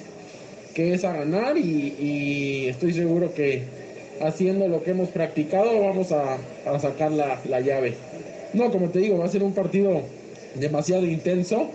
que 0.73 0.93
es 0.93 1.03
a 1.03 1.13
ganar 1.13 1.57
y, 1.57 2.67
estoy 2.69 2.93
seguro 2.93 3.33
que 3.33 3.63
haciendo 4.21 4.67
lo 4.67 4.83
que 4.83 4.91
hemos 4.91 5.09
practicado 5.09 5.81
vamos 5.81 6.11
a, 6.11 6.37
a 6.65 6.79
sacar 6.79 7.11
la, 7.11 7.39
la 7.49 7.59
llave. 7.59 7.95
No, 8.53 8.71
como 8.71 8.89
te 8.89 8.99
digo, 8.99 9.17
va 9.17 9.25
a 9.25 9.29
ser 9.29 9.43
un 9.43 9.53
partido 9.53 10.01
demasiado 10.55 11.05
intenso 11.05 11.69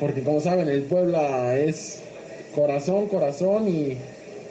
porque 0.00 0.22
como 0.22 0.40
saben 0.40 0.68
el 0.68 0.82
Puebla 0.84 1.56
es 1.58 2.00
corazón, 2.54 3.06
corazón 3.06 3.68
y, 3.68 3.96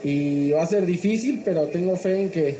y 0.04 0.52
va 0.52 0.62
a 0.62 0.68
ser 0.68 0.86
difícil, 0.86 1.42
pero 1.44 1.68
tengo 1.68 1.96
fe 1.98 2.22
en 2.22 2.30
que, 2.30 2.56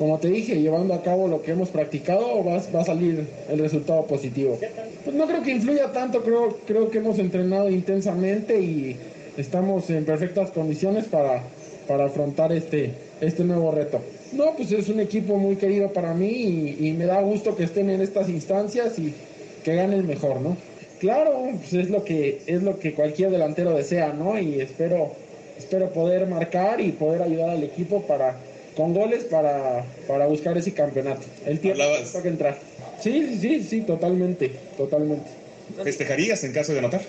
como 0.00 0.18
te 0.18 0.28
dije, 0.28 0.58
llevando 0.62 0.94
a 0.94 1.02
cabo 1.02 1.28
lo 1.28 1.42
que 1.42 1.50
hemos 1.50 1.68
practicado 1.68 2.42
va, 2.42 2.56
a 2.56 2.84
salir 2.86 3.26
el 3.50 3.58
resultado 3.58 4.06
positivo. 4.06 4.58
Pues 5.04 5.14
no 5.14 5.26
creo 5.26 5.42
que 5.42 5.50
influya 5.50 5.92
tanto, 5.92 6.22
creo, 6.22 6.56
creo 6.66 6.88
que 6.88 6.96
hemos 6.96 7.18
entrenado 7.18 7.68
intensamente 7.68 8.58
y 8.58 8.96
estamos 9.36 9.90
en 9.90 10.06
perfectas 10.06 10.52
condiciones 10.52 11.04
para, 11.04 11.42
para 11.86 12.06
afrontar 12.06 12.50
este, 12.50 12.94
este 13.20 13.44
nuevo 13.44 13.72
reto. 13.72 14.00
No, 14.32 14.56
pues 14.56 14.72
es 14.72 14.88
un 14.88 15.00
equipo 15.00 15.36
muy 15.36 15.56
querido 15.56 15.92
para 15.92 16.14
mí 16.14 16.76
y, 16.80 16.92
me 16.94 17.04
da 17.04 17.20
gusto 17.20 17.54
que 17.54 17.64
estén 17.64 17.90
en 17.90 18.00
estas 18.00 18.30
instancias 18.30 18.98
y 18.98 19.12
que 19.62 19.74
gane 19.74 19.96
el 19.96 20.04
mejor, 20.04 20.40
¿no? 20.40 20.56
Claro, 20.98 21.50
pues 21.58 21.74
es 21.74 21.90
lo 21.90 22.04
que 22.04 22.40
es 22.46 22.62
lo 22.62 22.78
que 22.78 22.94
cualquier 22.94 23.30
delantero 23.30 23.74
desea, 23.74 24.14
¿no? 24.14 24.38
Y 24.38 24.62
espero 24.62 25.12
espero 25.58 25.92
poder 25.92 26.26
marcar 26.26 26.80
y 26.80 26.92
poder 26.92 27.20
ayudar 27.20 27.50
al 27.50 27.64
equipo 27.64 28.00
para 28.00 28.38
con 28.76 28.94
goles 28.94 29.24
para, 29.24 29.84
para 30.06 30.26
buscar 30.26 30.56
ese 30.56 30.72
campeonato. 30.72 31.22
El 31.46 31.60
tiempo 31.60 31.82
que 32.22 32.28
entrar. 32.28 32.58
Sí, 33.00 33.26
sí, 33.28 33.38
sí, 33.38 33.62
sí, 33.62 33.80
totalmente, 33.82 34.50
totalmente. 34.76 35.28
¿Festejarías 35.82 36.44
en 36.44 36.52
caso 36.52 36.72
de 36.72 36.80
anotar? 36.80 37.02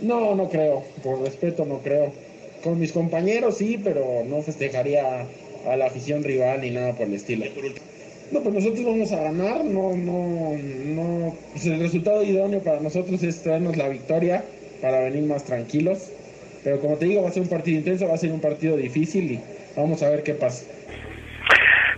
No, 0.00 0.34
no 0.34 0.48
creo, 0.48 0.84
por 1.02 1.20
respeto 1.20 1.64
no 1.64 1.78
creo. 1.80 2.12
Con 2.62 2.78
mis 2.78 2.92
compañeros 2.92 3.58
sí, 3.58 3.78
pero 3.82 4.24
no 4.24 4.42
festejaría 4.42 5.26
a 5.66 5.76
la 5.76 5.86
afición 5.86 6.24
rival 6.24 6.60
ni 6.62 6.70
nada 6.70 6.94
por 6.94 7.06
el 7.06 7.14
estilo. 7.14 7.46
No, 8.30 8.42
pues 8.42 8.54
nosotros 8.54 8.84
vamos 8.84 9.12
a 9.12 9.20
ganar, 9.20 9.64
no, 9.64 9.94
no, 9.94 10.56
no, 10.56 11.36
pues 11.52 11.66
el 11.66 11.78
resultado 11.78 12.24
idóneo 12.24 12.60
para 12.60 12.80
nosotros 12.80 13.22
es 13.22 13.42
traernos 13.42 13.76
la 13.76 13.88
victoria 13.88 14.44
para 14.80 15.00
venir 15.00 15.24
más 15.24 15.44
tranquilos. 15.44 16.10
Pero 16.64 16.80
como 16.80 16.96
te 16.96 17.04
digo, 17.04 17.22
va 17.22 17.28
a 17.28 17.32
ser 17.32 17.42
un 17.42 17.48
partido 17.48 17.78
intenso, 17.78 18.08
va 18.08 18.14
a 18.14 18.18
ser 18.18 18.32
un 18.32 18.40
partido 18.40 18.76
difícil 18.76 19.32
y 19.32 19.40
vamos 19.76 20.02
a 20.02 20.10
ver 20.10 20.22
qué 20.22 20.34
pasa. 20.34 20.66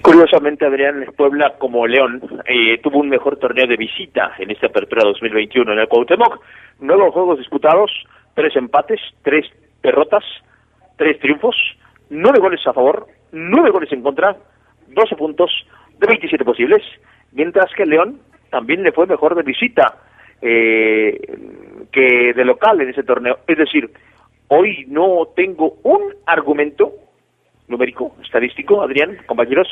Curiosamente, 0.02 0.64
Adrián, 0.64 1.04
Puebla 1.16 1.54
como 1.58 1.86
León 1.86 2.22
eh, 2.46 2.78
tuvo 2.82 3.00
un 3.00 3.08
mejor 3.08 3.38
torneo 3.38 3.66
de 3.66 3.76
visita 3.76 4.32
en 4.38 4.50
esta 4.50 4.68
apertura 4.68 5.02
2021 5.04 5.72
en 5.72 5.78
el 5.78 5.88
Cuauhtémoc. 5.88 6.40
Nueve 6.80 7.10
juegos 7.10 7.38
disputados, 7.38 7.90
tres 8.34 8.54
empates, 8.54 9.00
tres 9.22 9.46
derrotas, 9.82 10.22
tres 10.96 11.18
triunfos, 11.18 11.56
nueve 12.10 12.38
goles 12.38 12.60
a 12.66 12.72
favor, 12.72 13.06
nueve 13.32 13.70
goles 13.70 13.90
en 13.92 14.02
contra, 14.02 14.36
12 14.88 15.16
puntos 15.16 15.50
de 15.98 16.06
27 16.06 16.44
posibles, 16.44 16.82
mientras 17.32 17.72
que 17.74 17.86
León 17.86 18.20
también 18.50 18.82
le 18.82 18.92
fue 18.92 19.06
mejor 19.06 19.34
de 19.34 19.42
visita 19.42 19.96
eh, 20.40 21.18
que 21.90 22.32
de 22.34 22.44
local 22.44 22.80
en 22.80 22.90
ese 22.90 23.02
torneo. 23.02 23.38
Es 23.46 23.58
decir, 23.58 23.90
hoy 24.48 24.84
no 24.88 25.28
tengo 25.34 25.78
un 25.82 26.14
argumento 26.26 26.92
numérico, 27.68 28.16
estadístico, 28.24 28.82
Adrián, 28.82 29.18
compañeros, 29.26 29.68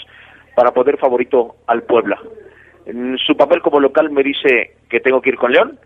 para 0.54 0.72
poder 0.72 0.98
favorito 0.98 1.56
al 1.66 1.82
Puebla. 1.82 2.18
Su 3.26 3.36
papel 3.36 3.62
como 3.62 3.80
local 3.80 4.10
me 4.10 4.22
dice 4.22 4.76
que 4.88 5.00
tengo 5.00 5.20
que 5.22 5.30
ir 5.30 5.36
con 5.36 5.52
León. 5.52 5.78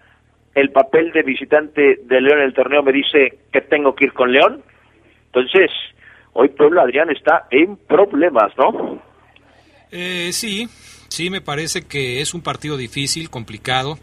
El 0.55 0.71
papel 0.71 1.13
de 1.13 1.23
visitante 1.23 2.01
de 2.03 2.21
León 2.21 2.39
en 2.39 2.47
el 2.47 2.55
torneo 2.55 2.83
me 2.83 2.93
dice 2.93 3.39
que 3.53 3.61
tengo 3.61 3.95
que 3.95 4.07
ir 4.07 4.13
con 4.13 4.33
León. 4.33 4.63
Entonces, 5.27 5.71
hoy 6.33 6.49
Puebla 6.49 6.83
Adrián 6.83 7.11
está 7.11 7.47
en 7.51 7.77
problemas, 7.77 8.53
¿no? 8.59 9.01
Eh, 9.93 10.31
sí, 10.33 10.69
sí, 11.09 11.31
me 11.31 11.41
parece 11.41 11.83
que 11.87 12.21
es 12.21 12.35
un 12.35 12.43
partido 12.43 12.77
difícil, 12.77 13.31
complicado. 13.31 13.99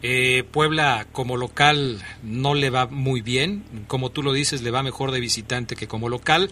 Eh, 0.00 0.44
Puebla 0.52 1.06
como 1.10 1.36
local 1.36 1.98
no 2.22 2.54
le 2.54 2.70
va 2.70 2.86
muy 2.86 3.20
bien, 3.20 3.64
como 3.88 4.10
tú 4.10 4.22
lo 4.22 4.32
dices, 4.32 4.62
le 4.62 4.70
va 4.70 4.82
mejor 4.82 5.10
de 5.10 5.20
visitante 5.20 5.76
que 5.76 5.88
como 5.88 6.08
local. 6.08 6.50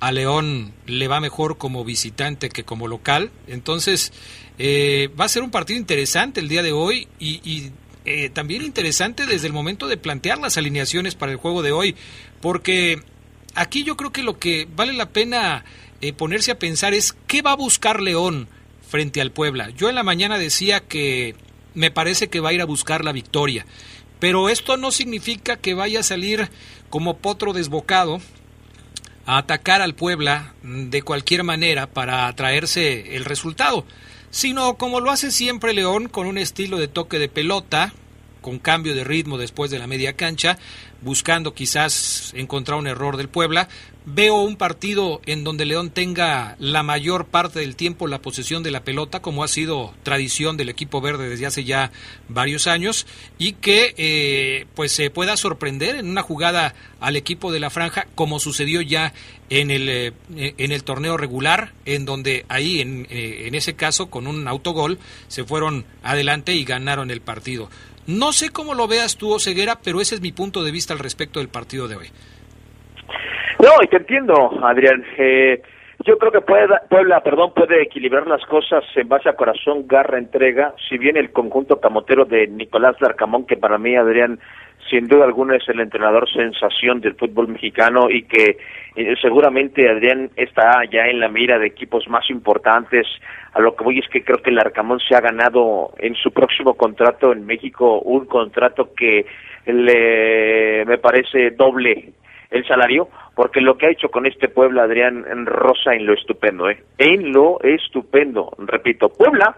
A 0.00 0.12
León 0.12 0.72
le 0.86 1.08
va 1.08 1.20
mejor 1.20 1.58
como 1.58 1.84
visitante 1.84 2.48
que 2.48 2.64
como 2.64 2.88
local. 2.88 3.30
Entonces, 3.46 4.12
eh, 4.58 5.08
va 5.18 5.24
a 5.24 5.28
ser 5.28 5.42
un 5.42 5.50
partido 5.50 5.78
interesante 5.78 6.40
el 6.40 6.48
día 6.48 6.62
de 6.62 6.72
hoy 6.72 7.08
y, 7.18 7.40
y 7.48 7.72
eh, 8.06 8.28
también 8.28 8.62
interesante 8.62 9.24
desde 9.24 9.46
el 9.46 9.54
momento 9.54 9.88
de 9.88 9.96
plantear 9.96 10.38
las 10.38 10.58
alineaciones 10.58 11.14
para 11.14 11.32
el 11.32 11.38
juego 11.38 11.62
de 11.62 11.72
hoy, 11.72 11.96
porque 12.42 13.00
aquí 13.54 13.82
yo 13.82 13.96
creo 13.96 14.12
que 14.12 14.22
lo 14.22 14.38
que 14.38 14.68
vale 14.76 14.92
la 14.92 15.08
pena 15.08 15.64
eh, 16.02 16.12
ponerse 16.12 16.50
a 16.50 16.58
pensar 16.58 16.92
es 16.92 17.14
qué 17.26 17.40
va 17.40 17.52
a 17.52 17.56
buscar 17.56 18.02
León 18.02 18.46
frente 18.86 19.22
al 19.22 19.32
Puebla. 19.32 19.70
Yo 19.70 19.88
en 19.88 19.94
la 19.94 20.02
mañana 20.02 20.36
decía 20.36 20.80
que 20.80 21.34
me 21.72 21.90
parece 21.90 22.28
que 22.28 22.40
va 22.40 22.50
a 22.50 22.52
ir 22.52 22.60
a 22.60 22.66
buscar 22.66 23.06
la 23.06 23.12
victoria, 23.12 23.64
pero 24.20 24.50
esto 24.50 24.76
no 24.76 24.90
significa 24.90 25.56
que 25.56 25.72
vaya 25.72 26.00
a 26.00 26.04
salir 26.04 26.50
como 26.90 27.16
potro 27.16 27.54
desbocado 27.54 28.20
a 29.26 29.38
atacar 29.38 29.82
al 29.82 29.94
Puebla 29.94 30.54
de 30.62 31.02
cualquier 31.02 31.44
manera 31.44 31.86
para 31.86 32.32
traerse 32.34 33.16
el 33.16 33.24
resultado 33.24 33.84
sino 34.34 34.74
como 34.74 34.98
lo 34.98 35.12
hace 35.12 35.30
siempre 35.30 35.74
León 35.74 36.08
con 36.08 36.26
un 36.26 36.38
estilo 36.38 36.78
de 36.78 36.88
toque 36.88 37.20
de 37.20 37.28
pelota, 37.28 37.92
con 38.40 38.58
cambio 38.58 38.92
de 38.92 39.04
ritmo 39.04 39.38
después 39.38 39.70
de 39.70 39.78
la 39.78 39.86
media 39.86 40.14
cancha, 40.14 40.58
buscando 41.02 41.54
quizás 41.54 42.32
encontrar 42.34 42.80
un 42.80 42.88
error 42.88 43.16
del 43.16 43.28
Puebla. 43.28 43.68
Veo 44.06 44.42
un 44.42 44.56
partido 44.56 45.22
en 45.24 45.44
donde 45.44 45.64
León 45.64 45.88
tenga 45.88 46.56
la 46.58 46.82
mayor 46.82 47.24
parte 47.24 47.60
del 47.60 47.74
tiempo 47.74 48.06
la 48.06 48.20
posesión 48.20 48.62
de 48.62 48.70
la 48.70 48.84
pelota, 48.84 49.22
como 49.22 49.42
ha 49.42 49.48
sido 49.48 49.94
tradición 50.02 50.58
del 50.58 50.68
equipo 50.68 51.00
verde 51.00 51.30
desde 51.30 51.46
hace 51.46 51.64
ya 51.64 51.90
varios 52.28 52.66
años, 52.66 53.06
y 53.38 53.52
que 53.52 53.94
eh, 53.96 54.66
pues 54.74 54.92
se 54.92 55.08
pueda 55.08 55.38
sorprender 55.38 55.96
en 55.96 56.10
una 56.10 56.20
jugada 56.20 56.74
al 57.00 57.16
equipo 57.16 57.50
de 57.50 57.60
la 57.60 57.70
franja, 57.70 58.06
como 58.14 58.40
sucedió 58.40 58.82
ya 58.82 59.14
en 59.48 59.70
el, 59.70 59.88
eh, 59.88 60.12
en 60.36 60.70
el 60.70 60.84
torneo 60.84 61.16
regular, 61.16 61.72
en 61.86 62.04
donde 62.04 62.44
ahí, 62.48 62.82
en, 62.82 63.06
eh, 63.08 63.44
en 63.46 63.54
ese 63.54 63.72
caso, 63.72 64.10
con 64.10 64.26
un 64.26 64.46
autogol, 64.48 64.98
se 65.28 65.44
fueron 65.44 65.86
adelante 66.02 66.52
y 66.52 66.64
ganaron 66.64 67.10
el 67.10 67.22
partido. 67.22 67.70
No 68.06 68.34
sé 68.34 68.50
cómo 68.50 68.74
lo 68.74 68.86
veas 68.86 69.16
tú, 69.16 69.40
Ceguera, 69.40 69.80
pero 69.80 70.02
ese 70.02 70.16
es 70.16 70.20
mi 70.20 70.30
punto 70.30 70.62
de 70.62 70.72
vista 70.72 70.92
al 70.92 70.98
respecto 70.98 71.38
del 71.38 71.48
partido 71.48 71.88
de 71.88 71.96
hoy. 71.96 72.10
Y 73.82 73.86
te 73.88 73.96
entiendo, 73.96 74.52
Adrián. 74.62 75.04
Eh, 75.18 75.60
yo 76.04 76.18
creo 76.18 76.32
que 76.32 76.40
puede, 76.40 76.66
Puebla, 76.90 77.20
perdón, 77.22 77.52
puede 77.54 77.82
equilibrar 77.82 78.26
las 78.26 78.44
cosas 78.46 78.84
en 78.94 79.08
base 79.08 79.28
a 79.28 79.36
corazón, 79.36 79.86
garra, 79.86 80.18
entrega. 80.18 80.74
Si 80.88 80.98
bien 80.98 81.16
el 81.16 81.32
conjunto 81.32 81.80
camotero 81.80 82.24
de 82.24 82.46
Nicolás 82.46 83.00
Larcamón, 83.00 83.46
que 83.46 83.56
para 83.56 83.78
mí, 83.78 83.96
Adrián, 83.96 84.38
sin 84.90 85.06
duda 85.08 85.24
alguna 85.24 85.56
es 85.56 85.68
el 85.68 85.80
entrenador 85.80 86.28
sensación 86.30 87.00
del 87.00 87.14
fútbol 87.14 87.48
mexicano 87.48 88.10
y 88.10 88.24
que 88.24 88.58
eh, 88.96 89.14
seguramente 89.22 89.88
Adrián 89.88 90.30
está 90.36 90.84
ya 90.90 91.06
en 91.06 91.20
la 91.20 91.28
mira 91.28 91.58
de 91.58 91.68
equipos 91.68 92.06
más 92.08 92.28
importantes. 92.28 93.06
A 93.54 93.60
lo 93.60 93.74
que 93.74 93.84
voy 93.84 93.98
es 93.98 94.08
que 94.08 94.22
creo 94.22 94.38
que 94.38 94.50
el 94.50 94.58
Arcamón 94.58 95.00
se 95.00 95.14
ha 95.14 95.20
ganado 95.20 95.94
en 95.98 96.14
su 96.16 96.32
próximo 96.32 96.74
contrato 96.74 97.32
en 97.32 97.46
México 97.46 98.00
un 98.00 98.26
contrato 98.26 98.92
que 98.94 99.24
le 99.64 100.84
me 100.84 100.98
parece 100.98 101.52
doble 101.52 102.12
el 102.54 102.66
salario, 102.66 103.08
porque 103.34 103.60
lo 103.60 103.76
que 103.76 103.86
ha 103.86 103.90
hecho 103.90 104.08
con 104.08 104.26
este 104.26 104.48
Puebla, 104.48 104.84
Adrián 104.84 105.24
Rosa, 105.44 105.94
en 105.94 106.06
lo 106.06 106.14
estupendo, 106.14 106.70
¿eh? 106.70 106.82
En 106.98 107.32
lo 107.32 107.60
estupendo, 107.62 108.52
repito, 108.58 109.08
Puebla 109.08 109.56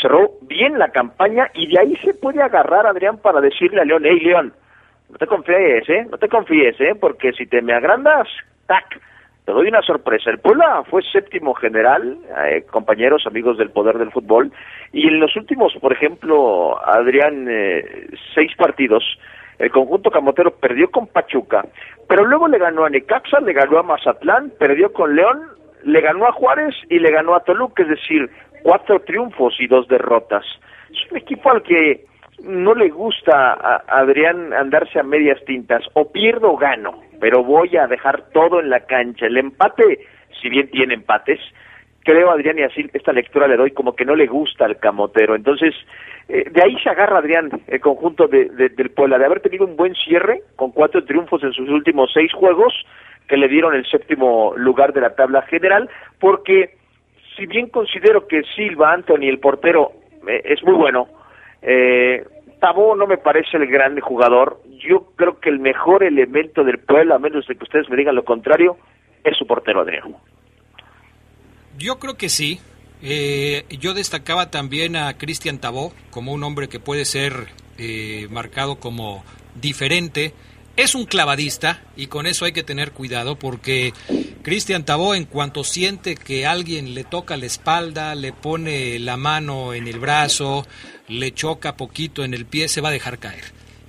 cerró 0.00 0.32
bien 0.42 0.78
la 0.78 0.88
campaña 0.88 1.50
y 1.54 1.66
de 1.68 1.80
ahí 1.80 1.96
se 1.96 2.14
puede 2.14 2.42
agarrar, 2.42 2.86
Adrián, 2.86 3.18
para 3.18 3.40
decirle 3.40 3.80
a 3.80 3.84
León, 3.84 4.02
hey, 4.04 4.20
León, 4.20 4.52
no 5.10 5.16
te 5.16 5.26
confíes, 5.26 5.88
¿eh? 5.88 6.06
No 6.10 6.18
te 6.18 6.28
confíes, 6.28 6.78
¿eh? 6.80 6.94
Porque 7.00 7.32
si 7.32 7.46
te 7.46 7.62
me 7.62 7.72
agrandas, 7.72 8.28
tac, 8.66 9.00
te 9.44 9.52
doy 9.52 9.68
una 9.68 9.82
sorpresa. 9.82 10.30
El 10.30 10.38
Puebla 10.38 10.82
fue 10.90 11.02
séptimo 11.02 11.54
general, 11.54 12.18
eh, 12.46 12.64
compañeros, 12.70 13.26
amigos 13.26 13.56
del 13.56 13.70
poder 13.70 13.98
del 13.98 14.10
fútbol, 14.10 14.52
y 14.92 15.06
en 15.06 15.20
los 15.20 15.34
últimos, 15.36 15.72
por 15.80 15.92
ejemplo, 15.92 16.78
Adrián, 16.86 17.46
eh, 17.48 18.08
seis 18.34 18.52
partidos, 18.56 19.04
el 19.58 19.70
conjunto 19.70 20.10
camotero 20.10 20.50
perdió 20.52 20.90
con 20.90 21.06
Pachuca, 21.06 21.64
pero 22.08 22.24
luego 22.24 22.48
le 22.48 22.58
ganó 22.58 22.84
a 22.84 22.90
Necaxa, 22.90 23.40
le 23.40 23.52
ganó 23.52 23.78
a 23.78 23.82
Mazatlán, 23.82 24.52
perdió 24.58 24.92
con 24.92 25.14
León, 25.14 25.42
le 25.84 26.00
ganó 26.00 26.26
a 26.26 26.32
Juárez 26.32 26.74
y 26.88 26.98
le 26.98 27.10
ganó 27.10 27.34
a 27.34 27.44
Toluca, 27.44 27.82
es 27.82 27.88
decir, 27.88 28.30
cuatro 28.62 29.00
triunfos 29.00 29.54
y 29.58 29.66
dos 29.66 29.86
derrotas. 29.88 30.44
Es 30.90 31.10
un 31.10 31.18
equipo 31.18 31.50
al 31.50 31.62
que 31.62 32.04
no 32.42 32.74
le 32.74 32.88
gusta 32.88 33.52
a 33.52 33.82
Adrián 33.88 34.52
andarse 34.52 34.98
a 34.98 35.02
medias 35.02 35.42
tintas, 35.44 35.82
o 35.94 36.10
pierdo 36.10 36.52
o 36.52 36.56
gano, 36.56 37.00
pero 37.20 37.44
voy 37.44 37.76
a 37.76 37.86
dejar 37.86 38.30
todo 38.32 38.60
en 38.60 38.70
la 38.70 38.80
cancha. 38.80 39.26
El 39.26 39.36
empate, 39.36 40.00
si 40.40 40.48
bien 40.48 40.70
tiene 40.70 40.94
empates, 40.94 41.40
creo 42.04 42.30
Adrián 42.30 42.58
y 42.58 42.62
así 42.62 42.88
esta 42.92 43.12
lectura 43.12 43.48
le 43.48 43.56
doy 43.56 43.72
como 43.72 43.96
que 43.96 44.04
no 44.04 44.14
le 44.14 44.26
gusta 44.26 44.64
al 44.64 44.78
camotero. 44.78 45.34
Entonces, 45.34 45.74
eh, 46.28 46.48
de 46.50 46.62
ahí 46.62 46.76
se 46.82 46.90
agarra 46.90 47.18
Adrián 47.18 47.50
el 47.66 47.80
conjunto 47.80 48.28
de, 48.28 48.46
del 48.50 48.90
Puebla, 48.90 49.18
de 49.18 49.24
haber 49.24 49.40
tenido 49.40 49.66
un 49.66 49.76
buen 49.76 49.94
cierre 49.94 50.42
con 50.56 50.70
cuatro 50.70 51.04
triunfos 51.04 51.42
en 51.42 51.52
sus 51.52 51.68
últimos 51.68 52.10
seis 52.12 52.32
juegos 52.32 52.72
que 53.28 53.36
le 53.36 53.48
dieron 53.48 53.74
el 53.74 53.86
séptimo 53.86 54.52
lugar 54.56 54.92
de 54.92 55.00
la 55.00 55.14
tabla 55.14 55.42
general, 55.42 55.88
porque 56.20 56.76
si 57.36 57.46
bien 57.46 57.68
considero 57.68 58.28
que 58.28 58.42
Silva, 58.54 58.92
Anthony, 58.92 59.28
el 59.28 59.38
portero, 59.38 59.92
eh, 60.28 60.42
es 60.44 60.62
muy 60.62 60.74
bueno, 60.74 61.08
eh, 61.62 62.24
Tabó 62.60 62.96
no 62.96 63.06
me 63.06 63.18
parece 63.18 63.58
el 63.58 63.66
gran 63.66 64.00
jugador. 64.00 64.58
Yo 64.78 65.08
creo 65.16 65.38
que 65.38 65.50
el 65.50 65.58
mejor 65.58 66.02
elemento 66.02 66.64
del 66.64 66.78
Puebla, 66.78 67.16
a 67.16 67.18
menos 67.18 67.46
de 67.46 67.56
que 67.56 67.64
ustedes 67.64 67.90
me 67.90 67.96
digan 67.96 68.14
lo 68.14 68.24
contrario, 68.24 68.78
es 69.22 69.36
su 69.36 69.46
portero 69.46 69.80
Adrián. 69.80 70.14
Yo 71.78 71.98
creo 71.98 72.16
que 72.16 72.28
sí. 72.28 72.60
Eh, 73.02 73.66
yo 73.80 73.92
destacaba 73.92 74.50
también 74.50 74.96
a 74.96 75.18
Cristian 75.18 75.58
Tabó 75.58 75.92
como 76.10 76.32
un 76.32 76.42
hombre 76.42 76.68
que 76.68 76.80
puede 76.80 77.04
ser 77.04 77.48
eh, 77.76 78.28
marcado 78.30 78.76
como 78.76 79.24
diferente. 79.60 80.32
Es 80.76 80.94
un 80.94 81.04
clavadista 81.04 81.82
y 81.96 82.08
con 82.08 82.26
eso 82.26 82.44
hay 82.44 82.52
que 82.52 82.62
tener 82.62 82.92
cuidado 82.92 83.38
porque 83.38 83.92
Cristian 84.42 84.84
Tabó 84.84 85.14
en 85.14 85.24
cuanto 85.24 85.62
siente 85.62 86.16
que 86.16 86.46
alguien 86.46 86.94
le 86.94 87.04
toca 87.04 87.36
la 87.36 87.46
espalda, 87.46 88.14
le 88.14 88.32
pone 88.32 88.98
la 88.98 89.16
mano 89.16 89.74
en 89.74 89.86
el 89.86 90.00
brazo, 90.00 90.66
le 91.06 91.32
choca 91.32 91.76
poquito 91.76 92.24
en 92.24 92.34
el 92.34 92.46
pie, 92.46 92.68
se 92.68 92.80
va 92.80 92.88
a 92.88 92.92
dejar 92.92 93.18
caer. 93.18 93.44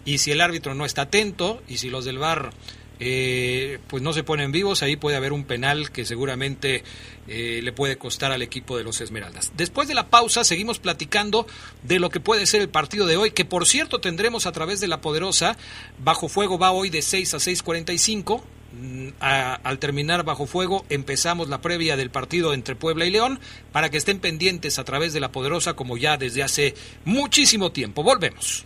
Y 0.06 0.20
si 0.20 0.32
el 0.32 0.42
árbitro 0.42 0.76
no 0.76 0.86
está 0.86 1.04
atento 1.04 1.64
y 1.68 1.78
si 1.78 1.90
los 1.90 2.06
del 2.06 2.20
bar 2.20 2.52
eh, 3.00 3.80
pues 3.88 4.02
no 4.02 4.14
se 4.14 4.24
ponen 4.24 4.52
vivos, 4.52 4.84
ahí 4.84 4.96
puede 4.96 5.18
haber 5.18 5.34
un 5.34 5.44
penal 5.44 5.92
que 5.92 6.06
seguramente 6.06 6.84
eh, 7.28 7.60
le 7.64 7.72
puede 7.74 7.98
costar 7.98 8.32
al 8.32 8.42
equipo 8.42 8.78
de 8.78 8.84
los 8.84 9.02
Esmeraldas. 9.02 9.52
Después 9.58 9.88
de 9.88 9.96
la 9.96 10.08
pausa 10.08 10.44
seguimos 10.44 10.80
platicando 10.80 11.48
de 11.84 12.00
lo 12.00 12.10
que 12.10 12.20
puede 12.20 12.46
ser 12.46 12.62
el 12.62 12.70
partido 12.70 13.06
de 13.06 13.18
hoy, 13.18 13.32
que 13.32 13.46
por 13.46 13.66
cierto 13.66 14.00
tendremos 14.00 14.46
a 14.46 14.52
través 14.52 14.80
de 14.80 14.88
la 14.88 15.02
poderosa, 15.02 15.58
Bajo 16.00 16.30
Fuego 16.30 16.58
va 16.58 16.72
hoy 16.72 16.90
de 16.90 17.02
6 17.02 17.34
a 17.34 17.38
6.45. 17.38 18.42
Mm, 18.74 19.10
a, 19.22 19.56
al 19.56 19.80
terminar 19.80 20.26
bajo 20.26 20.48
fuego 20.48 20.86
empezamos 20.90 21.48
la 21.48 21.62
previa 21.62 21.96
del 21.96 22.10
partido 22.10 22.54
entre 22.54 22.76
Puebla 22.76 23.06
y 23.06 23.12
León 23.12 23.40
para 23.72 23.90
que 23.90 23.96
estén 23.96 24.20
pendientes 24.20 24.80
a 24.80 24.84
través 24.84 25.14
de 25.14 25.22
la 25.22 25.32
poderosa 25.32 25.76
como 25.76 25.96
ya 25.96 26.18
desde 26.18 26.44
hace 26.44 26.76
muchísimo 27.06 27.72
tiempo. 27.72 28.04
Volvemos. 28.04 28.66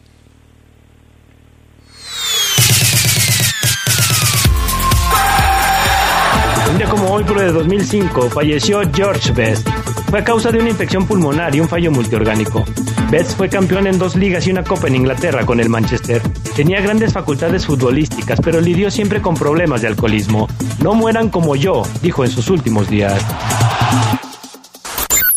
Un 6.70 6.78
día 6.78 6.88
como 6.88 7.12
hoy, 7.12 7.24
pero 7.28 7.42
de 7.42 7.52
2005, 7.52 8.30
falleció 8.30 8.82
George 8.94 9.32
Best. 9.32 9.68
Fue 10.10 10.20
a 10.20 10.24
causa 10.24 10.52
de 10.52 10.60
una 10.60 10.70
infección 10.70 11.06
pulmonar 11.08 11.56
y 11.56 11.60
un 11.60 11.68
fallo 11.68 11.92
multiorgánico. 11.92 12.64
Best 13.10 13.36
fue 13.38 13.50
campeón 13.50 13.88
en 13.88 13.98
dos 13.98 14.16
ligas 14.16 14.46
y 14.46 14.52
una 14.52 14.64
copa 14.64 14.88
en 14.88 14.96
Inglaterra 14.96 15.46
con 15.46 15.60
el 15.60 15.68
Manchester. 15.68 16.22
Tenía 16.56 16.80
grandes 16.80 17.12
facultades 17.12 17.66
futbolísticas, 17.66 18.40
pero 18.44 18.62
lidió 18.62 18.92
siempre 18.92 19.20
con 19.20 19.34
problemas 19.36 19.82
de 19.82 19.88
alcoholismo. 19.88 20.48
No 20.84 20.94
mueran 20.94 21.30
como 21.30 21.56
yo, 21.56 21.82
dijo 22.04 22.24
en 22.24 22.30
sus 22.30 22.50
últimos 22.52 22.88
días. 22.88 23.20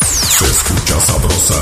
Se 0.01 0.45
escucha 0.45 1.01
sabrosa, 1.01 1.55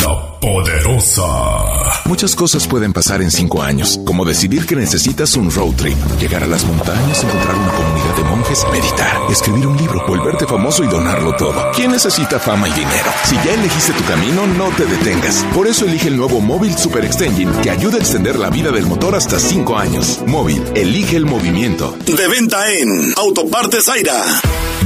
La 0.00 0.40
Poderosa. 0.40 1.96
Muchas 2.04 2.36
cosas 2.36 2.68
pueden 2.68 2.92
pasar 2.92 3.20
en 3.20 3.32
cinco 3.32 3.62
años, 3.62 3.98
como 4.06 4.24
decidir 4.24 4.64
que 4.64 4.76
necesitas 4.76 5.36
un 5.36 5.50
road 5.50 5.74
trip, 5.74 5.98
llegar 6.20 6.44
a 6.44 6.46
las 6.46 6.64
montañas, 6.64 7.24
encontrar 7.24 7.56
una 7.56 7.72
comunidad 7.72 8.05
de 8.16 8.24
monjes, 8.24 8.64
meditar, 8.72 9.30
escribir 9.30 9.66
un 9.66 9.76
libro, 9.76 10.04
volverte 10.06 10.46
famoso 10.46 10.82
y 10.82 10.88
donarlo 10.88 11.34
todo. 11.36 11.70
¿Quién 11.74 11.92
necesita 11.92 12.38
fama 12.38 12.68
y 12.68 12.72
dinero? 12.72 13.10
Si 13.24 13.36
ya 13.36 13.54
elegiste 13.54 13.92
tu 13.92 14.04
camino, 14.04 14.46
no 14.46 14.68
te 14.76 14.86
detengas. 14.86 15.44
Por 15.54 15.66
eso 15.66 15.84
elige 15.84 16.08
el 16.08 16.16
nuevo 16.16 16.40
Móvil 16.40 16.76
Super 16.76 17.04
Extension 17.04 17.52
que 17.62 17.70
ayuda 17.70 17.96
a 17.96 18.00
extender 18.00 18.38
la 18.38 18.50
vida 18.50 18.70
del 18.70 18.86
motor 18.86 19.14
hasta 19.14 19.38
cinco 19.38 19.76
años. 19.76 20.20
Móvil, 20.26 20.62
elige 20.74 21.16
el 21.16 21.26
movimiento. 21.26 21.96
De 22.06 22.28
venta 22.28 22.72
en 22.72 23.12
Autopartes 23.16 23.84
Zaira. 23.84 24.24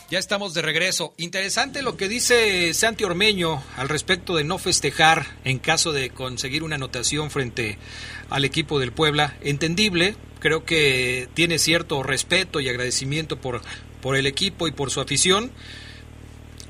Ya 0.09 0.19
estamos 0.19 0.53
de 0.53 0.61
regreso. 0.61 1.13
Interesante 1.17 1.81
lo 1.81 1.97
que 1.97 2.07
dice 2.07 2.73
Santi 2.73 3.03
Ormeño 3.03 3.63
al 3.75 3.89
respecto 3.89 4.35
de 4.35 4.43
no 4.43 4.57
festejar 4.57 5.25
en 5.43 5.57
caso 5.57 5.93
de 5.93 6.11
conseguir 6.11 6.63
una 6.63 6.75
anotación 6.75 7.31
frente 7.31 7.77
al 8.29 8.45
equipo 8.45 8.79
del 8.79 8.91
Puebla. 8.91 9.35
Entendible, 9.41 10.15
creo 10.39 10.63
que 10.63 11.27
tiene 11.33 11.57
cierto 11.57 12.03
respeto 12.03 12.59
y 12.59 12.69
agradecimiento 12.69 13.41
por, 13.41 13.61
por 14.01 14.15
el 14.15 14.27
equipo 14.27 14.67
y 14.67 14.71
por 14.71 14.91
su 14.91 15.01
afición. 15.01 15.51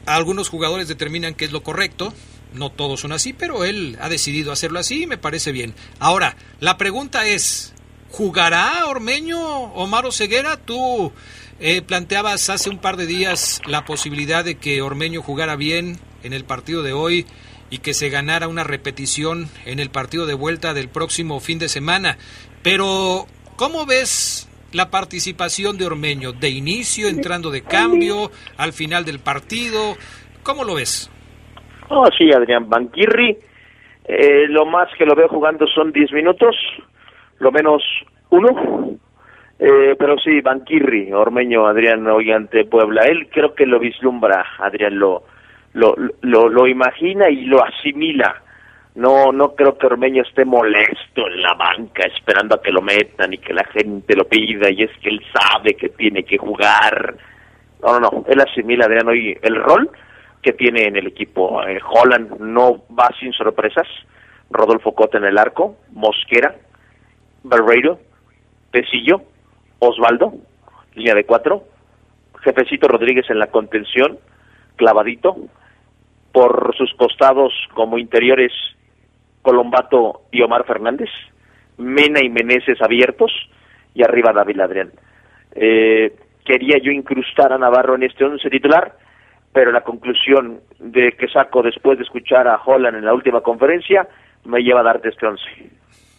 Algunos 0.05 0.49
jugadores 0.49 0.88
determinan 0.88 1.33
que 1.33 1.45
es 1.45 1.51
lo 1.51 1.63
correcto, 1.63 2.13
no 2.53 2.71
todos 2.71 3.01
son 3.01 3.11
así, 3.11 3.33
pero 3.33 3.65
él 3.65 3.97
ha 3.99 4.07
decidido 4.07 4.51
hacerlo 4.51 4.79
así 4.79 5.03
y 5.03 5.07
me 5.07 5.17
parece 5.17 5.51
bien. 5.51 5.73
Ahora, 5.99 6.38
la 6.59 6.77
pregunta 6.77 7.27
es, 7.27 7.73
¿jugará 8.11 8.86
Ormeño 8.86 9.39
Omar 9.73 10.05
Ceguera? 10.13 10.57
Tú 10.57 11.11
eh, 11.60 11.82
planteabas 11.82 12.49
hace 12.49 12.70
un 12.70 12.80
par 12.80 12.97
de 12.97 13.06
días 13.06 13.62
la 13.68 13.86
posibilidad 13.86 14.43
de 14.43 14.58
que 14.58 14.82
Ormeño 14.82 15.22
jugara 15.22 15.56
bien 15.56 15.97
en 16.24 16.34
el 16.34 16.43
partido 16.43 16.84
de 16.84 16.93
hoy 16.93 17.26
y 17.70 17.80
que 17.80 17.93
se 17.93 18.10
ganara 18.10 18.47
una 18.47 18.64
repetición 18.64 19.45
en 19.66 19.80
el 19.80 19.89
partido 19.89 20.26
de 20.26 20.34
vuelta 20.34 20.74
del 20.74 20.89
próximo 20.89 21.39
fin 21.39 21.60
de 21.60 21.70
semana. 21.70 22.18
Pero, 22.64 23.26
¿cómo 23.56 23.86
ves 23.86 24.49
la 24.72 24.89
participación 24.91 25.78
de 25.78 25.86
Ormeño? 25.86 26.32
¿De 26.34 26.49
inicio, 26.49 27.08
entrando 27.08 27.51
de 27.51 27.64
cambio, 27.64 28.32
al 28.58 28.74
final 28.74 29.06
del 29.06 29.20
partido? 29.20 29.95
¿Cómo 30.43 30.64
lo 30.64 30.76
ves? 30.76 31.12
Oh, 31.89 32.08
sí, 32.18 32.32
Adrián 32.32 32.70
Banquirri. 32.70 33.38
Eh, 34.08 34.47
lo 34.49 34.66
más 34.66 34.88
que 34.97 35.06
lo 35.06 35.16
veo 35.16 35.28
jugando 35.28 35.66
son 35.68 35.91
10 35.91 36.12
minutos, 36.12 36.56
lo 37.39 37.51
menos 37.51 37.82
uno. 38.30 38.97
Eh, 39.58 39.95
pero 39.97 40.18
sí, 40.18 40.41
Banquirri, 40.41 41.14
Ormeño, 41.14 41.66
Adrián, 41.66 42.06
hoy 42.08 42.32
ante 42.32 42.66
Puebla. 42.66 43.03
Él 43.03 43.30
creo 43.32 43.56
que 43.56 43.66
lo 43.66 43.80
vislumbra, 43.80 44.45
Adrián, 44.60 44.99
lo, 44.99 45.24
lo, 45.74 45.95
lo, 46.22 46.49
lo 46.49 46.68
imagina 46.68 47.30
y 47.30 47.45
lo 47.45 47.64
asimila. 47.64 48.41
No, 48.95 49.32
no 49.32 49.56
creo 49.56 49.78
que 49.78 49.88
Ormeño 49.88 50.24
esté 50.24 50.45
molesto 50.45 51.28
en 51.28 51.41
la 51.41 51.53
banca 51.53 52.06
esperando 52.08 52.56
a 52.56 52.62
que 52.62 52.72
lo 52.72 52.82
metan 52.82 53.34
y 53.34 53.38
que 53.38 53.53
la 53.53 53.66
gente 53.66 54.16
lo 54.16 54.26
pida 54.26 54.70
y 54.70 54.84
es 54.84 54.91
que 55.01 55.10
él 55.10 55.22
sabe 55.34 55.74
que 55.74 55.89
tiene 55.89 56.24
que 56.24 56.38
jugar. 56.38 57.16
No, 57.82 57.99
no, 57.99 58.10
no, 58.10 58.26
él 58.28 58.39
asimila, 58.39 58.86
Adrián, 58.86 59.08
hoy 59.08 59.38
el 59.41 59.56
rol 59.56 59.89
que 60.41 60.53
tiene 60.53 60.84
en 60.84 60.95
el 60.95 61.08
equipo. 61.08 61.62
Eh, 61.64 61.80
Holland 61.84 62.39
no 62.39 62.84
va 62.97 63.10
sin 63.20 63.34
sorpresas. 63.34 63.88
Rodolfo 64.49 64.93
Cota 64.93 65.18
en 65.18 65.26
el 65.26 65.38
arco, 65.38 65.76
Mosquera, 65.91 66.56
Barreiro, 67.43 67.99
Pesillo, 68.72 69.24
Osvaldo, 69.80 70.34
línea 70.95 71.15
de 71.15 71.26
cuatro, 71.26 71.63
Jefecito 72.41 72.88
Rodríguez 72.88 73.30
en 73.30 73.39
la 73.39 73.47
contención, 73.47 74.17
clavadito, 74.76 75.36
por 76.32 76.76
sus 76.76 76.93
costados 76.95 77.53
como 77.73 77.97
interiores 77.97 78.51
Colombato 79.41 80.21
y 80.32 80.41
Omar 80.41 80.65
Fernández, 80.65 81.09
Mena 81.78 82.19
y 82.23 82.30
Meneses 82.30 82.82
abiertos, 82.82 83.32
y 83.93 84.03
arriba 84.03 84.34
David 84.34 84.59
Adrián. 84.59 84.91
Eh, 85.55 86.13
quería 86.43 86.78
yo 86.78 86.91
incrustar 86.91 87.53
a 87.53 87.57
Navarro 87.57 87.95
en 87.95 88.03
este 88.03 88.26
once 88.26 88.49
titular, 88.49 88.95
pero 89.53 89.71
la 89.71 89.82
conclusión 89.82 90.59
de 90.80 91.13
que 91.13 91.30
saco 91.30 91.63
después 91.63 91.97
de 91.97 92.03
escuchar 92.03 92.47
a 92.47 92.59
Holland 92.63 92.97
en 92.97 93.05
la 93.05 93.13
última 93.13 93.41
conferencia 93.41 94.07
me 94.43 94.61
lleva 94.61 94.82
a 94.82 94.84
darte 94.84 95.09
este 95.09 95.26
once. 95.26 95.45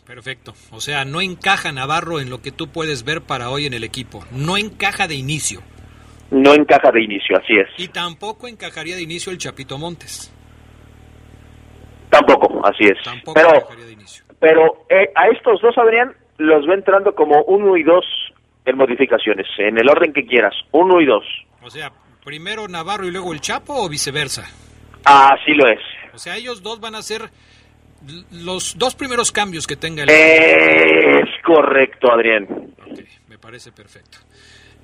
Perfecto. 0.06 0.54
O 0.70 0.80
sea, 0.80 1.04
no 1.04 1.20
encaja 1.20 1.72
Navarro 1.72 2.20
en 2.20 2.30
lo 2.30 2.40
que 2.40 2.52
tú 2.52 2.68
puedes 2.68 3.04
ver 3.04 3.22
para 3.22 3.50
hoy 3.50 3.66
en 3.66 3.74
el 3.74 3.82
equipo. 3.82 4.24
No 4.30 4.56
encaja 4.56 5.08
de 5.08 5.16
inicio. 5.16 5.60
No 6.30 6.54
encaja 6.54 6.90
de 6.92 7.02
inicio, 7.02 7.36
así 7.36 7.54
es. 7.54 7.68
Y 7.76 7.88
tampoco 7.88 8.46
encajaría 8.48 8.96
de 8.96 9.02
inicio 9.02 9.32
el 9.32 9.38
Chapito 9.38 9.78
Montes. 9.78 10.32
Tampoco, 12.10 12.64
así 12.64 12.84
es. 12.84 13.02
Tampoco 13.02 13.34
pero 13.34 13.54
encajaría 13.54 13.86
de 13.86 13.92
inicio. 13.92 14.24
pero 14.38 14.86
eh, 14.88 15.10
a 15.14 15.28
estos 15.28 15.60
dos, 15.60 15.76
Adrián, 15.76 16.14
los 16.38 16.66
ve 16.66 16.74
entrando 16.74 17.14
como 17.14 17.42
uno 17.44 17.76
y 17.76 17.82
dos 17.82 18.04
en 18.64 18.76
modificaciones, 18.76 19.46
en 19.58 19.78
el 19.78 19.88
orden 19.88 20.12
que 20.12 20.26
quieras, 20.26 20.54
uno 20.72 21.00
y 21.00 21.06
dos. 21.06 21.24
O 21.62 21.70
sea, 21.70 21.92
primero 22.24 22.68
Navarro 22.68 23.06
y 23.06 23.10
luego 23.10 23.32
el 23.32 23.40
Chapo 23.40 23.74
o 23.74 23.88
viceversa. 23.88 24.44
Así 25.04 25.52
lo 25.52 25.68
es. 25.68 25.80
O 26.14 26.18
sea, 26.18 26.36
ellos 26.36 26.62
dos 26.62 26.80
van 26.80 26.94
a 26.94 27.02
ser 27.02 27.30
los 28.30 28.78
dos 28.78 28.94
primeros 28.94 29.32
cambios 29.32 29.66
que 29.66 29.76
tenga 29.76 30.02
el 30.04 30.10
Es 30.10 31.28
correcto, 31.44 32.12
Adrián. 32.12 32.46
me 33.28 33.38
parece 33.38 33.72
perfecto. 33.72 34.18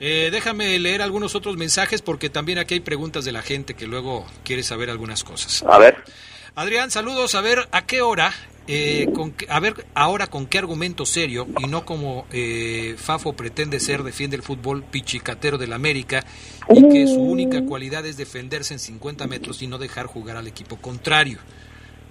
Eh, 0.00 0.30
déjame 0.32 0.78
leer 0.78 1.00
algunos 1.00 1.34
otros 1.34 1.56
mensajes 1.56 2.02
porque 2.02 2.28
también 2.28 2.58
aquí 2.58 2.74
hay 2.74 2.80
preguntas 2.80 3.24
de 3.24 3.32
la 3.32 3.42
gente 3.42 3.74
que 3.74 3.86
luego 3.86 4.26
quiere 4.44 4.62
saber 4.62 4.90
algunas 4.90 5.22
cosas. 5.22 5.62
A 5.68 5.78
ver. 5.78 5.96
Adrián, 6.54 6.90
saludos. 6.90 7.34
A 7.34 7.40
ver, 7.40 7.68
¿a 7.70 7.86
qué 7.86 8.02
hora? 8.02 8.32
Eh, 8.68 9.08
con, 9.12 9.34
a 9.48 9.58
ver, 9.58 9.86
ahora 9.94 10.28
con 10.28 10.46
qué 10.46 10.58
argumento 10.58 11.04
serio 11.04 11.48
y 11.58 11.66
no 11.66 11.84
como 11.84 12.26
eh, 12.32 12.94
Fafo 12.96 13.32
pretende 13.32 13.80
ser, 13.80 14.04
defiende 14.04 14.36
el 14.36 14.42
fútbol 14.42 14.84
pichicatero 14.84 15.58
del 15.58 15.72
América 15.72 16.24
y 16.70 16.88
que 16.88 17.08
su 17.08 17.20
única 17.20 17.64
cualidad 17.64 18.06
es 18.06 18.16
defenderse 18.16 18.74
en 18.74 18.78
50 18.78 19.26
metros 19.26 19.62
y 19.62 19.66
no 19.66 19.78
dejar 19.78 20.06
jugar 20.06 20.36
al 20.36 20.46
equipo 20.46 20.76
contrario. 20.76 21.38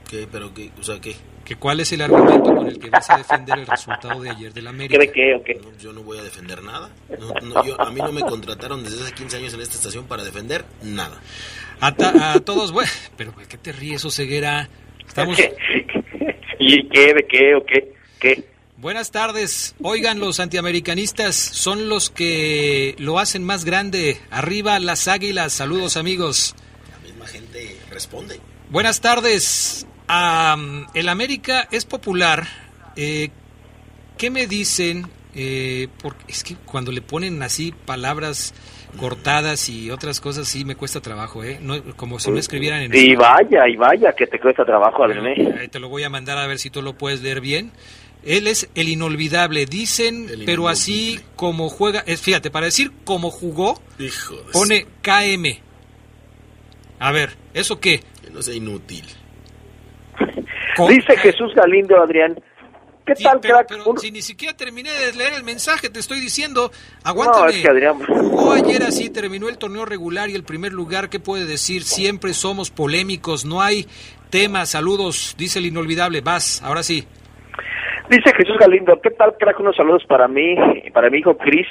¿Qué? 0.10 0.28
¿Pero 0.32 0.54
qué? 0.54 0.72
O 0.80 0.84
sea, 0.84 1.00
¿qué? 1.00 1.16
¿Que 1.46 1.56
¿Cuál 1.56 1.80
es 1.80 1.92
el 1.92 2.02
argumento 2.02 2.54
con 2.56 2.68
el 2.68 2.78
que 2.80 2.90
vas 2.90 3.10
a 3.10 3.18
defender 3.18 3.60
el 3.60 3.66
resultado 3.68 4.22
de 4.22 4.30
ayer 4.30 4.54
del 4.54 4.68
América? 4.68 5.00
¿Qué 5.00 5.08
de 5.08 5.12
qué 5.12 5.36
o 5.36 5.44
qué? 5.44 5.56
No, 5.56 5.78
yo 5.80 5.92
no 5.94 6.04
voy 6.04 6.18
a 6.20 6.24
defender 6.24 6.62
nada. 6.62 6.90
No, 7.20 7.34
no, 7.42 7.66
yo, 7.66 7.80
a 7.82 7.90
mí 7.92 8.00
no 8.00 8.12
me 8.12 8.22
contrataron 8.22 8.84
desde 8.84 9.02
hace 9.04 9.14
15 9.14 9.38
años 9.38 9.54
en 9.54 9.62
esta 9.62 9.76
estación 9.76 10.06
para 10.06 10.24
defender 10.24 10.66
nada. 10.84 11.20
A, 11.80 11.96
ta- 11.96 12.34
a 12.34 12.40
todos, 12.42 12.72
bueno, 12.72 12.92
pero 13.18 13.32
¿por 13.32 13.48
qué 13.48 13.58
te 13.58 13.72
ríes, 13.72 14.06
Oseguera? 14.06 14.70
Estamos... 15.08 15.38
¿Y 16.60 16.88
qué? 16.90 17.14
¿De 17.14 17.26
qué 17.28 17.56
o 17.56 17.66
qué? 17.66 17.94
¿Qué? 18.20 18.44
Buenas 18.78 19.12
tardes. 19.12 19.76
Oigan, 19.82 20.20
los 20.20 20.40
antiamericanistas 20.40 21.36
son 21.36 21.90
los 21.90 22.10
que 22.12 22.96
lo 23.00 23.18
hacen 23.20 23.44
más 23.44 23.66
grande. 23.66 24.20
Arriba 24.30 24.80
las 24.80 25.08
águilas. 25.08 25.54
Saludos, 25.54 25.98
amigos. 25.98 26.56
La 26.92 27.00
misma 27.08 27.26
gente 27.28 27.78
responde. 27.90 28.40
Buenas 28.70 29.02
tardes. 29.02 29.86
Am, 30.14 30.88
el 30.94 31.08
América 31.08 31.70
es 31.72 31.86
popular. 31.86 32.44
Eh, 32.98 33.30
¿Qué 34.18 34.30
me 34.30 34.46
dicen? 34.46 35.08
Eh, 35.34 35.88
porque 36.04 36.26
es 36.28 36.44
que 36.44 36.56
cuando 36.66 36.92
le 36.92 37.02
ponen 37.02 37.42
así 37.42 37.74
palabras 37.86 38.54
cortadas 39.00 39.70
y 39.70 39.90
otras 39.90 40.20
cosas, 40.20 40.50
sí 40.50 40.66
me 40.66 40.76
cuesta 40.76 41.00
trabajo, 41.00 41.46
¿eh? 41.46 41.60
No, 41.62 41.82
como 41.96 42.20
si 42.20 42.30
no 42.30 42.38
escribieran 42.40 42.82
en 42.82 42.94
Y 42.94 43.16
vaya, 43.16 43.66
y 43.70 43.78
vaya, 43.78 44.12
que 44.12 44.28
te 44.28 44.38
cuesta 44.38 44.66
trabajo, 44.66 45.02
Adrián. 45.02 45.28
¿eh? 45.28 45.70
Te 45.72 45.80
lo 45.80 45.88
voy 45.88 46.04
a 46.04 46.10
mandar 46.10 46.38
a 46.38 46.46
ver 46.46 46.60
si 46.60 46.70
tú 46.70 46.82
lo 46.82 46.98
puedes 46.98 47.22
leer 47.22 47.40
bien. 47.40 47.72
Él 48.26 48.48
es 48.48 48.70
el 48.76 48.90
inolvidable, 48.90 49.66
dicen, 49.66 50.28
pero 50.46 50.68
así 50.68 51.22
como 51.38 51.70
juega, 51.70 52.02
fíjate, 52.02 52.52
para 52.52 52.66
decir 52.66 52.92
cómo 53.06 53.32
jugó, 53.32 53.82
Hijo 53.98 54.36
de 54.36 54.52
pone 54.52 54.88
KM. 55.02 55.58
A 57.00 57.14
ver, 57.14 57.38
¿eso 57.54 57.80
qué? 57.80 58.02
Que 58.22 58.30
no 58.30 58.42
sea 58.42 58.54
inútil. 58.54 59.06
Dice 60.90 61.18
Jesús 61.18 61.54
Galindo, 61.56 62.02
Adrián. 62.02 62.36
¿Qué 63.06 63.16
Sí, 63.16 63.24
tal, 63.24 63.40
pero, 63.42 63.56
crack? 63.56 63.68
pero 63.70 63.86
Un- 63.86 63.98
si 63.98 64.12
ni 64.12 64.22
siquiera 64.22 64.56
terminé 64.56 64.92
de 64.92 65.14
leer 65.14 65.34
el 65.34 65.44
mensaje, 65.44 65.90
te 65.90 66.00
estoy 66.00 66.20
diciendo, 66.20 66.72
aguántame. 67.04 67.44
No, 67.46 67.50
es 67.50 67.58
que 67.62 67.68
Adrián... 67.68 68.00
Jugó 68.06 68.54
ayer 68.54 68.84
así, 68.84 69.10
terminó 69.10 69.50
el 69.50 69.58
torneo 69.58 69.86
regular 69.86 70.30
y 70.30 70.36
el 70.36 70.44
primer 70.44 70.72
lugar, 70.72 71.10
¿qué 71.10 71.20
puede 71.20 71.46
decir? 71.46 71.82
Siempre 71.84 72.34
somos 72.34 72.70
polémicos, 72.70 73.44
no 73.44 73.60
hay 73.62 73.88
tema, 74.30 74.66
saludos, 74.68 75.36
dice 75.38 75.60
el 75.60 75.66
inolvidable, 75.66 76.22
vas, 76.22 76.62
ahora 76.64 76.84
sí. 76.84 77.06
Dice 78.10 78.34
Jesús 78.36 78.58
Galindo, 78.60 79.00
¿qué 79.02 79.10
tal, 79.12 79.36
crack? 79.40 79.60
Unos 79.60 79.76
saludos 79.76 80.04
para 80.08 80.28
mí, 80.28 80.56
para 80.94 81.10
mi 81.10 81.18
hijo 81.20 81.36
Cris, 81.38 81.68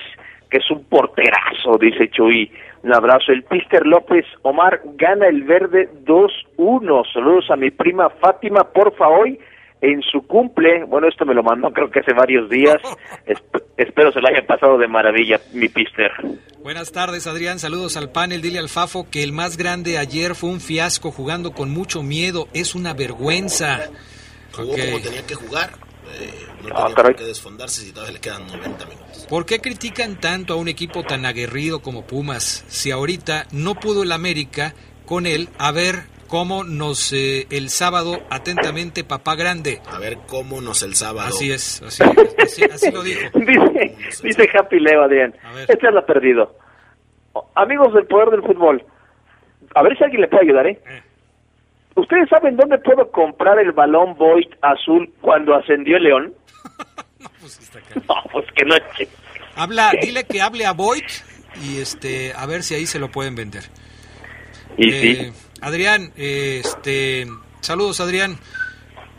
que 0.50 0.58
es 0.58 0.70
un 0.70 0.84
porterazo, 0.84 1.78
dice 1.80 2.10
Chuy. 2.10 2.50
Un 2.82 2.94
abrazo. 2.94 3.32
El 3.32 3.42
Pister 3.44 3.86
López 3.86 4.24
Omar 4.42 4.80
gana 4.96 5.26
el 5.28 5.42
verde 5.44 5.88
2-1. 6.04 7.12
Saludos 7.12 7.46
a 7.50 7.56
mi 7.56 7.70
prima 7.70 8.08
Fátima, 8.20 8.64
porfa, 8.64 9.08
hoy 9.08 9.38
en 9.82 10.02
su 10.02 10.26
cumple. 10.26 10.84
Bueno, 10.84 11.08
esto 11.08 11.24
me 11.26 11.34
lo 11.34 11.42
mandó 11.42 11.70
creo 11.72 11.90
que 11.90 12.00
hace 12.00 12.12
varios 12.14 12.48
días. 12.48 12.76
Esp- 13.26 13.62
espero 13.76 14.12
se 14.12 14.20
lo 14.20 14.28
hayan 14.28 14.46
pasado 14.46 14.78
de 14.78 14.88
maravilla, 14.88 15.40
mi 15.52 15.68
Pister. 15.68 16.10
Buenas 16.62 16.92
tardes, 16.92 17.26
Adrián. 17.26 17.58
Saludos 17.58 17.96
al 17.96 18.10
panel. 18.12 18.42
Dile 18.42 18.58
al 18.58 18.68
Fafo 18.68 19.06
que 19.10 19.22
el 19.22 19.32
más 19.32 19.56
grande 19.56 19.96
ayer 19.98 20.34
fue 20.34 20.50
un 20.50 20.60
fiasco 20.60 21.10
jugando 21.10 21.52
con 21.52 21.70
mucho 21.70 22.02
miedo. 22.02 22.48
Es 22.54 22.74
una 22.74 22.92
vergüenza. 22.94 23.88
Jugó 24.52 24.70
como 24.72 25.00
tenía 25.00 25.26
que 25.26 25.34
jugar. 25.34 25.70
Eh, 26.18 26.46
no 26.68 26.76
Ah, 26.76 26.92
tenía 26.94 27.14
qué 27.14 27.24
desfondarse 27.24 27.82
si 27.82 27.92
todavía 27.92 28.14
le 28.14 28.20
quedan 28.20 28.46
90 28.46 28.86
minutos. 28.86 29.26
¿Por 29.28 29.46
qué 29.46 29.60
critican 29.60 30.20
tanto 30.20 30.54
a 30.54 30.56
un 30.56 30.68
equipo 30.68 31.02
tan 31.04 31.24
aguerrido 31.26 31.80
como 31.82 32.06
Pumas? 32.06 32.64
Si 32.68 32.90
ahorita 32.90 33.46
no 33.52 33.74
pudo 33.74 34.02
el 34.02 34.12
América 34.12 34.74
con 35.06 35.26
él, 35.26 35.48
a 35.58 35.72
ver 35.72 36.04
cómo 36.28 36.62
nos 36.64 37.12
eh, 37.12 37.46
el 37.50 37.70
sábado 37.70 38.18
atentamente 38.30 39.02
papá 39.04 39.34
grande. 39.34 39.80
A 39.90 39.98
ver 39.98 40.18
cómo 40.28 40.60
nos 40.60 40.82
el 40.82 40.94
sábado. 40.94 41.28
Así 41.28 41.50
es, 41.50 41.82
así, 41.82 42.02
así, 42.42 42.62
así 42.64 42.90
lo 42.92 43.02
dijo. 43.02 43.20
dice, 43.34 43.96
dice 44.22 44.48
Happy 44.56 44.78
Leo, 44.80 45.02
Adrián. 45.02 45.34
Este 45.68 45.88
anda 45.88 46.04
perdido. 46.06 46.56
O- 47.32 47.50
Amigos 47.56 47.92
del 47.94 48.06
poder 48.06 48.30
del 48.30 48.42
fútbol, 48.42 48.84
a 49.74 49.82
ver 49.82 49.96
si 49.96 50.04
alguien 50.04 50.20
le 50.22 50.28
puede 50.28 50.44
ayudar, 50.44 50.66
¿eh? 50.68 50.80
¿Ustedes 52.00 52.28
saben 52.30 52.56
dónde 52.56 52.78
puedo 52.78 53.10
comprar 53.10 53.58
el 53.58 53.72
balón 53.72 54.16
Void 54.16 54.48
azul 54.62 55.12
cuando 55.20 55.54
ascendió 55.54 55.98
el 55.98 56.04
León? 56.04 56.34
no, 58.08 58.14
pues 58.32 58.46
que 58.54 58.64
no. 58.64 58.74
Habla, 59.54 59.92
dile 60.00 60.24
que 60.24 60.40
hable 60.40 60.64
a 60.64 60.72
Voigt 60.72 61.10
y 61.62 61.78
este 61.78 62.32
a 62.34 62.46
ver 62.46 62.62
si 62.62 62.74
ahí 62.74 62.86
se 62.86 62.98
lo 62.98 63.10
pueden 63.10 63.34
vender. 63.34 63.64
Y 64.78 64.90
Eh, 64.90 65.00
sí. 65.00 65.46
Adrián, 65.60 66.12
eh, 66.16 66.62
este, 66.64 67.26
saludos 67.60 68.00
Adrián. 68.00 68.38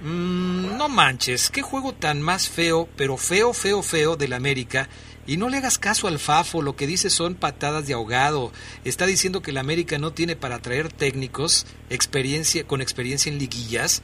Mm, 0.01 0.77
no 0.77 0.89
manches, 0.89 1.51
qué 1.51 1.61
juego 1.61 1.93
tan 1.93 2.21
más 2.21 2.49
feo, 2.49 2.89
pero 2.97 3.17
feo, 3.17 3.53
feo, 3.53 3.83
feo 3.83 4.15
del 4.15 4.33
América. 4.33 4.89
Y 5.27 5.37
no 5.37 5.49
le 5.49 5.57
hagas 5.57 5.77
caso 5.77 6.07
al 6.07 6.17
Fafo, 6.19 6.61
lo 6.61 6.75
que 6.75 6.87
dice 6.87 7.09
son 7.09 7.35
patadas 7.35 7.87
de 7.87 7.93
ahogado. 7.93 8.51
Está 8.83 9.05
diciendo 9.05 9.41
que 9.41 9.51
el 9.51 9.57
América 9.57 9.97
no 9.97 10.11
tiene 10.13 10.35
para 10.35 10.59
traer 10.59 10.91
técnicos 10.91 11.65
experiencia 11.89 12.65
con 12.65 12.81
experiencia 12.81 13.31
en 13.31 13.37
liguillas. 13.37 14.01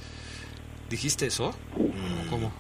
¿Dijiste 0.90 1.26
eso? 1.26 1.56
Mm. 1.76 2.30
¿Cómo? 2.30 2.54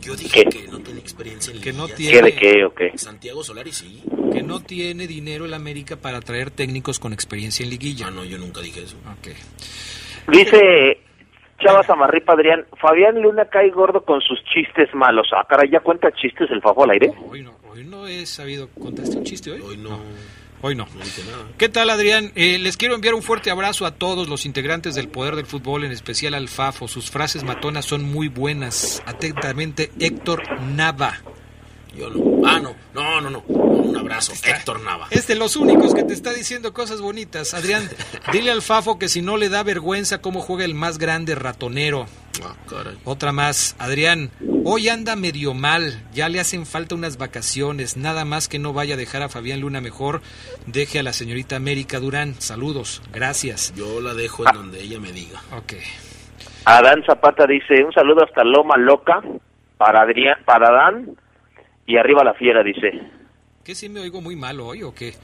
Yo 0.00 0.16
dije 0.16 0.44
que 0.46 0.66
no 0.68 0.80
tiene 0.80 1.00
experiencia 1.00 1.52
en 1.54 1.60
Que 1.60 1.72
no 1.72 1.86
liguillas. 1.86 1.96
tiene- 1.96 2.34
¿Qué 2.34 2.46
de 2.46 2.52
qué 2.56 2.64
o 2.64 2.74
qué? 2.74 2.92
Santiago 2.98 3.44
Solari 3.44 3.72
sí. 3.72 4.02
Que 4.32 4.42
no 4.42 4.60
tiene 4.60 5.06
dinero 5.06 5.44
el 5.44 5.54
América 5.54 5.96
para 5.96 6.20
traer 6.20 6.50
técnicos 6.50 6.98
con 6.98 7.12
experiencia 7.12 7.62
en 7.62 7.70
liguilla. 7.70 8.08
Ah, 8.08 8.10
no, 8.10 8.24
yo 8.24 8.36
nunca 8.38 8.60
dije 8.60 8.82
eso. 8.82 8.96
Ok. 9.18 9.28
Dice 10.32 11.00
Chava 11.58 11.82
Samarripa, 11.82 12.32
Adrián, 12.32 12.64
Fabián 12.80 13.20
Luna 13.20 13.46
cae 13.46 13.70
gordo 13.70 14.04
con 14.04 14.20
sus 14.20 14.42
chistes 14.44 14.92
malos. 14.94 15.28
Ah, 15.32 15.46
caray, 15.48 15.70
¿ya 15.70 15.80
cuenta 15.80 16.10
chistes 16.12 16.50
el 16.50 16.60
Fafo 16.60 16.84
al 16.84 16.90
aire? 16.90 17.12
Hoy 17.30 17.42
no, 17.42 17.52
hoy 17.70 17.84
no 17.84 18.06
he 18.06 18.26
sabido. 18.26 18.68
¿Contaste 18.70 19.16
un 19.16 19.24
chiste 19.24 19.52
hoy? 19.52 19.60
Hoy 19.60 19.76
no. 19.76 20.00
Hoy 20.62 20.74
no. 20.74 20.86
No 20.86 21.04
dije 21.04 21.22
nada. 21.30 21.44
¿Qué 21.58 21.68
tal, 21.68 21.90
Adrián? 21.90 22.32
Eh, 22.34 22.58
les 22.58 22.76
quiero 22.76 22.94
enviar 22.94 23.14
un 23.14 23.22
fuerte 23.22 23.50
abrazo 23.50 23.84
a 23.84 23.92
todos 23.92 24.28
los 24.28 24.46
integrantes 24.46 24.94
del 24.94 25.08
Poder 25.08 25.36
del 25.36 25.46
Fútbol, 25.46 25.84
en 25.84 25.92
especial 25.92 26.34
al 26.34 26.48
Fafo. 26.48 26.88
Sus 26.88 27.10
frases 27.10 27.44
matonas 27.44 27.84
son 27.84 28.02
muy 28.02 28.28
buenas. 28.28 29.02
Atentamente, 29.06 29.90
Héctor 30.00 30.42
Nava. 30.62 31.18
Yo 31.96 32.10
no. 32.10 32.46
Ah, 32.46 32.60
no. 32.60 32.74
No, 32.94 33.20
no, 33.20 33.30
no. 33.30 33.40
Un 33.40 33.96
abrazo. 33.96 34.32
Héctor 34.44 34.80
Nava. 34.80 35.06
Es 35.10 35.26
de 35.26 35.34
los 35.34 35.56
únicos 35.56 35.94
que 35.94 36.02
te 36.02 36.12
está 36.12 36.32
diciendo 36.32 36.72
cosas 36.72 37.00
bonitas. 37.00 37.54
Adrián, 37.54 37.88
dile 38.32 38.50
al 38.50 38.62
Fafo 38.62 38.98
que 38.98 39.08
si 39.08 39.22
no 39.22 39.36
le 39.36 39.48
da 39.48 39.62
vergüenza 39.62 40.20
cómo 40.20 40.40
juega 40.40 40.64
el 40.64 40.74
más 40.74 40.98
grande 40.98 41.34
ratonero. 41.34 42.06
Ah, 42.42 42.54
caray. 42.68 42.98
Otra 43.04 43.32
más. 43.32 43.76
Adrián, 43.78 44.30
hoy 44.64 44.88
anda 44.88 45.16
medio 45.16 45.54
mal. 45.54 46.02
Ya 46.12 46.28
le 46.28 46.40
hacen 46.40 46.66
falta 46.66 46.94
unas 46.94 47.16
vacaciones. 47.16 47.96
Nada 47.96 48.24
más 48.24 48.48
que 48.48 48.58
no 48.58 48.72
vaya 48.72 48.94
a 48.94 48.98
dejar 48.98 49.22
a 49.22 49.28
Fabián 49.28 49.60
Luna 49.60 49.80
mejor. 49.80 50.20
Deje 50.66 50.98
a 50.98 51.02
la 51.02 51.12
señorita 51.12 51.56
América 51.56 52.00
Durán. 52.00 52.34
Saludos. 52.40 53.02
Gracias. 53.12 53.72
Yo 53.76 54.00
la 54.00 54.14
dejo 54.14 54.46
en 54.48 54.54
donde 54.54 54.82
ella 54.82 54.98
me 54.98 55.12
diga. 55.12 55.40
Ok. 55.56 55.74
Adán 56.64 57.02
Zapata 57.04 57.46
dice, 57.46 57.84
un 57.84 57.92
saludo 57.92 58.24
hasta 58.24 58.42
Loma 58.42 58.76
Loca 58.78 59.22
para 59.76 60.02
Adrián, 60.02 60.38
para 60.46 60.68
Adán 60.68 61.14
y 61.86 61.96
arriba 61.96 62.24
la 62.24 62.34
fiera, 62.34 62.62
dice. 62.62 62.90
¿Qué 63.62 63.74
si 63.74 63.88
me 63.88 64.00
oigo 64.00 64.20
muy 64.20 64.36
mal 64.36 64.60
hoy 64.60 64.82
o 64.82 64.94
qué? 64.94 65.14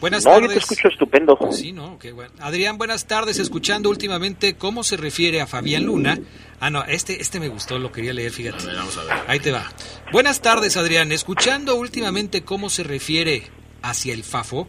Buenas 0.00 0.24
no, 0.24 0.34
yo 0.34 0.40
tardes. 0.46 0.52
te 0.52 0.58
escucho 0.60 0.88
estupendo. 0.88 1.36
Sí, 1.50 1.72
¿no? 1.72 1.98
Qué 1.98 2.12
bueno. 2.12 2.32
Adrián, 2.38 2.78
buenas 2.78 3.06
tardes. 3.08 3.38
Escuchando 3.40 3.90
últimamente 3.90 4.54
cómo 4.54 4.84
se 4.84 4.96
refiere 4.96 5.40
a 5.40 5.46
Fabián 5.48 5.84
Luna. 5.84 6.18
Ah, 6.60 6.70
no, 6.70 6.84
este, 6.84 7.20
este 7.20 7.40
me 7.40 7.48
gustó, 7.48 7.78
lo 7.78 7.90
quería 7.90 8.12
leer, 8.12 8.30
fíjate. 8.30 8.62
A 8.62 8.66
ver, 8.66 8.76
vamos 8.76 8.96
a 8.98 9.04
ver. 9.04 9.12
Ahí 9.26 9.40
te 9.40 9.50
va. 9.50 9.66
Buenas 10.12 10.40
tardes, 10.40 10.76
Adrián. 10.76 11.10
Escuchando 11.10 11.74
últimamente 11.74 12.44
cómo 12.44 12.70
se 12.70 12.84
refiere 12.84 13.42
hacia 13.82 14.14
el 14.14 14.22
Fafo, 14.22 14.68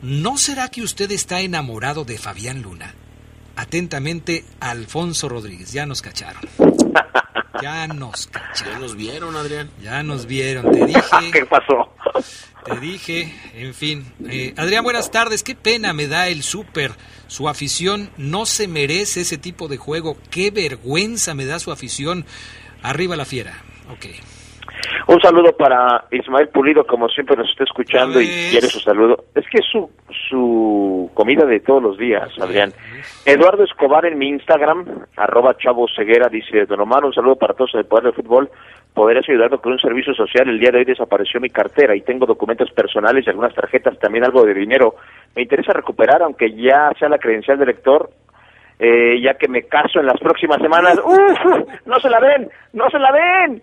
¿no 0.00 0.38
será 0.38 0.68
que 0.68 0.80
usted 0.80 1.10
está 1.10 1.42
enamorado 1.42 2.04
de 2.04 2.16
Fabián 2.16 2.62
Luna? 2.62 2.94
Atentamente, 3.56 4.44
Alfonso 4.60 5.28
Rodríguez. 5.28 5.72
Ya 5.72 5.84
nos 5.84 6.00
cacharon. 6.00 6.40
Ya 7.62 7.86
nos 7.86 8.26
cacharon. 8.26 8.74
Ya 8.74 8.78
nos 8.80 8.96
vieron, 8.96 9.36
Adrián. 9.36 9.70
Ya 9.80 10.02
nos 10.02 10.26
vieron. 10.26 10.72
Te 10.72 10.86
dije. 10.86 11.00
¿Qué 11.32 11.46
pasó? 11.46 11.94
Te 12.64 12.78
dije, 12.80 13.34
en 13.54 13.74
fin. 13.74 14.12
Eh, 14.28 14.54
Adrián, 14.56 14.84
buenas 14.84 15.10
tardes. 15.10 15.42
Qué 15.42 15.54
pena 15.54 15.92
me 15.92 16.06
da 16.08 16.28
el 16.28 16.42
súper. 16.42 16.92
Su 17.28 17.48
afición 17.48 18.10
no 18.16 18.46
se 18.46 18.68
merece 18.68 19.22
ese 19.22 19.38
tipo 19.38 19.68
de 19.68 19.76
juego. 19.76 20.16
Qué 20.30 20.50
vergüenza 20.50 21.34
me 21.34 21.44
da 21.44 21.58
su 21.58 21.72
afición. 21.72 22.26
Arriba 22.82 23.16
la 23.16 23.24
fiera. 23.24 23.62
Ok. 23.90 24.06
Un 25.06 25.20
saludo 25.20 25.52
para 25.56 26.04
Ismael 26.10 26.48
Pulido, 26.48 26.84
como 26.86 27.08
siempre 27.08 27.36
nos 27.36 27.50
está 27.50 27.64
escuchando 27.64 28.20
y 28.20 28.26
quiere 28.50 28.66
su 28.66 28.80
saludo. 28.80 29.24
Es 29.34 29.44
que 29.50 29.58
es 29.58 29.66
su, 29.70 29.90
su 30.28 31.10
comida 31.14 31.44
de 31.44 31.60
todos 31.60 31.82
los 31.82 31.98
días, 31.98 32.30
Adrián. 32.40 32.72
Eduardo 33.24 33.64
Escobar 33.64 34.06
en 34.06 34.18
mi 34.18 34.28
Instagram, 34.28 34.84
arroba 35.16 35.56
Chavo 35.56 35.86
Ceguera, 35.94 36.28
dice, 36.28 36.66
Don 36.66 36.80
Omar, 36.80 37.04
un 37.04 37.12
saludo 37.12 37.36
para 37.36 37.54
todos 37.54 37.74
en 37.74 37.80
el 37.80 37.86
Poder 37.86 38.04
del 38.04 38.14
Fútbol. 38.14 38.50
¿Podrías 38.94 39.26
ayudarme 39.26 39.58
con 39.58 39.72
un 39.72 39.78
servicio 39.78 40.14
social? 40.14 40.48
El 40.48 40.60
día 40.60 40.70
de 40.70 40.78
hoy 40.78 40.84
desapareció 40.84 41.40
mi 41.40 41.48
cartera 41.48 41.96
y 41.96 42.02
tengo 42.02 42.26
documentos 42.26 42.70
personales 42.72 43.26
y 43.26 43.30
algunas 43.30 43.54
tarjetas, 43.54 43.98
también 43.98 44.24
algo 44.24 44.44
de 44.44 44.52
dinero. 44.52 44.96
Me 45.34 45.42
interesa 45.42 45.72
recuperar, 45.72 46.22
aunque 46.22 46.52
ya 46.52 46.92
sea 46.98 47.08
la 47.08 47.18
credencial 47.18 47.58
de 47.58 47.66
lector, 47.66 48.10
eh, 48.84 49.20
ya 49.22 49.34
que 49.34 49.46
me 49.46 49.62
caso 49.62 50.00
en 50.00 50.06
las 50.06 50.18
próximas 50.18 50.60
semanas. 50.60 50.98
¡Uf! 51.04 51.38
¡No 51.86 52.00
se 52.00 52.10
la 52.10 52.18
ven! 52.18 52.50
¡No 52.72 52.90
se 52.90 52.98
la 52.98 53.12
ven! 53.12 53.62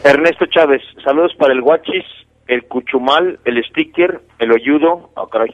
Ernesto 0.03 0.47
Chávez, 0.47 0.81
saludos 1.03 1.33
para 1.37 1.53
el 1.53 1.61
Guachis, 1.61 2.05
el 2.47 2.65
Cuchumal, 2.65 3.39
el 3.45 3.63
Sticker, 3.65 4.21
el 4.39 4.51
Oyudo, 4.51 5.11
ah, 5.15 5.27
caray, 5.31 5.53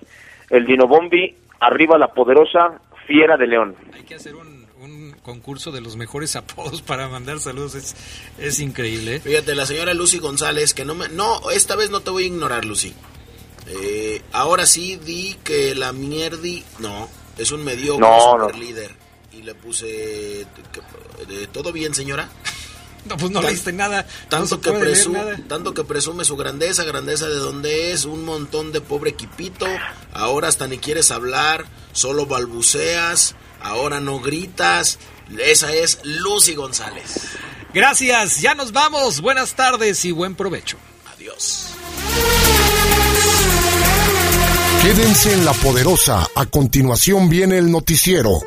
el 0.58 0.66
Dinobombi, 0.66 1.36
arriba 1.60 1.98
la 1.98 2.08
poderosa 2.14 2.80
Fiera 3.08 3.38
de 3.38 3.48
León. 3.48 3.76
Hay 3.94 4.04
que 4.04 4.16
hacer 4.16 4.36
un, 4.36 4.66
un 4.82 5.12
concurso 5.24 5.72
de 5.72 5.82
los 5.82 5.96
mejores 5.96 6.36
apodos 6.36 6.82
para 6.82 7.08
mandar 7.08 7.40
saludos. 7.40 7.76
Es, 7.76 7.96
es 8.40 8.60
increíble. 8.60 9.16
¿eh? 9.16 9.20
Fíjate, 9.20 9.54
la 9.56 9.66
señora 9.66 9.94
Lucy 9.94 10.20
González, 10.20 10.74
que 10.74 10.86
no 10.86 10.96
me... 10.96 11.10
No, 11.10 11.50
esta 11.52 11.76
vez 11.76 11.90
no 11.92 12.00
te 12.02 12.10
voy 12.12 12.24
a 12.24 12.28
ignorar, 12.28 12.66
Lucy. 12.66 12.94
Eh, 13.68 14.22
ahora 14.32 14.66
sí 14.66 14.98
di 14.98 15.36
que 15.44 15.76
la 15.76 15.92
mierdi... 15.92 16.64
No, 16.80 17.08
es 17.38 17.52
un 17.52 17.64
mediocre 17.64 18.02
No, 18.08 18.38
no. 18.38 18.46
super 18.46 18.60
líder. 18.60 18.92
Y 19.34 19.42
le 19.44 19.54
puse... 19.56 20.46
que- 20.72 21.48
¿Todo 21.52 21.72
bien, 21.72 21.94
señora? 21.94 22.30
No, 23.06 23.18
pues 23.18 23.32
no 23.32 23.40
Tan- 23.40 23.50
leíste 23.52 23.72
nada. 23.72 24.06
Tanto, 24.30 24.56
no 24.56 24.62
que 24.62 24.72
presu- 24.72 25.12
nada. 25.12 25.38
tanto 25.48 25.74
que 25.74 25.84
presume 25.84 26.26
su 26.26 26.36
grandeza, 26.36 26.84
grandeza 26.84 27.28
de 27.28 27.36
dónde 27.36 27.92
es, 27.92 28.06
un 28.06 28.26
montón 28.26 28.72
de 28.72 28.82
pobre 28.82 29.12
equipito, 29.12 29.68
ahora 30.12 30.48
hasta 30.48 30.68
ni 30.68 30.80
quieres 30.80 31.12
hablar, 31.12 31.66
solo 31.94 32.26
balbuceas, 32.26 33.36
ahora 33.62 34.00
no 34.00 34.20
gritas, 34.20 34.98
esa 35.40 35.72
es 35.74 36.00
Lucy 36.04 36.56
González. 36.56 37.14
Gracias, 37.74 38.42
ya 38.42 38.56
nos 38.56 38.72
vamos. 38.72 39.22
Buenas 39.22 39.54
tardes 39.56 40.04
y 40.06 40.12
buen 40.12 40.34
provecho. 40.36 40.78
Adiós. 41.14 41.68
Quédense 44.82 45.34
en 45.34 45.46
la 45.46 45.54
poderosa. 45.54 46.28
A 46.36 46.46
continuación 46.46 47.28
viene 47.28 47.58
el 47.58 47.72
noticiero. 47.72 48.40